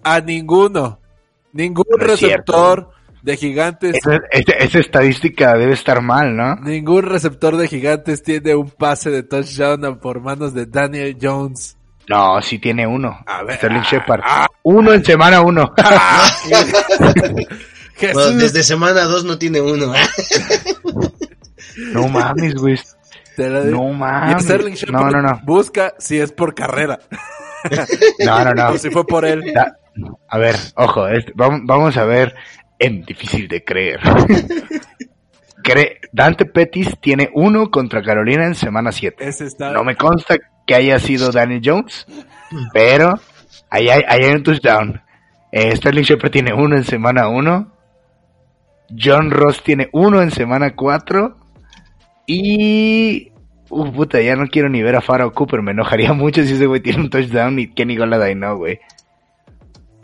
A 0.02 0.20
ninguno. 0.20 1.00
Ningún 1.52 1.84
No 1.98 2.04
es 2.06 2.18
cierto. 2.18 2.52
receptor 2.52 2.90
de 3.26 3.36
gigantes, 3.36 3.94
Esa, 3.96 4.20
esa- 4.30 4.52
esa 4.52 4.78
estadística 4.78 5.54
debe 5.56 5.72
estar 5.74 6.00
mal, 6.00 6.34
¿no? 6.36 6.54
ningún 6.56 7.02
receptor 7.02 7.56
de 7.56 7.66
gigantes 7.68 8.22
tiene 8.22 8.54
un 8.54 8.70
pase 8.70 9.10
de 9.10 9.22
touchdown 9.24 9.98
por 9.98 10.20
manos 10.20 10.54
de 10.54 10.64
Daniel 10.66 11.18
Jones. 11.20 11.76
No, 12.08 12.40
sí 12.40 12.60
tiene 12.60 12.86
uno. 12.86 13.18
A 13.26 13.42
ver, 13.42 13.56
Sterling 13.56 13.80
ah, 13.80 13.86
Shepard. 13.90 14.20
ah. 14.24 14.46
Uno 14.62 14.92
en 14.92 15.04
semana 15.04 15.40
uno. 15.40 15.72
Jesús, 17.96 18.14
Bueno, 18.14 18.38
desde 18.38 18.62
semana 18.62 19.02
2 19.02 19.24
no 19.24 19.38
tiene 19.38 19.60
uno. 19.60 19.92
no 21.92 22.08
mames, 22.08 22.54
güey. 22.54 22.78
te 23.36 23.50
la 23.50 23.62
digo. 23.62 23.78
No 23.78 23.90
Y 23.90 23.94
mames. 23.96 24.44
Sterling 24.44 24.70
No, 24.70 24.76
Shepard 24.76 25.12
no, 25.16 25.22
no. 25.22 25.40
busca 25.44 25.94
si 25.98 26.18
es 26.20 26.30
por 26.32 26.54
carrera 26.54 27.00
No, 28.24 28.44
no, 28.44 28.54
no. 28.54 28.68
o 28.70 28.78
si 28.78 28.88
fue 28.90 29.04
por 29.04 29.24
él. 29.24 29.52
Da- 29.52 29.76
a 30.28 30.38
ver, 30.38 30.54
ojo, 30.76 31.08
es- 31.08 31.24
vamos, 31.34 31.62
vamos 31.64 31.96
a 31.96 32.04
ver 32.04 32.36
en 32.78 33.02
difícil 33.02 33.48
de 33.48 33.64
creer. 33.64 34.00
Cre- 35.62 35.98
Dante 36.12 36.44
Pettis 36.46 36.96
tiene 37.00 37.30
uno 37.34 37.70
contra 37.70 38.02
Carolina 38.02 38.46
en 38.46 38.54
semana 38.54 38.92
7. 38.92 39.26
Ese 39.26 39.44
está. 39.46 39.72
No 39.72 39.82
me 39.84 39.96
consta 39.96 40.36
que 40.66 40.74
haya 40.74 40.98
sido 40.98 41.30
Danny 41.32 41.60
Jones, 41.64 42.06
pero 42.72 43.18
ahí 43.70 43.88
hay, 43.88 44.02
ahí 44.06 44.20
hay 44.24 44.34
un 44.34 44.42
touchdown. 44.42 45.02
Eh, 45.52 45.74
Sterling 45.74 46.02
Shepard 46.02 46.30
tiene 46.30 46.52
uno 46.52 46.76
en 46.76 46.84
semana 46.84 47.28
1. 47.28 47.72
John 48.98 49.30
Ross 49.30 49.62
tiene 49.64 49.88
uno 49.92 50.22
en 50.22 50.30
semana 50.30 50.74
4. 50.76 51.36
Y... 52.26 53.32
Uh, 53.68 53.90
puta, 53.92 54.20
ya 54.20 54.36
no 54.36 54.46
quiero 54.46 54.68
ni 54.68 54.80
ver 54.82 54.94
a 54.94 55.00
Farrah 55.00 55.30
Cooper. 55.30 55.62
Me 55.62 55.72
enojaría 55.72 56.12
mucho 56.12 56.44
si 56.44 56.52
ese 56.54 56.66
güey 56.66 56.80
tiene 56.80 57.00
un 57.00 57.10
touchdown 57.10 57.58
y 57.58 57.72
Kenny 57.72 57.96
Golladay 57.96 58.34
no, 58.34 58.56
güey. 58.56 58.78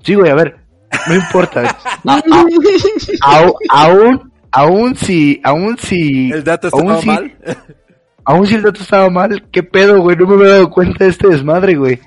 Sí, 0.02 0.14
güey, 0.14 0.30
a 0.30 0.35
ver. 0.35 0.62
No 1.09 1.14
importa. 1.14 1.76
A- 3.22 3.46
aún, 3.70 4.33
aún 4.50 4.96
si, 4.96 5.40
aún 5.44 5.76
si... 5.78 6.31
El 6.31 6.44
dato 6.44 6.68
aún 6.72 6.83
estaba 6.92 7.00
si- 7.00 7.07
mal. 7.07 7.37
Aún 8.24 8.46
si 8.46 8.55
el 8.55 8.62
dato 8.62 8.81
estaba 8.81 9.11
mal, 9.11 9.48
¿qué 9.50 9.64
pedo, 9.64 10.00
güey? 10.00 10.16
No 10.16 10.28
me 10.28 10.35
había 10.37 10.50
dado 10.52 10.70
cuenta 10.70 11.02
de 11.05 11.11
este 11.11 11.26
desmadre, 11.26 11.74
güey. 11.74 11.98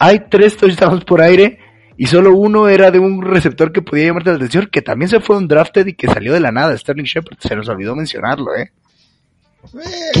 Hay 0.00 0.24
tres 0.28 0.56
touchdowns 0.56 1.04
por 1.04 1.22
aire 1.22 1.60
y 1.96 2.06
solo 2.08 2.34
uno 2.34 2.66
era 2.68 2.90
de 2.90 2.98
un 2.98 3.22
receptor 3.22 3.70
que 3.70 3.80
podía 3.80 4.06
llamarte 4.06 4.30
la 4.30 4.36
atención, 4.36 4.68
que 4.72 4.82
también 4.82 5.08
se 5.08 5.20
fue 5.20 5.36
un 5.36 5.46
drafted 5.46 5.86
y 5.86 5.94
que 5.94 6.08
salió 6.08 6.32
de 6.32 6.40
la 6.40 6.50
nada, 6.50 6.76
Sterling 6.76 7.04
Shepard. 7.04 7.38
Se 7.38 7.54
nos 7.54 7.68
olvidó 7.68 7.94
mencionarlo, 7.94 8.52
¿eh? 8.56 8.72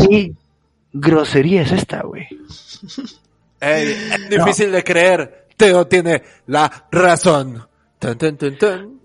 ¿Qué 0.08 0.32
grosería 0.92 1.62
es 1.62 1.72
esta, 1.72 2.02
güey? 2.02 2.28
Ey, 3.60 3.88
es 3.90 4.30
difícil 4.30 4.70
de 4.70 4.84
creer. 4.84 5.46
Teo 5.56 5.84
tiene 5.88 6.22
la 6.46 6.86
razón. 6.92 7.66
Tan, 8.00 8.18
tan, 8.18 8.36
tan, 8.36 8.58
tan. 8.58 9.00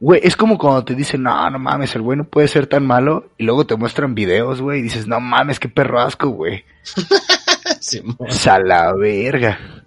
Güey, 0.00 0.20
es 0.24 0.34
como 0.34 0.56
cuando 0.56 0.84
te 0.84 0.94
dicen, 0.94 1.22
no, 1.22 1.50
no 1.50 1.58
mames, 1.58 1.94
el 1.94 2.02
güey 2.02 2.16
no 2.16 2.24
puede 2.24 2.48
ser 2.48 2.66
tan 2.66 2.86
malo, 2.86 3.32
y 3.36 3.44
luego 3.44 3.66
te 3.66 3.76
muestran 3.76 4.14
videos, 4.14 4.62
güey, 4.62 4.80
y 4.80 4.82
dices, 4.82 5.06
no 5.06 5.20
mames, 5.20 5.60
qué 5.60 5.68
perro 5.68 6.00
asco, 6.00 6.28
güey. 6.30 6.64
Simón. 7.80 8.16
A 8.48 8.58
la 8.60 8.94
verga. 8.94 9.84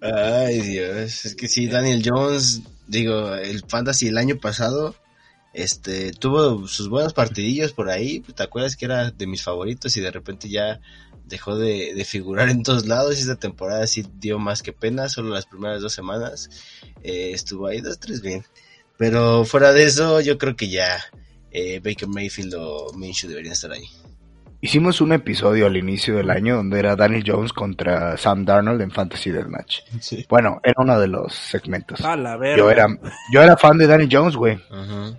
Ay, 0.00 0.60
Dios. 0.60 1.24
Es 1.24 1.34
que 1.34 1.48
sí, 1.48 1.68
Daniel 1.68 2.02
Jones, 2.04 2.62
digo, 2.86 3.34
el 3.34 3.62
Fantasy 3.66 4.08
el 4.08 4.18
año 4.18 4.36
pasado, 4.36 4.94
este, 5.54 6.12
tuvo 6.12 6.66
sus 6.68 6.88
buenos 6.90 7.14
partidillos 7.14 7.72
por 7.72 7.88
ahí. 7.88 8.20
¿Te 8.20 8.42
acuerdas 8.42 8.76
que 8.76 8.84
era 8.84 9.10
de 9.10 9.26
mis 9.26 9.42
favoritos 9.42 9.96
y 9.96 10.00
de 10.00 10.10
repente 10.10 10.50
ya 10.50 10.80
dejó 11.30 11.56
de, 11.56 11.94
de 11.94 12.04
figurar 12.04 12.50
en 12.50 12.62
todos 12.62 12.86
lados? 12.86 13.16
Y 13.16 13.22
esta 13.22 13.36
temporada 13.36 13.86
sí 13.86 14.06
dio 14.18 14.38
más 14.38 14.62
que 14.62 14.74
pena, 14.74 15.08
solo 15.08 15.30
las 15.30 15.46
primeras 15.46 15.80
dos 15.80 15.94
semanas 15.94 16.50
eh, 17.02 17.30
estuvo 17.32 17.66
ahí 17.68 17.80
dos, 17.80 17.98
tres 17.98 18.20
bien. 18.20 18.44
Pero 18.98 19.46
fuera 19.46 19.72
de 19.72 19.84
eso, 19.84 20.20
yo 20.20 20.36
creo 20.36 20.54
que 20.56 20.68
ya 20.68 20.98
eh, 21.50 21.80
Baker 21.82 22.08
Mayfield 22.08 22.54
o 22.58 22.92
Minshew 22.94 23.30
deberían 23.30 23.54
estar 23.54 23.72
ahí. 23.72 23.84
Hicimos 24.62 25.00
un 25.00 25.14
episodio 25.14 25.64
al 25.64 25.78
inicio 25.78 26.16
del 26.16 26.28
año 26.28 26.56
donde 26.56 26.78
era 26.78 26.94
Daniel 26.94 27.24
Jones 27.26 27.54
contra 27.54 28.18
Sam 28.18 28.44
Darnold 28.44 28.82
en 28.82 28.90
Fantasy 28.90 29.30
Deathmatch. 29.30 29.78
Sí. 30.00 30.26
Bueno, 30.28 30.60
era 30.62 30.74
uno 30.76 31.00
de 31.00 31.06
los 31.06 31.34
segmentos. 31.34 32.02
A 32.02 32.14
la 32.14 32.36
verga. 32.36 32.58
Yo 32.58 32.70
era, 32.70 32.86
yo 33.32 33.40
era 33.40 33.56
fan 33.56 33.78
de 33.78 33.86
Daniel 33.86 34.10
Jones, 34.12 34.36
güey. 34.36 34.58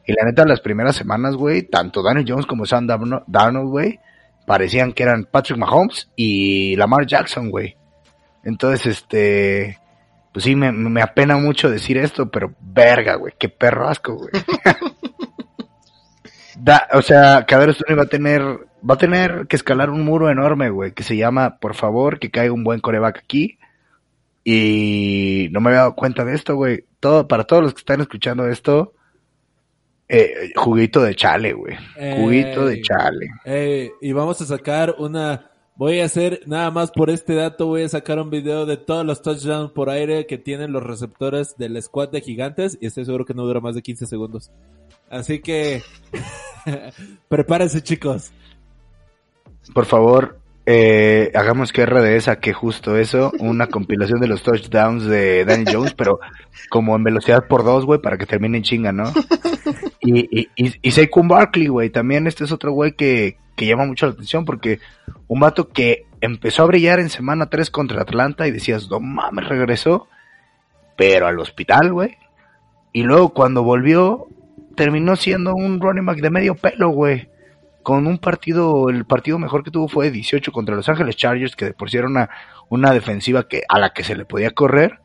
Y 0.05 0.13
la 0.13 0.25
neta, 0.25 0.45
las 0.45 0.59
primeras 0.59 0.95
semanas, 0.95 1.33
güey, 1.35 1.63
tanto 1.63 2.03
Daniel 2.03 2.27
Jones 2.29 2.45
como 2.45 2.67
Sam 2.67 2.85
Darno- 2.85 3.23
Darnold, 3.25 3.69
güey, 3.69 3.99
parecían 4.45 4.93
que 4.93 5.03
eran 5.03 5.25
Patrick 5.25 5.57
Mahomes 5.57 6.09
y 6.15 6.75
Lamar 6.75 7.05
Jackson, 7.05 7.49
güey. 7.49 7.75
Entonces, 8.43 8.85
este, 8.85 9.79
pues 10.33 10.45
sí, 10.45 10.55
me, 10.55 10.71
me 10.71 11.01
apena 11.01 11.37
mucho 11.37 11.69
decir 11.69 11.97
esto, 11.97 12.29
pero 12.29 12.53
verga, 12.59 13.15
güey, 13.15 13.33
qué 13.37 13.49
perro 13.49 13.87
asco, 13.87 14.15
güey. 14.15 14.31
Da, 16.63 16.87
o 16.93 17.01
sea, 17.01 17.43
Cadero 17.47 17.73
Stoney 17.73 17.97
va 17.97 18.03
a 18.03 18.07
tener, 18.07 18.41
va 18.43 18.93
a 18.93 18.97
tener 18.97 19.47
que 19.47 19.55
escalar 19.55 19.89
un 19.89 20.05
muro 20.05 20.29
enorme, 20.29 20.69
güey, 20.69 20.91
que 20.91 21.01
se 21.01 21.17
llama, 21.17 21.57
por 21.57 21.73
favor, 21.73 22.19
que 22.19 22.29
caiga 22.29 22.53
un 22.53 22.63
buen 22.63 22.81
coreback 22.81 23.17
aquí. 23.17 23.57
Y 24.43 25.49
no 25.51 25.59
me 25.59 25.69
había 25.69 25.79
dado 25.79 25.95
cuenta 25.95 26.23
de 26.23 26.35
esto, 26.35 26.55
güey. 26.55 26.85
Todo, 26.99 27.27
para 27.27 27.45
todos 27.45 27.63
los 27.63 27.73
que 27.73 27.79
están 27.79 28.01
escuchando 28.01 28.47
esto, 28.47 28.93
eh, 30.13 30.51
juguito 30.57 31.01
de 31.01 31.15
chale, 31.15 31.53
güey. 31.53 31.77
Juguito 32.17 32.65
de 32.65 32.81
chale. 32.81 33.27
Eh, 33.45 33.91
y 34.01 34.11
vamos 34.11 34.41
a 34.41 34.45
sacar 34.45 34.95
una. 34.99 35.49
Voy 35.77 36.01
a 36.01 36.05
hacer, 36.05 36.41
nada 36.45 36.69
más 36.69 36.91
por 36.91 37.09
este 37.09 37.33
dato, 37.33 37.67
voy 37.67 37.83
a 37.83 37.89
sacar 37.89 38.19
un 38.19 38.29
video 38.29 38.65
de 38.65 38.75
todos 38.75 39.05
los 39.05 39.21
touchdowns 39.21 39.71
por 39.71 39.89
aire 39.89 40.27
que 40.27 40.37
tienen 40.37 40.73
los 40.73 40.83
receptores 40.83 41.55
del 41.57 41.81
squad 41.81 42.09
de 42.09 42.19
gigantes 42.19 42.77
y 42.81 42.87
estoy 42.87 43.05
seguro 43.05 43.25
que 43.25 43.33
no 43.33 43.45
dura 43.45 43.61
más 43.61 43.73
de 43.73 43.81
15 43.81 44.05
segundos. 44.05 44.51
Así 45.09 45.39
que, 45.39 45.81
prepárense 47.29 47.81
chicos. 47.81 48.31
Por 49.73 49.85
favor, 49.85 50.40
eh, 50.73 51.31
hagamos 51.35 51.73
que 51.73 51.85
RD 51.85 52.21
saque 52.21 52.53
justo 52.53 52.95
eso, 52.95 53.33
una 53.39 53.67
compilación 53.67 54.21
de 54.21 54.27
los 54.27 54.41
touchdowns 54.41 55.03
de 55.03 55.43
Danny 55.43 55.65
Jones, 55.69 55.93
pero 55.93 56.21
como 56.69 56.95
en 56.95 57.03
velocidad 57.03 57.45
por 57.47 57.65
dos, 57.65 57.85
güey, 57.85 57.99
para 57.99 58.17
que 58.17 58.25
termine 58.25 58.59
en 58.59 58.63
chinga, 58.63 58.91
¿no? 58.91 59.11
Y, 60.03 60.21
y, 60.31 60.49
y, 60.55 60.73
y 60.81 60.91
Saquon 60.91 61.27
Barkley, 61.27 61.67
güey, 61.67 61.91
también 61.91 62.25
este 62.25 62.43
es 62.43 62.51
otro 62.51 62.71
güey 62.71 62.93
que, 62.93 63.37
que 63.55 63.67
llama 63.67 63.85
mucho 63.85 64.07
la 64.07 64.13
atención 64.13 64.45
porque 64.45 64.79
un 65.27 65.39
vato 65.39 65.69
que 65.69 66.07
empezó 66.21 66.63
a 66.63 66.65
brillar 66.65 66.99
en 66.99 67.11
semana 67.11 67.51
3 67.51 67.69
contra 67.69 68.01
Atlanta 68.01 68.47
y 68.47 68.51
decías, 68.51 68.89
no 68.89 68.99
mames, 68.99 69.47
regresó, 69.47 70.07
pero 70.97 71.27
al 71.27 71.37
hospital, 71.37 71.93
güey. 71.93 72.17
Y 72.93 73.03
luego 73.03 73.29
cuando 73.29 73.61
volvió, 73.61 74.27
terminó 74.75 75.15
siendo 75.15 75.53
un 75.53 75.79
running 75.79 76.07
back 76.07 76.17
de 76.17 76.31
medio 76.31 76.55
pelo, 76.55 76.89
güey 76.89 77.30
con 77.83 78.07
un 78.07 78.17
partido, 78.17 78.89
el 78.89 79.05
partido 79.05 79.39
mejor 79.39 79.63
que 79.63 79.71
tuvo 79.71 79.87
fue 79.87 80.11
18 80.11 80.51
contra 80.51 80.75
Los 80.75 80.89
Ángeles 80.89 81.15
Chargers, 81.15 81.55
que 81.55 81.65
de 81.65 81.73
por 81.73 81.89
sí 81.89 81.97
era 81.97 82.07
una, 82.07 82.29
una 82.69 82.91
defensiva 82.91 83.47
que, 83.47 83.63
a 83.67 83.79
la 83.79 83.91
que 83.93 84.03
se 84.03 84.15
le 84.15 84.25
podía 84.25 84.51
correr, 84.51 84.99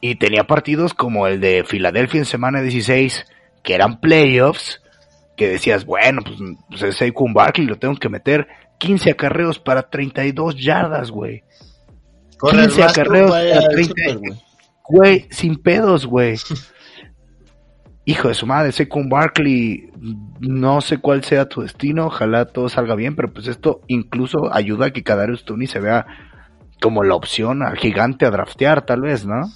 y 0.00 0.16
tenía 0.16 0.44
partidos 0.44 0.92
como 0.94 1.26
el 1.26 1.40
de 1.40 1.64
Filadelfia 1.64 2.18
en 2.18 2.26
semana 2.26 2.60
16, 2.60 3.26
que 3.62 3.74
eran 3.74 4.00
playoffs, 4.00 4.82
que 5.36 5.48
decías, 5.48 5.84
bueno, 5.84 6.22
pues, 6.22 6.36
pues 6.68 6.82
es 6.82 6.96
Saquon 6.96 7.32
Barkley, 7.32 7.66
lo 7.66 7.78
tengo 7.78 7.96
que 7.96 8.08
meter 8.08 8.46
15 8.78 9.10
acarreos 9.10 9.58
para 9.58 9.88
32 9.88 10.56
yardas, 10.56 11.10
güey. 11.10 11.42
Corre 12.38 12.62
15 12.62 12.80
más 12.80 12.92
que 12.92 13.00
acarreos 13.00 13.30
para 13.30 13.58
al 13.58 13.68
30. 13.68 13.88
Super, 13.88 14.18
güey. 14.18 14.40
Güey, 14.86 15.26
sin 15.30 15.56
pedos, 15.56 16.06
güey. 16.06 16.36
Hijo 18.06 18.28
de 18.28 18.34
su 18.34 18.46
madre, 18.46 18.72
Saquon 18.72 19.08
Barkley, 19.08 19.90
no 20.40 20.80
sé 20.80 20.98
cuál 20.98 21.24
sea 21.24 21.48
tu 21.48 21.62
destino, 21.62 22.06
ojalá 22.06 22.44
todo 22.44 22.68
salga 22.68 22.94
bien, 22.94 23.16
pero 23.16 23.32
pues 23.32 23.46
esto 23.46 23.80
incluso 23.86 24.52
ayuda 24.52 24.86
a 24.86 24.90
que 24.90 25.02
Kadarius 25.02 25.44
Toney 25.44 25.66
se 25.66 25.80
vea 25.80 26.06
como 26.82 27.02
la 27.02 27.14
opción 27.14 27.62
al 27.62 27.78
gigante 27.78 28.26
a 28.26 28.30
draftear, 28.30 28.84
tal 28.84 29.00
vez, 29.00 29.24
¿no? 29.24 29.50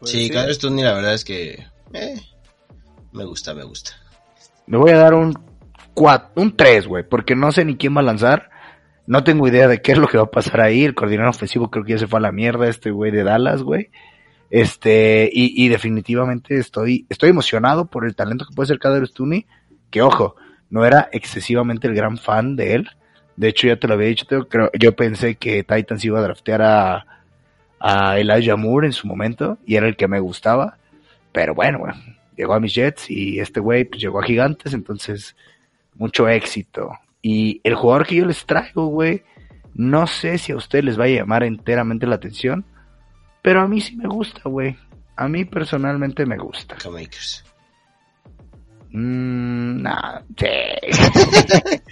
Pues 0.00 0.10
sí, 0.10 0.30
Kadarius 0.30 0.62
la 0.64 0.94
verdad 0.94 1.14
es 1.14 1.24
que 1.24 1.64
eh, 1.92 2.20
me 3.12 3.24
gusta, 3.24 3.54
me 3.54 3.62
gusta. 3.62 3.92
Me 4.66 4.78
voy 4.78 4.90
a 4.90 4.96
dar 4.96 5.14
un 5.14 5.34
4, 5.94 6.30
un 6.36 6.56
3, 6.56 6.86
güey, 6.86 7.04
porque 7.08 7.36
no 7.36 7.52
sé 7.52 7.64
ni 7.64 7.76
quién 7.76 7.96
va 7.96 8.00
a 8.00 8.04
lanzar. 8.04 8.50
No 9.06 9.24
tengo 9.24 9.46
idea 9.48 9.68
de 9.68 9.82
qué 9.82 9.92
es 9.92 9.98
lo 9.98 10.08
que 10.08 10.16
va 10.16 10.24
a 10.24 10.30
pasar 10.30 10.60
ahí. 10.60 10.84
El 10.84 10.94
coordinador 10.94 11.30
ofensivo 11.30 11.70
creo 11.70 11.84
que 11.84 11.92
ya 11.92 11.98
se 11.98 12.06
fue 12.06 12.18
a 12.18 12.22
la 12.22 12.32
mierda, 12.32 12.68
este 12.68 12.90
güey 12.90 13.10
de 13.10 13.24
Dallas, 13.24 13.62
güey. 13.62 13.90
Este, 14.52 15.30
y, 15.32 15.66
definitivamente 15.70 16.58
estoy, 16.58 17.06
estoy 17.08 17.30
emocionado 17.30 17.86
por 17.86 18.04
el 18.04 18.14
talento 18.14 18.44
que 18.44 18.54
puede 18.54 18.66
ser 18.66 18.78
Kadarius 18.78 19.14
Toney, 19.14 19.46
que 19.90 20.02
ojo, 20.02 20.36
no 20.68 20.84
era 20.84 21.08
excesivamente 21.10 21.88
el 21.88 21.94
gran 21.94 22.18
fan 22.18 22.54
de 22.54 22.74
él. 22.74 22.90
De 23.34 23.48
hecho, 23.48 23.66
ya 23.66 23.76
te 23.76 23.88
lo 23.88 23.94
había 23.94 24.08
dicho, 24.08 24.26
Teo, 24.26 24.46
creo, 24.48 24.70
yo 24.78 24.94
pensé 24.94 25.36
que 25.36 25.64
Titans 25.64 26.04
iba 26.04 26.18
a 26.18 26.22
draftear 26.22 26.60
a, 26.60 27.06
a 27.80 28.18
Elijah 28.18 28.56
Moore 28.56 28.88
en 28.88 28.92
su 28.92 29.06
momento, 29.06 29.56
y 29.64 29.76
era 29.76 29.88
el 29.88 29.96
que 29.96 30.06
me 30.06 30.20
gustaba. 30.20 30.76
Pero 31.32 31.54
bueno, 31.54 31.86
llegó 32.36 32.52
a 32.52 32.60
mis 32.60 32.74
Jets 32.74 33.08
y 33.08 33.40
este 33.40 33.58
güey 33.58 33.86
pues, 33.86 34.02
llegó 34.02 34.20
a 34.20 34.24
Gigantes, 34.24 34.74
entonces 34.74 35.34
mucho 35.94 36.28
éxito. 36.28 36.90
Y 37.22 37.62
el 37.64 37.74
jugador 37.74 38.06
que 38.06 38.16
yo 38.16 38.26
les 38.26 38.44
traigo, 38.44 38.88
güey, 38.88 39.22
no 39.72 40.06
sé 40.06 40.36
si 40.36 40.52
a 40.52 40.56
ustedes 40.56 40.84
les 40.84 41.00
va 41.00 41.04
a 41.04 41.08
llamar 41.08 41.42
enteramente 41.42 42.06
la 42.06 42.16
atención, 42.16 42.66
pero 43.42 43.60
a 43.60 43.68
mí 43.68 43.80
sí 43.80 43.96
me 43.96 44.08
gusta, 44.08 44.42
güey. 44.44 44.76
A 45.16 45.28
mí 45.28 45.44
personalmente 45.44 46.24
me 46.24 46.38
gusta. 46.38 46.76
K-Makers. 46.76 47.44
Mmm, 48.90 49.82
nah, 49.82 50.20
sí. 50.36 50.46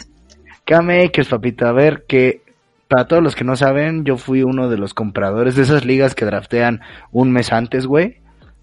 K-Makers, 0.65 1.29
papito. 1.29 1.67
A 1.67 1.73
ver, 1.73 2.05
que 2.07 2.43
para 2.89 3.07
todos 3.07 3.23
los 3.23 3.35
que 3.35 3.45
no 3.45 3.57
saben, 3.57 4.05
yo 4.05 4.17
fui 4.17 4.43
uno 4.43 4.69
de 4.69 4.79
los 4.79 4.95
compradores 4.95 5.57
de 5.57 5.63
esas 5.63 5.85
ligas 5.85 6.15
que 6.15 6.25
draftean 6.25 6.81
un 7.11 7.33
mes 7.33 7.53
antes, 7.53 7.87
güey. 7.87 8.21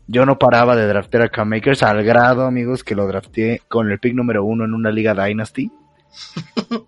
Yo 0.08 0.26
no 0.26 0.40
paraba 0.40 0.78
de 0.78 0.88
draftear 0.88 1.24
a 1.24 1.30
K-Makers 1.30 1.84
al 1.84 2.04
grado, 2.04 2.46
amigos, 2.46 2.84
que 2.84 2.96
lo 2.96 3.06
drafteé 3.08 3.62
con 3.68 3.92
el 3.92 4.00
pick 4.00 4.14
número 4.14 4.46
uno 4.46 4.64
en 4.64 4.74
una 4.74 4.90
liga 4.92 5.14
Dynasty. 5.14 5.70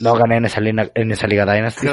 No 0.00 0.14
gané 0.14 0.36
en 0.38 0.44
esa, 0.46 0.60
lina- 0.60 0.90
en 0.94 1.10
esa 1.12 1.26
liga 1.26 1.44
Dynasty, 1.44 1.86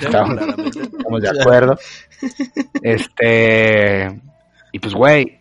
estamos, 0.00 0.38
estamos 0.76 1.20
de 1.22 1.28
acuerdo. 1.40 1.76
Este, 2.82 4.20
y 4.72 4.78
pues, 4.78 4.94
güey, 4.94 5.40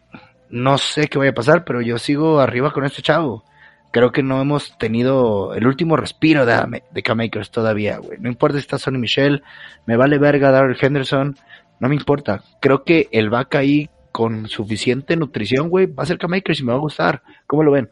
no 0.50 0.78
sé 0.78 1.08
qué 1.08 1.18
vaya 1.18 1.32
a 1.32 1.36
pasar, 1.36 1.64
pero 1.66 1.82
yo 1.82 1.98
sigo 1.98 2.40
arriba 2.40 2.72
con 2.72 2.86
este 2.86 3.02
chavo. 3.02 3.44
Creo 3.92 4.12
que 4.12 4.24
no 4.24 4.42
hemos 4.42 4.78
tenido 4.78 5.54
el 5.54 5.68
último 5.68 5.96
respiro 5.96 6.46
de, 6.46 6.82
de 6.92 7.04
K-Makers 7.04 7.52
todavía, 7.52 7.98
güey. 7.98 8.18
No 8.20 8.28
importa 8.30 8.58
si 8.58 8.62
está 8.62 8.78
Sonny 8.80 8.98
Michel, 8.98 9.44
me 9.86 9.98
vale 9.98 10.18
verga 10.18 10.52
Darrell 10.52 10.78
Henderson, 10.80 11.36
no 11.80 11.90
me 11.90 11.96
importa. 11.96 12.42
Creo 12.60 12.84
que 12.84 13.08
el 13.12 13.30
vaca 13.30 13.60
ahí 13.60 13.90
con 14.12 14.48
suficiente 14.48 15.16
nutrición, 15.16 15.70
güey, 15.70 15.86
va 15.88 16.04
a 16.04 16.08
ser 16.08 16.18
K-Makers 16.18 16.60
y 16.60 16.64
me 16.64 16.72
va 16.72 16.78
a 16.78 16.82
gustar. 16.82 17.22
¿Cómo 17.46 17.64
lo 17.64 17.72
ven? 17.72 17.90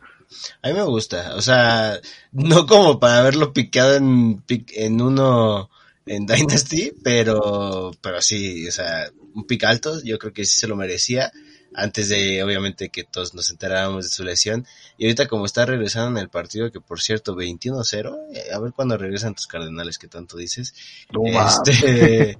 A 0.61 0.67
mí 0.69 0.73
me 0.73 0.83
gusta, 0.83 1.35
o 1.35 1.41
sea, 1.41 1.99
no 2.31 2.65
como 2.65 2.99
para 2.99 3.19
haberlo 3.19 3.53
picado 3.53 3.95
en, 3.95 4.43
en 4.47 5.01
uno 5.01 5.69
en 6.05 6.25
Dynasty, 6.27 6.93
pero, 7.03 7.91
pero 8.01 8.21
sí, 8.21 8.67
o 8.67 8.71
sea, 8.71 9.09
un 9.33 9.45
pick 9.45 9.63
alto, 9.63 10.01
yo 10.03 10.17
creo 10.19 10.33
que 10.33 10.45
sí 10.45 10.59
se 10.59 10.67
lo 10.67 10.75
merecía, 10.75 11.31
antes 11.73 12.09
de, 12.09 12.43
obviamente, 12.43 12.89
que 12.89 13.03
todos 13.03 13.33
nos 13.33 13.49
enteráramos 13.49 14.03
de 14.03 14.09
su 14.09 14.23
lesión, 14.23 14.67
y 14.97 15.05
ahorita 15.05 15.27
como 15.27 15.45
está 15.45 15.65
regresando 15.65 16.19
en 16.19 16.23
el 16.23 16.29
partido, 16.29 16.71
que 16.71 16.81
por 16.81 17.01
cierto, 17.01 17.35
21-0, 17.35 18.17
eh, 18.33 18.53
a 18.53 18.59
ver 18.59 18.73
cuándo 18.73 18.97
regresan 18.97 19.35
tus 19.35 19.47
cardenales 19.47 19.97
que 19.97 20.07
tanto 20.07 20.37
dices, 20.37 20.73
No 21.11 21.21
este, 21.25 22.37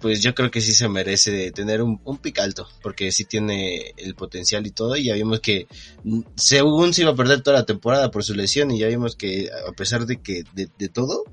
pues 0.00 0.20
yo 0.22 0.34
creo 0.34 0.50
que 0.50 0.60
sí 0.60 0.72
se 0.72 0.88
merece 0.88 1.50
tener 1.52 1.82
un, 1.82 2.00
un 2.04 2.18
pick 2.18 2.38
alto, 2.38 2.68
porque 2.82 3.12
sí 3.12 3.24
tiene 3.24 3.92
el 3.96 4.14
potencial 4.14 4.66
y 4.66 4.70
todo, 4.70 4.96
y 4.96 5.04
ya 5.04 5.14
vimos 5.14 5.40
que 5.40 5.66
mm, 6.04 6.20
según 6.36 6.94
se 6.94 7.02
iba 7.02 7.12
a 7.12 7.16
perder 7.16 7.42
toda 7.42 7.58
la 7.58 7.66
temporada 7.66 8.10
por 8.10 8.24
su 8.24 8.34
lesión, 8.34 8.70
y 8.70 8.78
ya 8.78 8.88
vimos 8.88 9.16
que 9.16 9.48
a 9.68 9.72
pesar 9.72 10.06
de 10.06 10.20
que 10.20 10.44
de, 10.54 10.68
de 10.78 10.88
todo, 10.88 11.24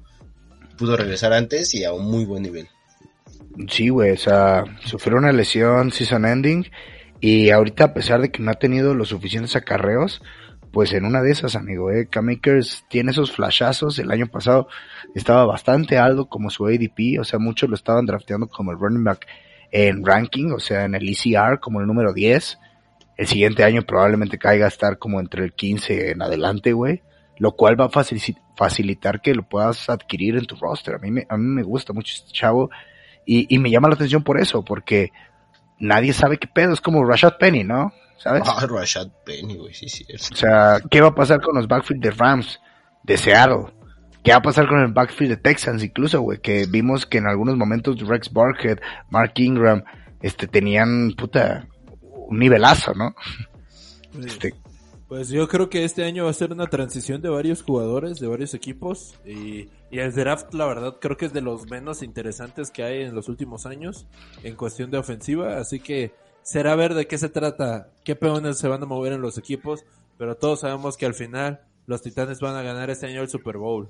pudo 0.78 0.98
regresar 0.98 1.34
antes 1.34 1.74
y 1.74 1.84
a 1.84 1.94
un 1.94 2.06
muy 2.06 2.26
buen 2.26 2.44
nivel. 2.44 2.68
Sí, 3.70 3.90
güey, 3.90 4.12
o 4.12 4.18
sea, 4.18 4.64
sufrió 4.86 5.18
una 5.18 5.32
lesión 5.32 5.92
season 5.92 6.26
ending 6.26 6.66
y 7.20 7.52
ahorita 7.52 7.86
a 7.86 7.94
pesar 7.94 8.22
de 8.22 8.32
que 8.32 8.42
no 8.42 8.52
ha 8.52 8.56
tenido 8.56 8.96
los 8.96 9.10
suficientes 9.10 9.56
acarreos, 9.56 10.22
pues 10.72 10.94
en 10.94 11.06
una 11.06 11.22
de 11.22 11.32
esas, 11.32 11.56
amigo, 11.56 11.92
eh, 11.92 12.08
K-Makers 12.08 12.86
tiene 12.90 13.12
esos 13.12 13.32
flashazos, 13.32 14.00
el 14.00 14.10
año 14.12 14.28
pasado 14.28 14.68
estaba 15.16 15.46
bastante 15.46 15.98
alto 15.98 16.28
como 16.28 16.50
su 16.50 16.66
ADP, 16.66 17.20
o 17.20 17.24
sea, 17.24 17.40
muchos 17.40 17.70
lo 17.70 17.76
estaban 17.76 18.06
drafteando 18.06 18.48
como 18.48 18.72
el 18.72 18.80
running 18.80 19.04
back 19.04 19.28
en 19.72 20.06
ranking, 20.06 20.52
o 20.52 20.60
sea, 20.60 20.86
en 20.86 20.96
el 20.96 21.08
ECR 21.10 21.60
como 21.60 21.82
el 21.82 21.88
número 21.88 22.14
10, 22.14 22.58
el 23.18 23.28
siguiente 23.28 23.64
año 23.64 23.82
probablemente 23.84 24.38
caiga 24.38 24.66
a 24.66 24.70
estar 24.70 24.98
como 24.98 25.20
entre 25.20 25.44
el 25.44 25.54
15 25.54 26.12
en 26.12 26.22
adelante, 26.22 26.74
güey, 26.74 27.02
lo 27.38 27.54
cual 27.54 27.80
va 27.80 27.86
a 27.86 27.90
facil- 27.90 28.40
facilitar 28.56 29.22
que 29.22 29.36
lo 29.36 29.44
puedas 29.44 29.90
adquirir 29.90 30.38
en 30.38 30.46
tu 30.46 30.56
roster, 30.56 30.96
a 30.96 31.00
mí 31.00 31.12
me, 31.12 31.26
a 31.30 31.38
mí 31.38 31.46
me 31.46 31.64
gusta 31.64 31.94
mucho 31.94 32.14
este 32.16 32.32
chavo, 32.32 32.70
y, 33.26 33.54
y 33.54 33.60
me 33.60 33.70
llama 33.70 33.88
la 33.90 33.96
atención 33.96 34.24
por 34.24 34.40
eso, 34.40 34.64
porque 34.64 35.12
nadie 35.80 36.14
sabe 36.14 36.38
qué 36.38 36.48
pedo, 36.48 36.74
es 36.74 36.82
como 36.82 37.04
Rashad 37.04 37.38
Penny, 37.38 37.64
¿no? 37.64 37.94
¿Sabes? 38.22 38.44
Ah, 38.46 38.68
Rashad 38.70 39.08
Penny, 39.26 39.58
güey, 39.58 39.74
sí, 39.74 39.90
sí. 39.90 40.06
O 40.14 40.36
sea, 40.36 40.80
¿qué 40.92 41.02
va 41.02 41.08
a 41.08 41.16
pasar 41.16 41.42
con 41.42 41.56
los 41.56 41.68
backfield 41.68 42.04
de 42.04 42.12
Rams, 42.12 42.60
de 43.04 43.18
Seattle? 43.18 43.74
¿Qué 44.24 44.32
va 44.32 44.38
a 44.38 44.42
pasar 44.44 44.68
con 44.68 44.80
el 44.80 44.94
backfield 44.94 45.32
de 45.32 45.38
Texans 45.38 45.84
incluso, 45.84 46.22
güey? 46.22 46.40
Que 46.40 46.68
vimos 46.68 47.08
que 47.08 47.18
en 47.18 47.26
algunos 47.26 47.58
momentos 47.58 48.00
Rex 48.00 48.32
Barkhead, 48.32 48.78
Mark 49.10 49.34
Ingram, 49.38 49.84
este, 50.22 50.46
tenían, 50.48 51.14
puta, 51.18 51.68
un 52.02 52.38
nivelazo, 52.38 52.94
¿no? 52.94 53.16
Este, 54.24 54.54
Pues 55.08 55.30
yo 55.30 55.48
creo 55.48 55.72
que 55.72 55.84
este 55.84 56.04
año 56.04 56.26
va 56.26 56.30
a 56.30 56.34
ser 56.34 56.52
una 56.52 56.68
transición 56.68 57.24
de 57.24 57.30
varios 57.30 57.64
jugadores, 57.64 58.20
de 58.20 58.28
varios 58.28 58.54
equipos. 58.54 59.16
Y, 59.26 59.70
y 59.90 59.98
el 59.98 60.14
draft, 60.14 60.54
la 60.54 60.68
verdad, 60.68 60.98
creo 61.02 61.18
que 61.18 61.26
es 61.26 61.34
de 61.34 61.42
los 61.42 61.68
menos 61.72 62.04
interesantes 62.04 62.70
que 62.70 62.84
hay 62.84 63.02
en 63.02 63.16
los 63.16 63.30
últimos 63.30 63.66
años 63.66 64.06
en 64.44 64.56
cuestión 64.56 64.92
de 64.92 65.00
ofensiva. 65.00 65.58
Así 65.58 65.80
que 65.80 66.14
será 66.44 66.76
ver 66.76 66.94
de 66.94 67.08
qué 67.08 67.18
se 67.18 67.30
trata, 67.30 67.90
qué 68.04 68.16
peones 68.16 68.58
se 68.58 68.68
van 68.68 68.84
a 68.84 68.86
mover 68.86 69.14
en 69.14 69.22
los 69.22 69.38
equipos. 69.38 69.84
Pero 70.18 70.36
todos 70.36 70.62
sabemos 70.62 70.98
que 70.98 71.06
al 71.06 71.14
final 71.14 71.62
los 71.88 72.02
Titanes 72.02 72.40
van 72.40 72.56
a 72.56 72.62
ganar 72.62 72.90
este 72.90 73.08
año 73.08 73.22
el 73.22 73.30
Super 73.30 73.58
Bowl. 73.58 73.90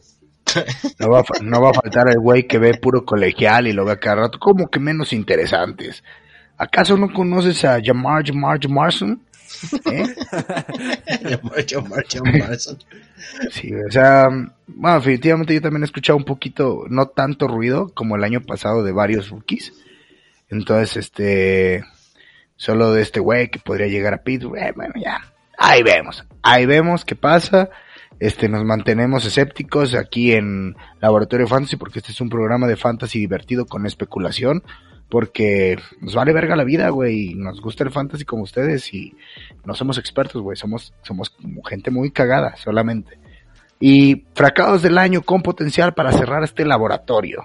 No 0.99 1.10
va, 1.10 1.20
a, 1.20 1.24
no 1.41 1.62
va 1.62 1.70
a 1.70 1.74
faltar 1.74 2.10
el 2.10 2.20
güey 2.20 2.47
que 2.47 2.58
ve 2.58 2.74
puro 2.74 3.06
colegial 3.06 3.68
y 3.68 3.74
lo 3.74 3.86
ve 3.86 3.93
a 3.93 3.99
cada 3.99 4.24
rato 4.24 4.39
como 4.39 4.70
que 4.70 4.80
menos 4.80 5.14
interesantes. 5.14 6.04
¿Acaso 6.58 6.97
no 6.97 7.12
conoces 7.12 7.64
a 7.66 7.80
Jamar 7.84 8.26
Jamar 8.26 8.60
Jamarson? 8.62 9.22
¿Eh? 9.86 10.04
Jamar, 11.30 11.66
Jamar, 11.68 12.06
Jamarson. 12.08 12.78
Sí, 13.52 13.74
o 13.74 13.91
sea, 13.91 14.30
bueno, 14.68 14.95
definitivamente 14.97 15.54
yo 15.54 15.62
también 15.62 15.84
he 15.84 15.86
escuchado 15.86 16.18
un 16.18 16.26
poquito, 16.26 16.86
no 16.89 17.08
tanto 17.08 17.47
ruido 17.47 17.91
como 17.93 18.16
el 18.16 18.24
año 18.24 18.41
pasado 18.41 18.84
de 18.84 18.91
varios 18.91 19.30
rookies. 19.30 19.74
Entonces, 20.49 20.97
este, 20.97 21.84
solo 22.62 22.93
de 22.93 23.01
este 23.01 23.20
güey 23.20 23.49
que 23.49 23.57
podría 23.57 23.88
llegar 23.88 24.14
a 24.14 24.22
Pittsburgh, 24.22 24.62
eh, 24.62 24.72
bueno, 24.76 24.93
ya, 24.95 25.20
ahí 25.57 25.82
vemos, 25.82 26.24
ahí 26.43 26.68
vemos 26.68 27.03
qué 27.03 27.16
pasa. 27.16 27.72
Este, 28.20 28.47
nos 28.49 28.64
mantenemos 28.64 29.26
escépticos 29.26 29.95
aquí 29.95 30.34
en 30.34 30.76
Laboratorio 30.99 31.47
Fantasy 31.47 31.76
porque 31.76 31.97
este 31.97 32.12
es 32.12 32.22
un 32.22 32.30
programa 32.30 32.68
de 32.68 32.76
fantasy 32.76 33.18
divertido 33.18 33.66
con 33.66 33.88
especulación. 33.88 34.62
Porque 35.09 35.78
nos 35.99 36.14
vale 36.14 36.32
verga 36.32 36.55
la 36.55 36.64
vida, 36.64 36.88
güey. 36.89 37.34
Nos 37.34 37.59
gusta 37.59 37.84
el 37.84 37.89
fantasy 37.89 38.26
como 38.26 38.43
ustedes 38.43 38.93
y 38.93 39.14
no 39.66 39.74
somos 39.74 39.97
expertos, 39.97 40.41
güey. 40.41 40.55
Somos, 40.55 40.93
somos 41.01 41.32
como 41.32 41.64
gente 41.64 41.89
muy 41.89 42.12
cagada 42.12 42.55
solamente. 42.57 43.20
Y 43.80 44.24
fracasos 44.36 44.84
del 44.84 44.99
año 44.99 45.24
con 45.24 45.41
potencial 45.41 45.95
para 45.95 46.14
cerrar 46.14 46.43
este 46.43 46.64
laboratorio. 46.64 47.43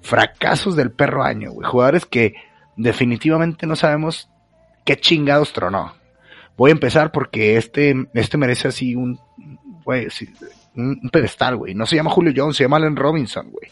Fracasos 0.00 0.74
del 0.74 0.90
perro 0.90 1.22
año, 1.22 1.52
güey. 1.52 1.68
Jugadores 1.68 2.06
que 2.06 2.34
definitivamente 2.76 3.66
no 3.66 3.76
sabemos 3.76 4.29
qué 4.84 4.96
chingados 4.96 5.52
tronó. 5.52 5.94
Voy 6.56 6.70
a 6.70 6.72
empezar 6.72 7.12
porque 7.12 7.56
este, 7.56 7.94
este 8.14 8.36
merece 8.36 8.68
así 8.68 8.94
un, 8.94 9.18
güey, 9.84 10.08
un, 10.76 11.00
un 11.02 11.10
pedestal, 11.10 11.56
güey. 11.56 11.74
No 11.74 11.86
se 11.86 11.96
llama 11.96 12.10
Julio 12.10 12.32
Jones, 12.36 12.56
se 12.56 12.64
llama 12.64 12.76
Allen 12.76 12.96
Robinson, 12.96 13.50
güey. 13.50 13.70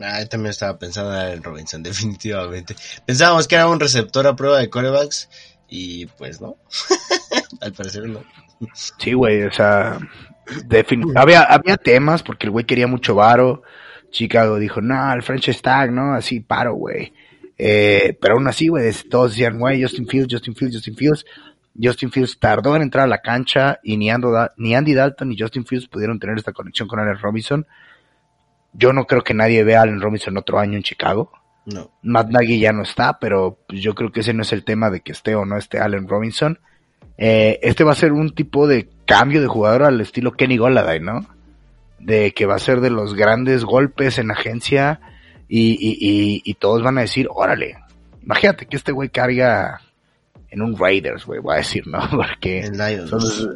Ah, 0.00 0.20
yo 0.20 0.28
también 0.28 0.50
estaba 0.50 0.78
pensando 0.78 1.12
en 1.12 1.20
Allen 1.20 1.42
Robinson, 1.42 1.82
definitivamente. 1.82 2.74
Pensábamos 3.04 3.46
que 3.46 3.56
era 3.56 3.68
un 3.68 3.80
receptor 3.80 4.26
a 4.26 4.36
prueba 4.36 4.58
de 4.58 4.70
corebacks 4.70 5.28
y 5.68 6.06
pues 6.06 6.40
no. 6.40 6.56
Al 7.60 7.72
parecer 7.72 8.08
no. 8.08 8.22
Sí, 8.98 9.12
güey, 9.12 9.42
o 9.42 9.52
sea, 9.52 9.98
había, 11.16 11.42
había 11.42 11.76
temas 11.76 12.22
porque 12.22 12.46
el 12.46 12.52
güey 12.52 12.64
quería 12.64 12.86
mucho 12.86 13.14
varo. 13.14 13.62
Chicago 14.10 14.58
dijo, 14.58 14.80
no, 14.80 15.12
el 15.12 15.22
French 15.22 15.50
Stag, 15.50 15.90
¿no? 15.90 16.14
Así, 16.14 16.40
paro, 16.40 16.74
güey. 16.74 17.12
Eh, 17.64 18.18
pero 18.20 18.34
aún 18.34 18.48
así, 18.48 18.66
güey, 18.66 18.92
todos 19.08 19.30
decían, 19.30 19.56
güey, 19.56 19.80
Justin 19.80 20.08
Fields, 20.08 20.32
Justin 20.32 20.56
Fields, 20.56 20.74
Justin 20.74 20.96
Fields. 20.96 21.24
Justin 21.80 22.10
Fields 22.10 22.38
tardó 22.40 22.74
en 22.74 22.82
entrar 22.82 23.04
a 23.04 23.08
la 23.08 23.22
cancha 23.22 23.78
y 23.84 23.96
ni, 23.96 24.10
Ando 24.10 24.32
ni 24.56 24.74
Andy 24.74 24.94
Dalton 24.94 25.28
ni 25.28 25.38
Justin 25.38 25.64
Fields 25.64 25.86
pudieron 25.86 26.18
tener 26.18 26.36
esta 26.36 26.52
conexión 26.52 26.88
con 26.88 26.98
Allen 26.98 27.18
Robinson. 27.18 27.64
Yo 28.72 28.92
no 28.92 29.04
creo 29.04 29.22
que 29.22 29.32
nadie 29.32 29.62
vea 29.62 29.78
a 29.78 29.82
Allen 29.82 30.00
Robinson 30.00 30.36
otro 30.36 30.58
año 30.58 30.76
en 30.76 30.82
Chicago. 30.82 31.30
No. 31.64 31.92
Matt 32.02 32.30
Nagy 32.30 32.58
ya 32.58 32.72
no 32.72 32.82
está, 32.82 33.20
pero 33.20 33.60
pues, 33.68 33.80
yo 33.80 33.94
creo 33.94 34.10
que 34.10 34.20
ese 34.20 34.34
no 34.34 34.42
es 34.42 34.52
el 34.52 34.64
tema 34.64 34.90
de 34.90 35.00
que 35.00 35.12
esté 35.12 35.36
o 35.36 35.44
no 35.44 35.56
esté 35.56 35.78
Allen 35.78 36.08
Robinson. 36.08 36.58
Eh, 37.16 37.60
este 37.62 37.84
va 37.84 37.92
a 37.92 37.94
ser 37.94 38.12
un 38.12 38.34
tipo 38.34 38.66
de 38.66 38.88
cambio 39.06 39.40
de 39.40 39.46
jugador 39.46 39.84
al 39.84 40.00
estilo 40.00 40.32
Kenny 40.32 40.56
Golladay, 40.56 40.98
¿no? 40.98 41.28
De 42.00 42.34
que 42.34 42.44
va 42.44 42.56
a 42.56 42.58
ser 42.58 42.80
de 42.80 42.90
los 42.90 43.14
grandes 43.14 43.64
golpes 43.64 44.18
en 44.18 44.32
agencia 44.32 45.00
y, 45.54 45.72
y, 45.72 45.96
y, 46.00 46.42
y 46.44 46.54
todos 46.54 46.82
van 46.82 46.96
a 46.96 47.02
decir, 47.02 47.28
órale, 47.30 47.76
imagínate 48.22 48.64
que 48.66 48.76
este 48.76 48.90
güey 48.92 49.10
carga 49.10 49.80
en 50.48 50.62
un 50.62 50.76
Raiders, 50.78 51.26
güey, 51.26 51.40
voy 51.40 51.54
a 51.54 51.58
decir, 51.58 51.86
¿no? 51.86 51.98
Porque 52.10 52.60
En 52.60 52.78
Lions. 52.78 53.10
los- 53.10 53.48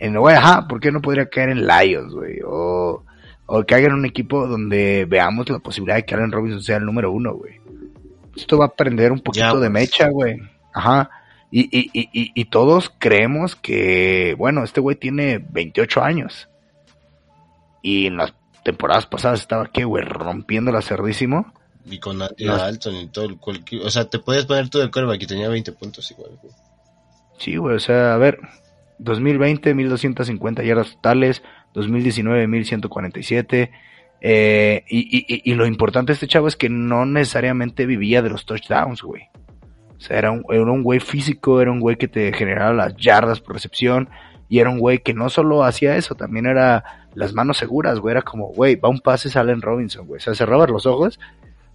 en, 0.00 0.14
güey, 0.16 0.36
ajá, 0.36 0.68
¿por 0.68 0.78
qué 0.78 0.92
no 0.92 1.00
podría 1.00 1.28
caer 1.28 1.48
en 1.50 1.66
Lions, 1.66 2.12
güey? 2.14 2.38
O, 2.46 3.02
o 3.46 3.62
que 3.64 3.74
hagan 3.74 3.94
un 3.94 4.04
equipo 4.06 4.46
donde 4.46 5.06
veamos 5.08 5.48
la 5.50 5.58
posibilidad 5.58 5.96
de 5.96 6.04
que 6.04 6.14
Allen 6.14 6.30
Robinson 6.30 6.62
sea 6.62 6.76
el 6.76 6.84
número 6.84 7.10
uno, 7.10 7.34
güey. 7.34 7.54
Esto 8.36 8.56
va 8.58 8.66
a 8.66 8.74
prender 8.76 9.10
un 9.10 9.18
poquito 9.18 9.44
Ya, 9.46 9.54
de 9.54 9.58
pues. 9.58 9.70
mecha, 9.72 10.08
güey. 10.10 10.36
Ajá. 10.72 11.10
Y, 11.50 11.62
y, 11.76 11.90
y, 11.92 12.08
y, 12.12 12.30
y 12.32 12.44
todos 12.44 12.94
creemos 12.98 13.56
que, 13.56 14.36
bueno, 14.38 14.62
este 14.62 14.80
güey 14.80 14.94
tiene 14.94 15.44
28 15.50 16.00
años. 16.04 16.48
Y 17.82 18.06
en 18.06 18.18
las 18.18 18.34
temporadas 18.72 19.06
pasadas 19.06 19.40
estaba, 19.40 19.66
¿qué, 19.72 19.84
güey? 19.84 20.04
Rompiéndola 20.04 20.82
cerdísimo. 20.82 21.52
Y 21.86 21.98
con 22.00 22.20
Andy. 22.20 22.44
Dalton 22.44 22.94
y 22.96 23.06
todo 23.08 23.24
el 23.24 23.38
cualquier... 23.38 23.82
O 23.82 23.90
sea, 23.90 24.04
te 24.10 24.18
puedes 24.18 24.44
poner 24.44 24.68
todo 24.68 24.82
el 24.82 24.90
coreback 24.90 25.22
y 25.22 25.26
tenía 25.26 25.48
20 25.48 25.72
puntos 25.72 26.10
igual. 26.10 26.32
güey. 26.42 26.52
Sí, 27.38 27.56
güey, 27.56 27.76
o 27.76 27.80
sea, 27.80 28.14
a 28.14 28.18
ver, 28.18 28.38
2020, 28.98 29.72
1250 29.74 30.62
yardas 30.64 30.90
totales, 30.96 31.42
2019, 31.72 32.46
1147. 32.46 33.70
Eh, 34.20 34.84
y, 34.88 34.98
y, 34.98 35.24
y- 35.34 35.52
y 35.52 35.54
lo 35.54 35.64
importante 35.66 36.10
de 36.10 36.14
este 36.14 36.26
chavo 36.26 36.48
es 36.48 36.56
que 36.56 36.68
no 36.68 37.06
necesariamente 37.06 37.86
vivía 37.86 38.20
de 38.20 38.30
los 38.30 38.44
touchdowns, 38.44 39.02
güey. 39.02 39.22
O 39.96 40.00
sea, 40.00 40.18
era 40.18 40.30
un, 40.30 40.44
era 40.50 40.62
un 40.64 40.82
güey 40.82 41.00
físico, 41.00 41.60
era 41.60 41.70
un 41.72 41.80
güey 41.80 41.96
que 41.96 42.08
te 42.08 42.32
generaba 42.32 42.72
las 42.74 42.96
yardas 42.96 43.40
por 43.40 43.54
recepción. 43.54 44.08
Y 44.48 44.60
era 44.60 44.70
un 44.70 44.78
güey 44.78 44.98
que 44.98 45.14
no 45.14 45.28
solo 45.28 45.64
hacía 45.64 45.96
eso, 45.96 46.14
también 46.14 46.46
era 46.46 47.06
las 47.14 47.34
manos 47.34 47.58
seguras, 47.58 47.98
güey. 47.98 48.12
Era 48.12 48.22
como, 48.22 48.48
güey, 48.48 48.76
va 48.76 48.88
un 48.88 49.00
pase, 49.00 49.28
sale 49.28 49.52
Allen 49.52 49.62
Robinson, 49.62 50.06
güey. 50.06 50.18
O 50.18 50.20
sea, 50.20 50.34
cerrabas 50.34 50.70
los 50.70 50.86
ojos. 50.86 51.20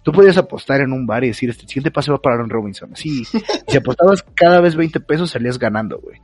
Tú 0.02 0.12
podías 0.12 0.36
apostar 0.36 0.80
en 0.80 0.92
un 0.92 1.06
bar 1.06 1.24
y 1.24 1.28
decir, 1.28 1.50
este 1.50 1.66
siguiente 1.66 1.90
pase 1.90 2.10
va 2.10 2.18
para 2.20 2.36
Allen 2.36 2.50
Robinson. 2.50 2.90
Así, 2.92 3.24
si 3.68 3.76
apostabas 3.76 4.24
cada 4.34 4.60
vez 4.60 4.74
20 4.74 5.00
pesos, 5.00 5.30
salías 5.30 5.58
ganando, 5.58 5.98
güey. 6.00 6.20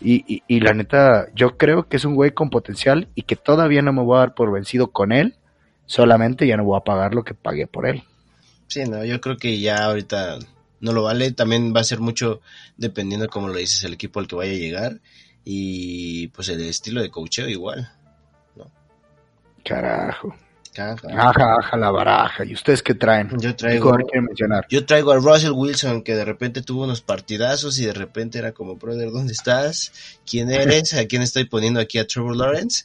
Y, 0.00 0.24
y, 0.26 0.42
y 0.48 0.60
la 0.60 0.74
neta, 0.74 1.28
yo 1.34 1.56
creo 1.56 1.88
que 1.88 1.96
es 1.96 2.04
un 2.04 2.14
güey 2.14 2.32
con 2.32 2.50
potencial 2.50 3.08
y 3.14 3.22
que 3.22 3.36
todavía 3.36 3.80
no 3.80 3.92
me 3.92 4.02
voy 4.02 4.16
a 4.16 4.20
dar 4.20 4.34
por 4.34 4.52
vencido 4.52 4.90
con 4.90 5.12
él. 5.12 5.36
Solamente 5.86 6.46
ya 6.46 6.56
no 6.56 6.64
voy 6.64 6.76
a 6.76 6.84
pagar 6.84 7.14
lo 7.14 7.24
que 7.24 7.34
pagué 7.34 7.66
por 7.66 7.86
él. 7.86 8.02
Sí, 8.66 8.84
no, 8.84 9.04
yo 9.04 9.20
creo 9.20 9.36
que 9.36 9.60
ya 9.60 9.84
ahorita 9.84 10.38
no 10.80 10.92
lo 10.92 11.02
vale. 11.04 11.32
También 11.32 11.74
va 11.74 11.80
a 11.80 11.84
ser 11.84 12.00
mucho 12.00 12.40
dependiendo, 12.76 13.28
como 13.28 13.48
lo 13.48 13.54
dices, 13.54 13.84
el 13.84 13.94
equipo 13.94 14.20
al 14.20 14.26
que 14.26 14.36
vaya 14.36 14.52
a 14.52 14.56
llegar. 14.56 15.00
Y 15.44 16.28
pues 16.28 16.48
el 16.48 16.60
estilo 16.62 17.02
de 17.02 17.10
coacheo 17.10 17.48
igual. 17.48 17.90
Carajo. 19.64 20.34
Caja. 20.74 21.06
Aja, 21.08 21.54
aja 21.60 21.76
la 21.76 21.90
baraja. 21.90 22.44
¿Y 22.44 22.52
ustedes 22.52 22.82
qué 22.82 22.94
traen? 22.94 23.30
Yo 23.38 23.50
¿Qué 23.50 23.54
traigo, 23.54 23.96
mencionar? 24.26 24.66
yo 24.68 24.84
traigo 24.84 25.12
a 25.12 25.16
Russell 25.16 25.52
Wilson 25.52 26.02
que 26.02 26.16
de 26.16 26.24
repente 26.24 26.62
tuvo 26.62 26.82
unos 26.82 27.00
partidazos 27.00 27.78
y 27.78 27.86
de 27.86 27.92
repente 27.92 28.38
era 28.40 28.50
como, 28.52 28.74
brother, 28.74 29.12
¿dónde 29.12 29.32
estás? 29.32 29.92
¿Quién 30.28 30.50
eres? 30.50 30.92
¿A 30.94 31.06
quién 31.06 31.22
estoy 31.22 31.44
poniendo 31.44 31.78
aquí 31.78 31.98
a 31.98 32.06
Trevor 32.08 32.36
Lawrence? 32.36 32.84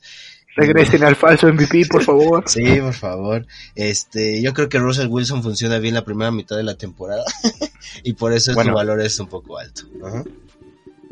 Regresen 0.56 1.04
al 1.04 1.16
falso 1.16 1.48
MVP, 1.52 1.88
por 1.90 2.04
favor. 2.04 2.44
Sí, 2.48 2.80
por 2.80 2.94
favor. 2.94 3.48
Este, 3.74 4.40
yo 4.44 4.54
creo 4.54 4.70
que 4.70 4.78
Russell 4.78 5.08
Wilson 5.08 5.42
funciona 5.42 5.80
bien 5.80 5.96
la 5.96 6.06
primera 6.06 6.30
mitad 6.32 6.58
de 6.58 6.64
la 6.64 6.76
temporada 6.76 7.24
y 8.04 8.14
por 8.14 8.34
eso 8.34 8.54
Bueno. 8.54 8.70
su 8.72 8.76
valor 8.76 9.02
es 9.02 9.20
un 9.20 9.28
poco 9.28 9.58
alto. 9.58 9.82
Ajá. 10.06 10.24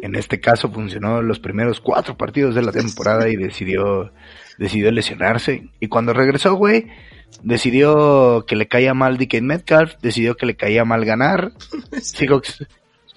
En 0.02 0.16
este 0.16 0.39
caso 0.39 0.70
funcionó 0.70 1.22
los 1.22 1.39
primeros 1.39 1.82
cuatro 1.82 2.16
partidos 2.16 2.54
de 2.54 2.62
la 2.62 2.72
temporada 2.72 3.30
y 3.30 3.36
decidió, 3.36 4.12
decidió 4.58 4.91
lesionarse. 4.91 5.70
Y 5.80 5.88
cuando 5.88 6.14
regresó, 6.14 6.56
güey, 6.56 6.88
decidió 7.43 8.45
que 8.45 8.56
le 8.56 8.68
caía 8.68 8.93
mal 8.93 9.18
DK 9.18 9.41
Metcalf, 9.41 9.95
decidió 10.02 10.36
que 10.36 10.45
le 10.45 10.56
caía 10.56 10.86
mal 10.86 11.04
ganar. 11.04 11.52
Seahawks 12.02 12.66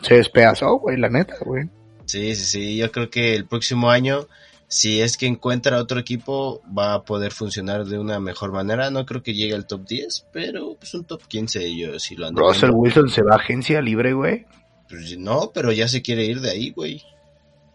se 0.01 0.15
despedazó, 0.15 0.79
güey, 0.79 0.97
la 0.97 1.11
neta, 1.11 1.35
güey. 1.45 1.69
Sí, 2.07 2.35
sí, 2.35 2.45
sí. 2.45 2.77
Yo 2.77 2.91
creo 2.91 3.11
que 3.11 3.35
el 3.35 3.47
próximo 3.47 3.91
año, 3.91 4.27
si 4.67 5.01
es 5.01 5.17
que 5.17 5.27
encuentra 5.27 5.79
otro 5.79 6.01
equipo, 6.01 6.61
va 6.77 6.95
a 6.95 7.03
poder 7.03 7.33
funcionar 7.33 7.85
de 7.85 7.99
una 7.99 8.19
mejor 8.21 8.53
manera. 8.53 8.91
No 8.91 9.07
creo 9.07 9.23
que 9.23 9.35
llegue 9.35 9.55
al 9.55 9.67
top 9.67 9.87
10, 9.87 10.27
pero 10.33 10.77
pues 10.77 10.95
un 10.95 11.05
top 11.05 11.23
15 11.29 11.77
yo 11.77 11.99
sí 12.01 12.17
lo 12.17 12.27
ando 12.27 12.41
Russell 12.41 12.71
viendo. 12.71 12.79
Wilson 12.79 13.11
se 13.11 13.23
va 13.23 13.35
a 13.35 13.39
agencia 13.39 13.81
libre, 13.81 14.13
güey. 14.13 14.47
Pues, 14.91 15.17
no, 15.17 15.53
pero 15.55 15.71
ya 15.73 15.87
se 15.87 16.03
quiere 16.03 16.25
ir 16.25 16.41
de 16.41 16.51
ahí, 16.51 16.71
güey. 16.71 17.03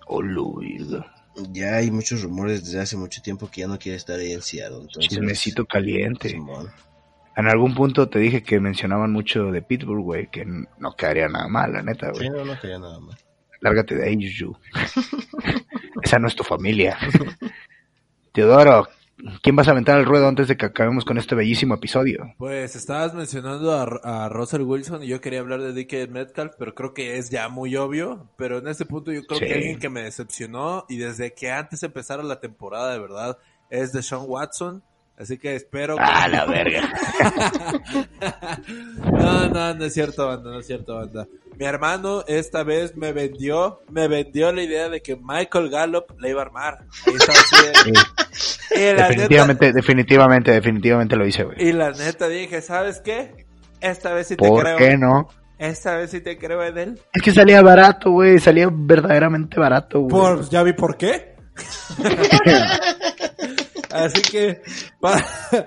Oh, 0.07 0.21
Luis. 0.21 0.87
Ya 1.51 1.77
hay 1.77 1.91
muchos 1.91 2.21
rumores 2.21 2.65
desde 2.65 2.81
hace 2.81 2.97
mucho 2.97 3.21
tiempo 3.21 3.49
que 3.49 3.61
ya 3.61 3.67
no 3.67 3.79
quiere 3.79 3.97
estar 3.97 4.19
ahí 4.19 4.33
en 4.33 4.41
Seattle. 4.41 4.81
Entonces, 4.81 5.09
Chismecito 5.09 5.65
caliente. 5.65 6.29
Simón. 6.29 6.71
En 7.35 7.47
algún 7.47 7.73
punto 7.73 8.07
te 8.07 8.19
dije 8.19 8.43
que 8.43 8.59
mencionaban 8.59 9.11
mucho 9.11 9.51
de 9.51 9.61
Pittsburgh, 9.61 10.03
güey, 10.03 10.27
que 10.27 10.45
no 10.45 10.95
quedaría 10.95 11.27
nada 11.27 11.47
mal, 11.47 11.73
la 11.73 11.81
neta, 11.81 12.11
güey. 12.11 12.27
Sí, 12.27 12.29
no, 12.29 12.45
no 12.45 12.59
quería 12.59 12.79
nada 12.79 12.99
más. 12.99 13.17
Lárgate 13.59 13.95
de 13.95 14.07
ahí, 14.07 14.17
Juju. 14.17 14.57
Esa 16.03 16.19
no 16.19 16.27
es 16.27 16.35
tu 16.35 16.43
familia. 16.43 16.97
Teodoro, 18.33 18.87
¿quién 19.41 19.55
vas 19.55 19.67
a 19.67 19.71
aventar 19.71 19.97
al 19.97 20.05
ruedo 20.05 20.27
antes 20.27 20.47
de 20.47 20.57
que 20.57 20.65
acabemos 20.65 21.05
con 21.05 21.17
este 21.17 21.35
bellísimo 21.35 21.75
episodio? 21.75 22.33
Pues 22.37 22.75
estabas 22.75 23.13
mencionando 23.13 23.73
a, 23.73 24.25
a 24.25 24.29
Russell 24.29 24.61
Wilson 24.61 25.03
y 25.03 25.07
yo 25.07 25.21
quería 25.21 25.39
hablar 25.39 25.61
de 25.61 25.73
DK 25.73 26.09
Metcalf, 26.11 26.53
pero 26.59 26.75
creo 26.75 26.93
que 26.93 27.17
es 27.17 27.29
ya 27.29 27.47
muy 27.49 27.75
obvio. 27.75 28.29
Pero 28.37 28.57
en 28.59 28.67
este 28.67 28.85
punto 28.85 29.11
yo 29.11 29.23
creo 29.25 29.39
Sí. 29.39 29.45
que 29.45 29.53
alguien 29.53 29.79
que 29.79 29.89
me 29.89 30.03
decepcionó 30.03 30.85
y 30.89 30.97
desde 30.97 31.33
que 31.33 31.51
antes 31.51 31.81
empezara 31.83 32.23
la 32.23 32.39
temporada 32.39 32.91
de 32.93 32.99
verdad 32.99 33.37
es 33.69 33.91
de 33.93 34.03
Sean 34.03 34.23
Watson. 34.27 34.83
Así 35.17 35.37
que 35.37 35.55
espero 35.55 35.95
que... 35.95 36.03
Ah, 36.03 36.27
la 36.27 36.45
verga. 36.45 36.89
no, 39.11 39.47
no, 39.49 39.73
no 39.73 39.85
es 39.85 39.93
cierto, 39.93 40.27
banda, 40.27 40.51
no 40.51 40.59
es 40.59 40.67
cierto, 40.67 40.95
banda. 40.95 41.27
Mi 41.57 41.65
hermano 41.65 42.23
esta 42.27 42.63
vez 42.63 42.95
me 42.95 43.11
vendió, 43.13 43.81
me 43.89 44.07
vendió 44.07 44.51
la 44.51 44.63
idea 44.63 44.89
de 44.89 45.01
que 45.01 45.15
Michael 45.15 45.69
Gallup 45.69 46.05
le 46.19 46.29
iba 46.29 46.41
a 46.41 46.45
armar. 46.45 46.79
Y 47.07 47.15
estaba 47.15 47.39
así 47.39 47.55
de- 47.65 47.99
y 48.91 48.93
la 48.95 49.07
Definitivamente, 49.07 49.65
neta, 49.67 49.75
definitivamente, 49.77 50.51
definitivamente 50.51 51.15
lo 51.15 51.25
hice, 51.25 51.43
güey. 51.43 51.55
y 51.59 51.71
la 51.71 51.91
neta 51.91 52.27
dije, 52.27 52.61
¿sabes 52.61 52.99
qué? 52.99 53.45
Esta 53.79 54.13
vez 54.13 54.27
sí 54.27 54.35
te 54.35 54.47
¿Por 54.47 54.63
creo. 54.63 54.77
qué 54.77 54.97
no? 54.97 55.29
Esta 55.57 55.95
vez 55.95 56.11
sí 56.11 56.19
te 56.19 56.37
creo 56.37 56.61
en 56.63 56.77
él. 56.77 57.01
Es 57.13 57.21
que 57.21 57.31
salía 57.31 57.61
barato, 57.61 58.11
güey. 58.11 58.39
Salía 58.39 58.67
verdaderamente 58.71 59.57
barato, 59.59 60.01
güey. 60.01 60.09
Por, 60.11 60.49
ya 60.49 60.63
vi 60.63 60.73
por 60.73 60.97
qué. 60.97 61.35
Así 63.95 64.21
que 64.21 64.61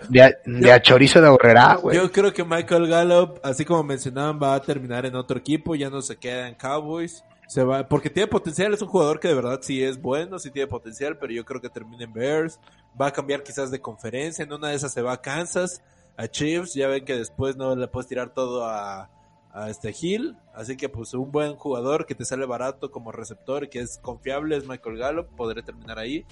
De, 0.08 0.22
a, 0.22 0.30
de 0.44 0.72
a 0.72 0.82
chorizo 0.82 1.20
de 1.20 1.28
ahorrera, 1.28 1.76
güey. 1.76 1.96
yo 1.96 2.10
creo 2.10 2.32
que 2.32 2.44
Michael 2.44 2.88
Gallup, 2.88 3.38
así 3.42 3.64
como 3.64 3.82
mencionaban, 3.82 4.38
va 4.42 4.54
a 4.54 4.62
terminar 4.62 5.06
en 5.06 5.14
otro 5.14 5.38
equipo, 5.38 5.74
ya 5.74 5.90
no 5.90 6.02
se 6.02 6.16
queda 6.16 6.48
en 6.48 6.54
Cowboys. 6.54 7.24
Se 7.46 7.64
va, 7.64 7.88
porque 7.88 8.10
tiene 8.10 8.26
potencial, 8.26 8.74
es 8.74 8.82
un 8.82 8.88
jugador 8.88 9.20
que 9.20 9.28
de 9.28 9.34
verdad 9.34 9.60
sí 9.62 9.82
es 9.82 10.00
bueno, 10.00 10.38
sí 10.38 10.50
tiene 10.50 10.66
potencial, 10.66 11.16
pero 11.16 11.32
yo 11.32 11.44
creo 11.46 11.62
que 11.62 11.70
termina 11.70 12.04
en 12.04 12.12
Bears. 12.12 12.60
Va 13.00 13.06
a 13.06 13.12
cambiar 13.12 13.42
quizás 13.42 13.70
de 13.70 13.80
conferencia, 13.80 14.44
en 14.44 14.52
una 14.52 14.68
de 14.68 14.74
esas 14.74 14.92
se 14.92 15.00
va 15.00 15.14
a 15.14 15.20
Kansas, 15.22 15.82
a 16.16 16.28
Chiefs, 16.28 16.74
ya 16.74 16.88
ven 16.88 17.04
que 17.04 17.16
después 17.16 17.56
no 17.56 17.74
le 17.74 17.88
puedes 17.88 18.06
tirar 18.06 18.34
todo 18.34 18.66
a, 18.66 19.08
a 19.52 19.70
este 19.70 19.94
Hill, 19.98 20.36
así 20.54 20.76
que 20.76 20.88
pues 20.88 21.14
un 21.14 21.30
buen 21.32 21.56
jugador 21.56 22.06
que 22.06 22.14
te 22.14 22.24
sale 22.24 22.44
barato 22.44 22.90
como 22.90 23.12
receptor 23.12 23.64
y 23.64 23.68
que 23.68 23.80
es 23.80 23.98
confiable 23.98 24.56
es 24.56 24.66
Michael 24.66 24.98
Gallup, 24.98 25.28
podré 25.34 25.62
terminar 25.62 25.98
ahí. 25.98 26.26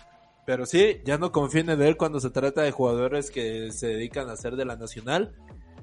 Pero 0.47 0.64
sí, 0.64 1.01
ya 1.05 1.18
no 1.18 1.32
confíen 1.32 1.70
en 1.70 1.82
él 1.82 1.97
cuando 1.97 2.20
se 2.20 2.30
trata 2.30 2.62
de 2.62 2.70
jugadores 2.70 3.32
que 3.32 3.72
se 3.72 3.88
dedican 3.88 4.30
a 4.30 4.34
hacer 4.34 4.55
de 4.55 4.64
la 4.64 4.76
nacional. 4.76 5.34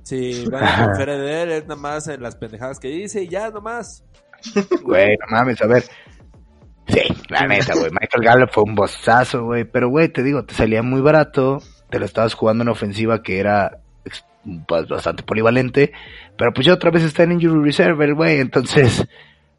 Si 0.03 0.45
van 0.47 0.63
a 0.63 0.85
confiar 0.85 1.09
en 1.09 1.21
él, 1.21 1.51
es 1.51 1.67
nada 1.67 1.79
más 1.79 2.07
en 2.07 2.23
las 2.23 2.37
pendejadas 2.37 2.79
que 2.79 2.87
dice 2.87 3.23
y 3.23 3.27
ya 3.27 3.49
nomás. 3.51 4.03
Güey, 4.83 5.17
no 5.17 5.37
mames, 5.37 5.61
a 5.61 5.67
ver. 5.67 5.83
Sí, 6.87 7.01
la 7.29 7.47
neta, 7.47 7.73
güey. 7.75 7.91
Michael 7.91 8.23
Gallup 8.23 8.49
fue 8.51 8.63
un 8.63 8.75
bozazo, 8.75 9.45
güey. 9.45 9.63
Pero, 9.65 9.89
güey, 9.89 10.09
te 10.09 10.23
digo, 10.23 10.43
te 10.43 10.53
salía 10.53 10.81
muy 10.81 11.01
barato. 11.01 11.59
Te 11.89 11.99
lo 11.99 12.05
estabas 12.05 12.33
jugando 12.33 12.63
en 12.63 12.69
ofensiva 12.69 13.21
que 13.21 13.39
era 13.39 13.79
pues, 14.67 14.87
bastante 14.89 15.23
polivalente. 15.23 15.93
Pero 16.37 16.51
pues 16.53 16.65
ya 16.67 16.73
otra 16.73 16.91
vez 16.91 17.03
está 17.03 17.23
en 17.23 17.33
Injury 17.33 17.63
Reserve, 17.63 18.03
el 18.03 18.15
güey. 18.15 18.39
Entonces, 18.39 19.07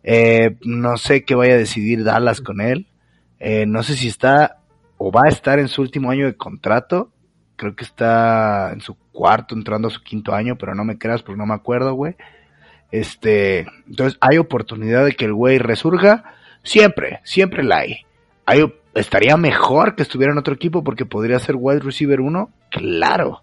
eh, 0.03 0.57
no 0.65 0.97
sé 0.99 1.25
qué 1.25 1.35
vaya 1.35 1.55
a 1.55 1.59
decidir 1.59 2.05
Dallas 2.05 2.41
con 2.41 2.61
él. 2.61 2.87
Eh, 3.39 3.65
no 3.67 3.83
sé 3.83 3.95
si 3.95 4.09
está 4.09 4.59
o 4.99 5.11
va 5.11 5.23
a 5.25 5.29
estar 5.29 5.59
en 5.59 5.69
su 5.69 5.83
último 5.83 6.11
año 6.11 6.27
de 6.27 6.37
contrato. 6.37 7.11
Creo 7.57 7.77
que 7.77 7.85
está 7.85 8.73
en 8.73 8.81
su 8.81 8.97
cuarto, 9.13 9.55
entrando 9.55 9.89
a 9.89 9.91
su 9.91 10.03
quinto 10.03 10.35
año, 10.35 10.57
pero 10.57 10.75
no 10.75 10.85
me 10.85 10.99
creas 10.99 11.23
porque 11.23 11.39
no 11.39 11.47
me 11.47 11.55
acuerdo, 11.55 11.95
güey. 11.95 12.17
Este, 12.91 13.67
entonces 13.89 14.19
hay 14.21 14.39
oportunidad 14.39 15.05
de 15.05 15.13
que 15.13 15.25
el 15.25 15.35
güey 15.35 15.59
resurja. 15.59 16.25
Siempre, 16.63 17.21
siempre 17.25 17.63
la 17.63 17.79
hay. 17.79 18.07
Estaría 18.95 19.37
mejor 19.37 19.97
que 19.97 20.03
estuviera 20.03 20.33
en 20.33 20.39
otro 20.39 20.55
equipo 20.55 20.85
porque 20.85 21.05
podría 21.05 21.39
ser 21.39 21.57
wide 21.59 21.81
receiver 21.81 22.21
uno. 22.21 22.51
Claro. 22.71 23.43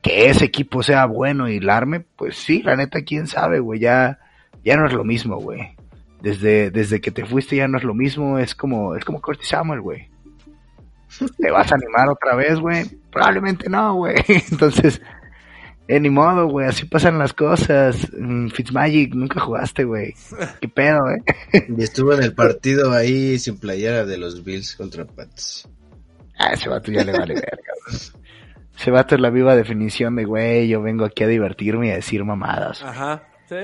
Que 0.00 0.30
ese 0.30 0.44
equipo 0.44 0.82
sea 0.82 1.06
bueno 1.06 1.48
y 1.48 1.58
larme, 1.58 2.04
pues 2.16 2.36
sí, 2.36 2.62
la 2.62 2.76
neta, 2.76 3.02
quién 3.02 3.26
sabe, 3.26 3.58
güey. 3.58 3.80
Ya, 3.80 4.20
ya 4.64 4.76
no 4.76 4.86
es 4.86 4.92
lo 4.92 5.02
mismo, 5.02 5.38
güey. 5.38 5.74
Desde, 6.20 6.70
desde 6.70 7.00
que 7.00 7.10
te 7.10 7.24
fuiste 7.24 7.56
ya 7.56 7.68
no 7.68 7.78
es 7.78 7.84
lo 7.84 7.94
mismo. 7.94 8.38
Es 8.38 8.54
como, 8.54 8.94
es 8.94 9.04
como 9.04 9.20
Curtis 9.20 9.48
Samuel, 9.48 9.80
güey. 9.80 10.08
¿Te 11.38 11.50
vas 11.50 11.72
a 11.72 11.74
animar 11.74 12.08
otra 12.08 12.34
vez, 12.34 12.58
güey? 12.58 12.84
Probablemente 13.10 13.68
no, 13.68 13.94
güey. 13.94 14.16
Entonces, 14.50 15.00
eh, 15.88 16.00
ni 16.00 16.10
modo, 16.10 16.48
güey, 16.48 16.66
así 16.66 16.84
pasan 16.84 17.18
las 17.18 17.32
cosas. 17.32 18.08
Mm, 18.12 18.48
Fitzmagic, 18.48 19.14
nunca 19.14 19.40
jugaste, 19.40 19.84
güey. 19.84 20.14
¿Qué 20.60 20.68
pedo, 20.68 21.10
eh? 21.10 21.22
Y 21.76 21.82
estuvo 21.82 22.12
en 22.12 22.22
el 22.22 22.34
partido 22.34 22.92
ahí 22.92 23.38
sin 23.38 23.58
playera 23.58 24.04
de 24.04 24.18
los 24.18 24.44
Bills 24.44 24.76
contra 24.76 25.06
Pats. 25.06 25.68
Ah, 26.38 26.52
ese 26.52 26.68
vato 26.68 26.92
ya 26.92 27.04
le 27.04 27.12
vale 27.12 27.34
verga, 27.34 27.72
güey. 27.86 27.98
Ese 28.78 28.90
vato 28.92 29.16
es 29.16 29.20
la 29.20 29.30
viva 29.30 29.56
definición 29.56 30.14
de, 30.14 30.24
güey, 30.24 30.68
yo 30.68 30.80
vengo 30.80 31.04
aquí 31.04 31.24
a 31.24 31.26
divertirme 31.26 31.88
y 31.88 31.90
a 31.90 31.96
decir 31.96 32.24
mamadas. 32.24 32.80
Ajá, 32.84 33.24
sí, 33.48 33.56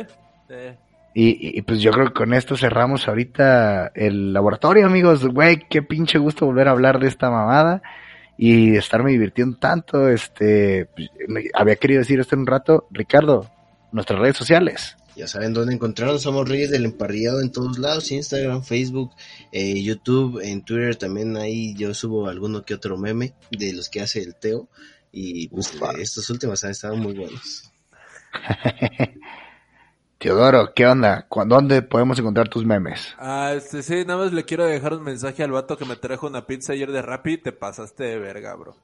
sí. 0.49 0.77
Y, 1.17 1.59
y, 1.59 1.63
pues 1.63 1.81
yo 1.81 1.93
creo 1.93 2.09
que 2.09 2.13
con 2.13 2.35
esto 2.35 2.57
cerramos 2.57 3.07
ahorita 3.07 3.93
el 3.95 4.33
laboratorio, 4.33 4.87
amigos. 4.87 5.25
Güey, 5.25 5.61
qué 5.71 5.81
pinche 5.81 6.19
gusto 6.19 6.45
volver 6.45 6.67
a 6.67 6.73
hablar 6.73 6.99
de 6.99 7.07
esta 7.07 7.31
mamada 7.31 7.83
y 8.37 8.75
estarme 8.77 9.13
divirtiendo 9.13 9.57
tanto. 9.59 10.09
Este, 10.09 10.87
pues, 10.87 11.09
había 11.55 11.77
querido 11.77 12.01
decir 12.01 12.19
esto 12.19 12.35
en 12.35 12.41
un 12.41 12.47
rato. 12.49 12.89
Ricardo, 12.91 13.49
nuestras 13.93 14.19
redes 14.19 14.37
sociales. 14.37 14.97
Ya 15.17 15.29
saben 15.29 15.53
dónde 15.55 15.73
encontrarnos, 15.75 16.23
somos 16.23 16.49
Reyes 16.49 16.71
del 16.71 16.85
Emparrillado 16.87 17.41
en 17.41 17.53
todos 17.53 17.79
lados, 17.79 18.11
Instagram, 18.11 18.65
Facebook, 18.65 19.13
eh, 19.53 19.81
YouTube, 19.81 20.41
en 20.43 20.65
Twitter 20.65 20.97
también 20.97 21.37
ahí 21.37 21.73
yo 21.77 21.95
subo 21.95 22.27
alguno 22.29 22.65
que 22.65 22.75
otro 22.75 22.99
meme 22.99 23.33
de 23.53 23.73
los 23.73 23.89
que 23.89 24.01
hace 24.01 24.21
el 24.21 24.35
Teo 24.35 24.69
y 25.13 25.47
pues 25.49 25.73
Ufa. 25.73 25.93
eh, 25.93 26.03
estos 26.03 26.29
últimos 26.31 26.65
han 26.65 26.73
estado 26.73 26.97
muy 26.97 27.15
buenos. 27.15 27.71
Teodoro, 30.29 30.73
¿qué 30.75 30.87
onda? 30.87 31.27
¿Cu- 31.29 31.45
¿Dónde 31.45 31.83
podemos 31.83 32.19
encontrar 32.19 32.49
tus 32.49 32.65
memes? 32.65 33.15
Ah, 33.19 33.53
este, 33.55 33.83
sí, 33.83 34.07
nada 34.07 34.21
más 34.25 34.33
le 34.33 34.43
quiero 34.47 34.65
dejar 34.65 34.95
un 34.95 35.03
mensaje 35.03 35.43
al 35.43 35.51
vato 35.53 35.77
que 35.77 35.85
me 35.85 35.97
trajo 35.97 36.27
una 36.27 36.47
pizza 36.47 36.73
ayer 36.73 36.91
de 36.91 37.03
Rappi. 37.03 37.37
Te 37.37 37.53
pasaste 37.53 38.05
de 38.05 38.19
verga, 38.19 38.55
bro. 38.55 38.75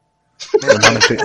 No 0.62 0.98
te, 1.08 1.16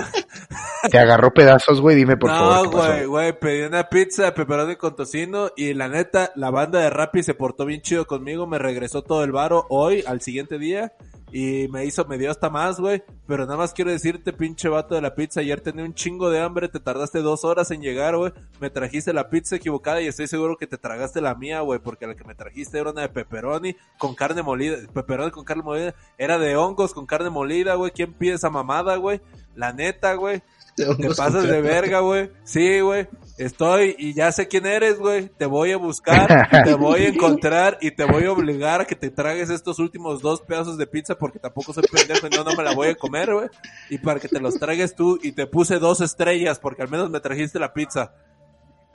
te 0.90 0.98
agarró 0.98 1.34
pedazos, 1.34 1.82
güey. 1.82 1.96
Dime 1.96 2.16
por 2.16 2.30
no, 2.30 2.38
favor. 2.38 2.70
¿qué 2.70 2.76
pasó? 2.78 2.88
güey, 2.92 3.04
güey, 3.04 3.38
pedí 3.38 3.60
una 3.66 3.90
pizza 3.90 4.24
de 4.24 4.32
pepperoni 4.32 4.76
con 4.76 4.96
tocino 4.96 5.50
y 5.54 5.74
la 5.74 5.88
neta, 5.88 6.32
la 6.34 6.50
banda 6.50 6.80
de 6.80 6.88
Rappi 6.88 7.22
se 7.22 7.34
portó 7.34 7.66
bien 7.66 7.82
chido 7.82 8.06
conmigo, 8.06 8.46
me 8.46 8.58
regresó 8.58 9.02
todo 9.02 9.22
el 9.22 9.32
varo 9.32 9.66
hoy, 9.68 10.02
al 10.06 10.22
siguiente 10.22 10.58
día, 10.58 10.94
y 11.32 11.68
me 11.68 11.84
hizo, 11.84 12.04
me 12.04 12.18
dio 12.18 12.30
hasta 12.30 12.50
más, 12.50 12.78
güey, 12.78 13.02
pero 13.26 13.44
nada 13.46 13.58
más 13.58 13.72
quiero 13.72 13.90
decirte, 13.90 14.32
pinche 14.32 14.68
vato 14.68 14.94
de 14.94 15.00
la 15.00 15.14
pizza, 15.14 15.40
ayer 15.40 15.60
tenía 15.60 15.84
un 15.84 15.94
chingo 15.94 16.30
de 16.30 16.40
hambre, 16.40 16.68
te 16.68 16.80
tardaste 16.80 17.20
dos 17.20 17.44
horas 17.44 17.70
en 17.70 17.82
llegar, 17.82 18.16
güey, 18.16 18.32
me 18.60 18.70
trajiste 18.70 19.12
la 19.12 19.28
pizza 19.28 19.56
equivocada 19.56 20.00
y 20.00 20.06
estoy 20.06 20.28
seguro 20.28 20.56
que 20.56 20.66
te 20.66 20.78
tragaste 20.78 21.20
la 21.20 21.34
mía, 21.34 21.60
güey, 21.60 21.80
porque 21.80 22.06
la 22.06 22.14
que 22.14 22.24
me 22.24 22.34
trajiste 22.34 22.78
era 22.78 22.90
una 22.90 23.02
de 23.02 23.08
pepperoni 23.08 23.76
con 23.98 24.14
carne 24.14 24.42
molida, 24.42 24.76
pepperoni 24.92 25.30
con 25.30 25.44
carne 25.44 25.62
molida, 25.62 25.94
era 26.16 26.38
de 26.38 26.56
hongos 26.56 26.94
con 26.94 27.06
carne 27.06 27.30
molida, 27.30 27.74
güey, 27.74 27.90
¿quién 27.90 28.12
pide 28.12 28.34
esa 28.34 28.50
mamada, 28.50 28.96
güey? 28.96 29.20
La 29.54 29.72
neta, 29.72 30.14
güey. 30.14 30.42
Te 30.76 31.14
pasas 31.16 31.44
de 31.48 31.62
verga, 31.62 32.00
güey. 32.00 32.30
Sí, 32.44 32.80
güey. 32.80 33.08
Estoy 33.36 33.94
y 33.98 34.14
ya 34.14 34.32
sé 34.32 34.48
quién 34.48 34.64
eres, 34.64 34.98
güey. 34.98 35.28
Te 35.28 35.44
voy 35.44 35.72
a 35.72 35.76
buscar, 35.76 36.48
te 36.64 36.74
voy 36.74 37.02
a 37.02 37.08
encontrar 37.08 37.76
y 37.82 37.90
te 37.90 38.04
voy 38.04 38.24
a 38.24 38.32
obligar 38.32 38.80
a 38.80 38.84
que 38.86 38.96
te 38.96 39.10
tragues 39.10 39.50
estos 39.50 39.78
últimos 39.78 40.22
dos 40.22 40.40
pedazos 40.40 40.78
de 40.78 40.86
pizza 40.86 41.16
porque 41.16 41.38
tampoco 41.38 41.74
soy 41.74 41.84
pendejo 41.84 42.26
y 42.26 42.30
no, 42.30 42.44
no 42.44 42.56
me 42.56 42.64
la 42.64 42.74
voy 42.74 42.88
a 42.88 42.94
comer, 42.94 43.32
güey. 43.32 43.48
Y 43.90 43.98
para 43.98 44.20
que 44.20 44.28
te 44.28 44.40
los 44.40 44.54
tragues 44.54 44.94
tú 44.94 45.18
y 45.22 45.32
te 45.32 45.46
puse 45.46 45.78
dos 45.78 46.00
estrellas 46.00 46.58
porque 46.58 46.82
al 46.82 46.88
menos 46.88 47.10
me 47.10 47.20
trajiste 47.20 47.58
la 47.58 47.74
pizza. 47.74 48.14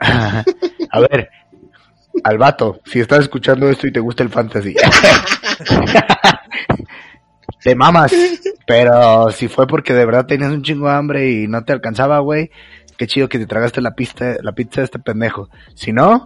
A 0.00 1.00
ver, 1.00 1.30
al 2.24 2.38
vato, 2.38 2.80
si 2.84 3.00
estás 3.00 3.20
escuchando 3.20 3.68
esto 3.68 3.86
y 3.86 3.92
te 3.92 4.00
gusta 4.00 4.22
el 4.22 4.28
fantasy. 4.28 4.74
te 7.62 7.74
mamas, 7.74 8.12
pero 8.66 9.30
si 9.30 9.48
fue 9.48 9.66
porque 9.66 9.94
de 9.94 10.04
verdad 10.04 10.26
tenías 10.26 10.50
un 10.50 10.62
chingo 10.62 10.88
de 10.88 10.94
hambre 10.94 11.30
y 11.30 11.46
no 11.46 11.64
te 11.64 11.72
alcanzaba, 11.72 12.18
güey, 12.18 12.50
qué 13.02 13.06
chido 13.08 13.28
que 13.28 13.38
te 13.40 13.46
tragaste 13.46 13.80
la 13.80 13.96
pista, 13.96 14.36
la 14.42 14.52
pizza 14.52 14.80
de 14.80 14.84
este 14.84 15.00
pendejo. 15.00 15.48
Si 15.74 15.92
no, 15.92 16.24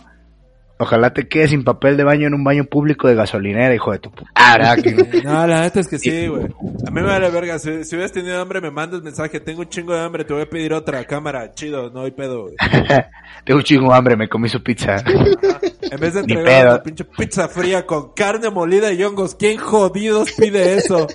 ojalá 0.78 1.14
te 1.14 1.26
quedes 1.26 1.48
sin 1.50 1.64
papel 1.64 1.96
de 1.96 2.04
baño 2.04 2.26
en 2.26 2.34
un 2.34 2.44
baño 2.44 2.64
público 2.64 3.08
de 3.08 3.14
gasolinera, 3.14 3.74
hijo 3.74 3.92
de 3.92 3.98
tu 3.98 4.10
puta. 4.10 4.76
que- 4.82 4.92
No, 5.24 5.46
la 5.46 5.62
neta 5.62 5.80
es 5.80 5.88
que 5.88 5.98
sí, 5.98 6.26
güey. 6.28 6.44
A 6.86 6.90
mí 6.90 7.00
me 7.00 7.02
vale 7.04 7.30
verga. 7.30 7.58
Si, 7.58 7.82
si 7.84 7.94
hubieras 7.96 8.12
tenido 8.12 8.38
hambre, 8.42 8.60
me 8.60 8.70
mandas 8.70 9.00
mensaje. 9.02 9.40
Tengo 9.40 9.60
un 9.62 9.70
chingo 9.70 9.94
de 9.94 10.00
hambre, 10.00 10.26
te 10.26 10.34
voy 10.34 10.42
a 10.42 10.50
pedir 10.50 10.74
otra 10.74 11.02
cámara. 11.04 11.50
Chido, 11.54 11.88
no 11.90 12.02
hay 12.02 12.10
pedo, 12.10 12.42
güey. 12.42 12.56
Tengo 13.46 13.58
un 13.58 13.64
chingo 13.64 13.90
de 13.90 13.96
hambre, 13.96 14.16
me 14.18 14.28
comí 14.28 14.50
su 14.50 14.62
pizza. 14.62 14.96
En 14.96 15.98
vez 15.98 16.12
de 16.12 16.24
Ni 16.24 16.34
entregar 16.34 16.62
pedo. 16.64 16.74
una 16.74 16.82
pinche 16.82 17.04
pizza 17.04 17.48
fría 17.48 17.86
con 17.86 18.12
carne 18.12 18.50
molida 18.50 18.92
y 18.92 19.02
hongos, 19.02 19.34
¿quién 19.34 19.56
jodidos 19.56 20.30
pide 20.32 20.74
eso? 20.76 21.06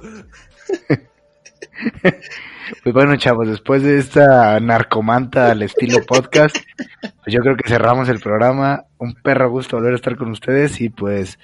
Pues 2.83 2.93
bueno, 2.93 3.15
chavos, 3.17 3.47
después 3.47 3.83
de 3.83 3.97
esta 3.97 4.59
narcomanta 4.59 5.51
al 5.51 5.61
estilo 5.63 6.03
podcast, 6.05 6.57
pues 6.99 7.33
yo 7.33 7.41
creo 7.41 7.55
que 7.55 7.69
cerramos 7.69 8.09
el 8.09 8.19
programa. 8.19 8.85
Un 8.97 9.13
perro 9.15 9.49
gusto 9.49 9.77
volver 9.77 9.93
a 9.93 9.95
estar 9.95 10.15
con 10.15 10.31
ustedes 10.31 10.79
y 10.81 10.89
pues, 10.89 11.39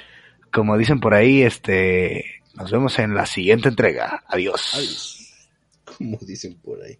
como 0.52 0.78
dicen 0.78 1.00
por 1.00 1.14
ahí, 1.14 1.44
este, 1.44 2.42
nos 2.56 2.72
vemos 2.72 2.98
en 3.00 3.14
la 3.14 3.26
siguiente 3.26 3.70
entrega. 3.70 4.24
Adiós. 4.28 5.20
Como 5.86 6.18
dicen 6.22 6.58
por 6.62 6.80
ahí. 6.82 7.00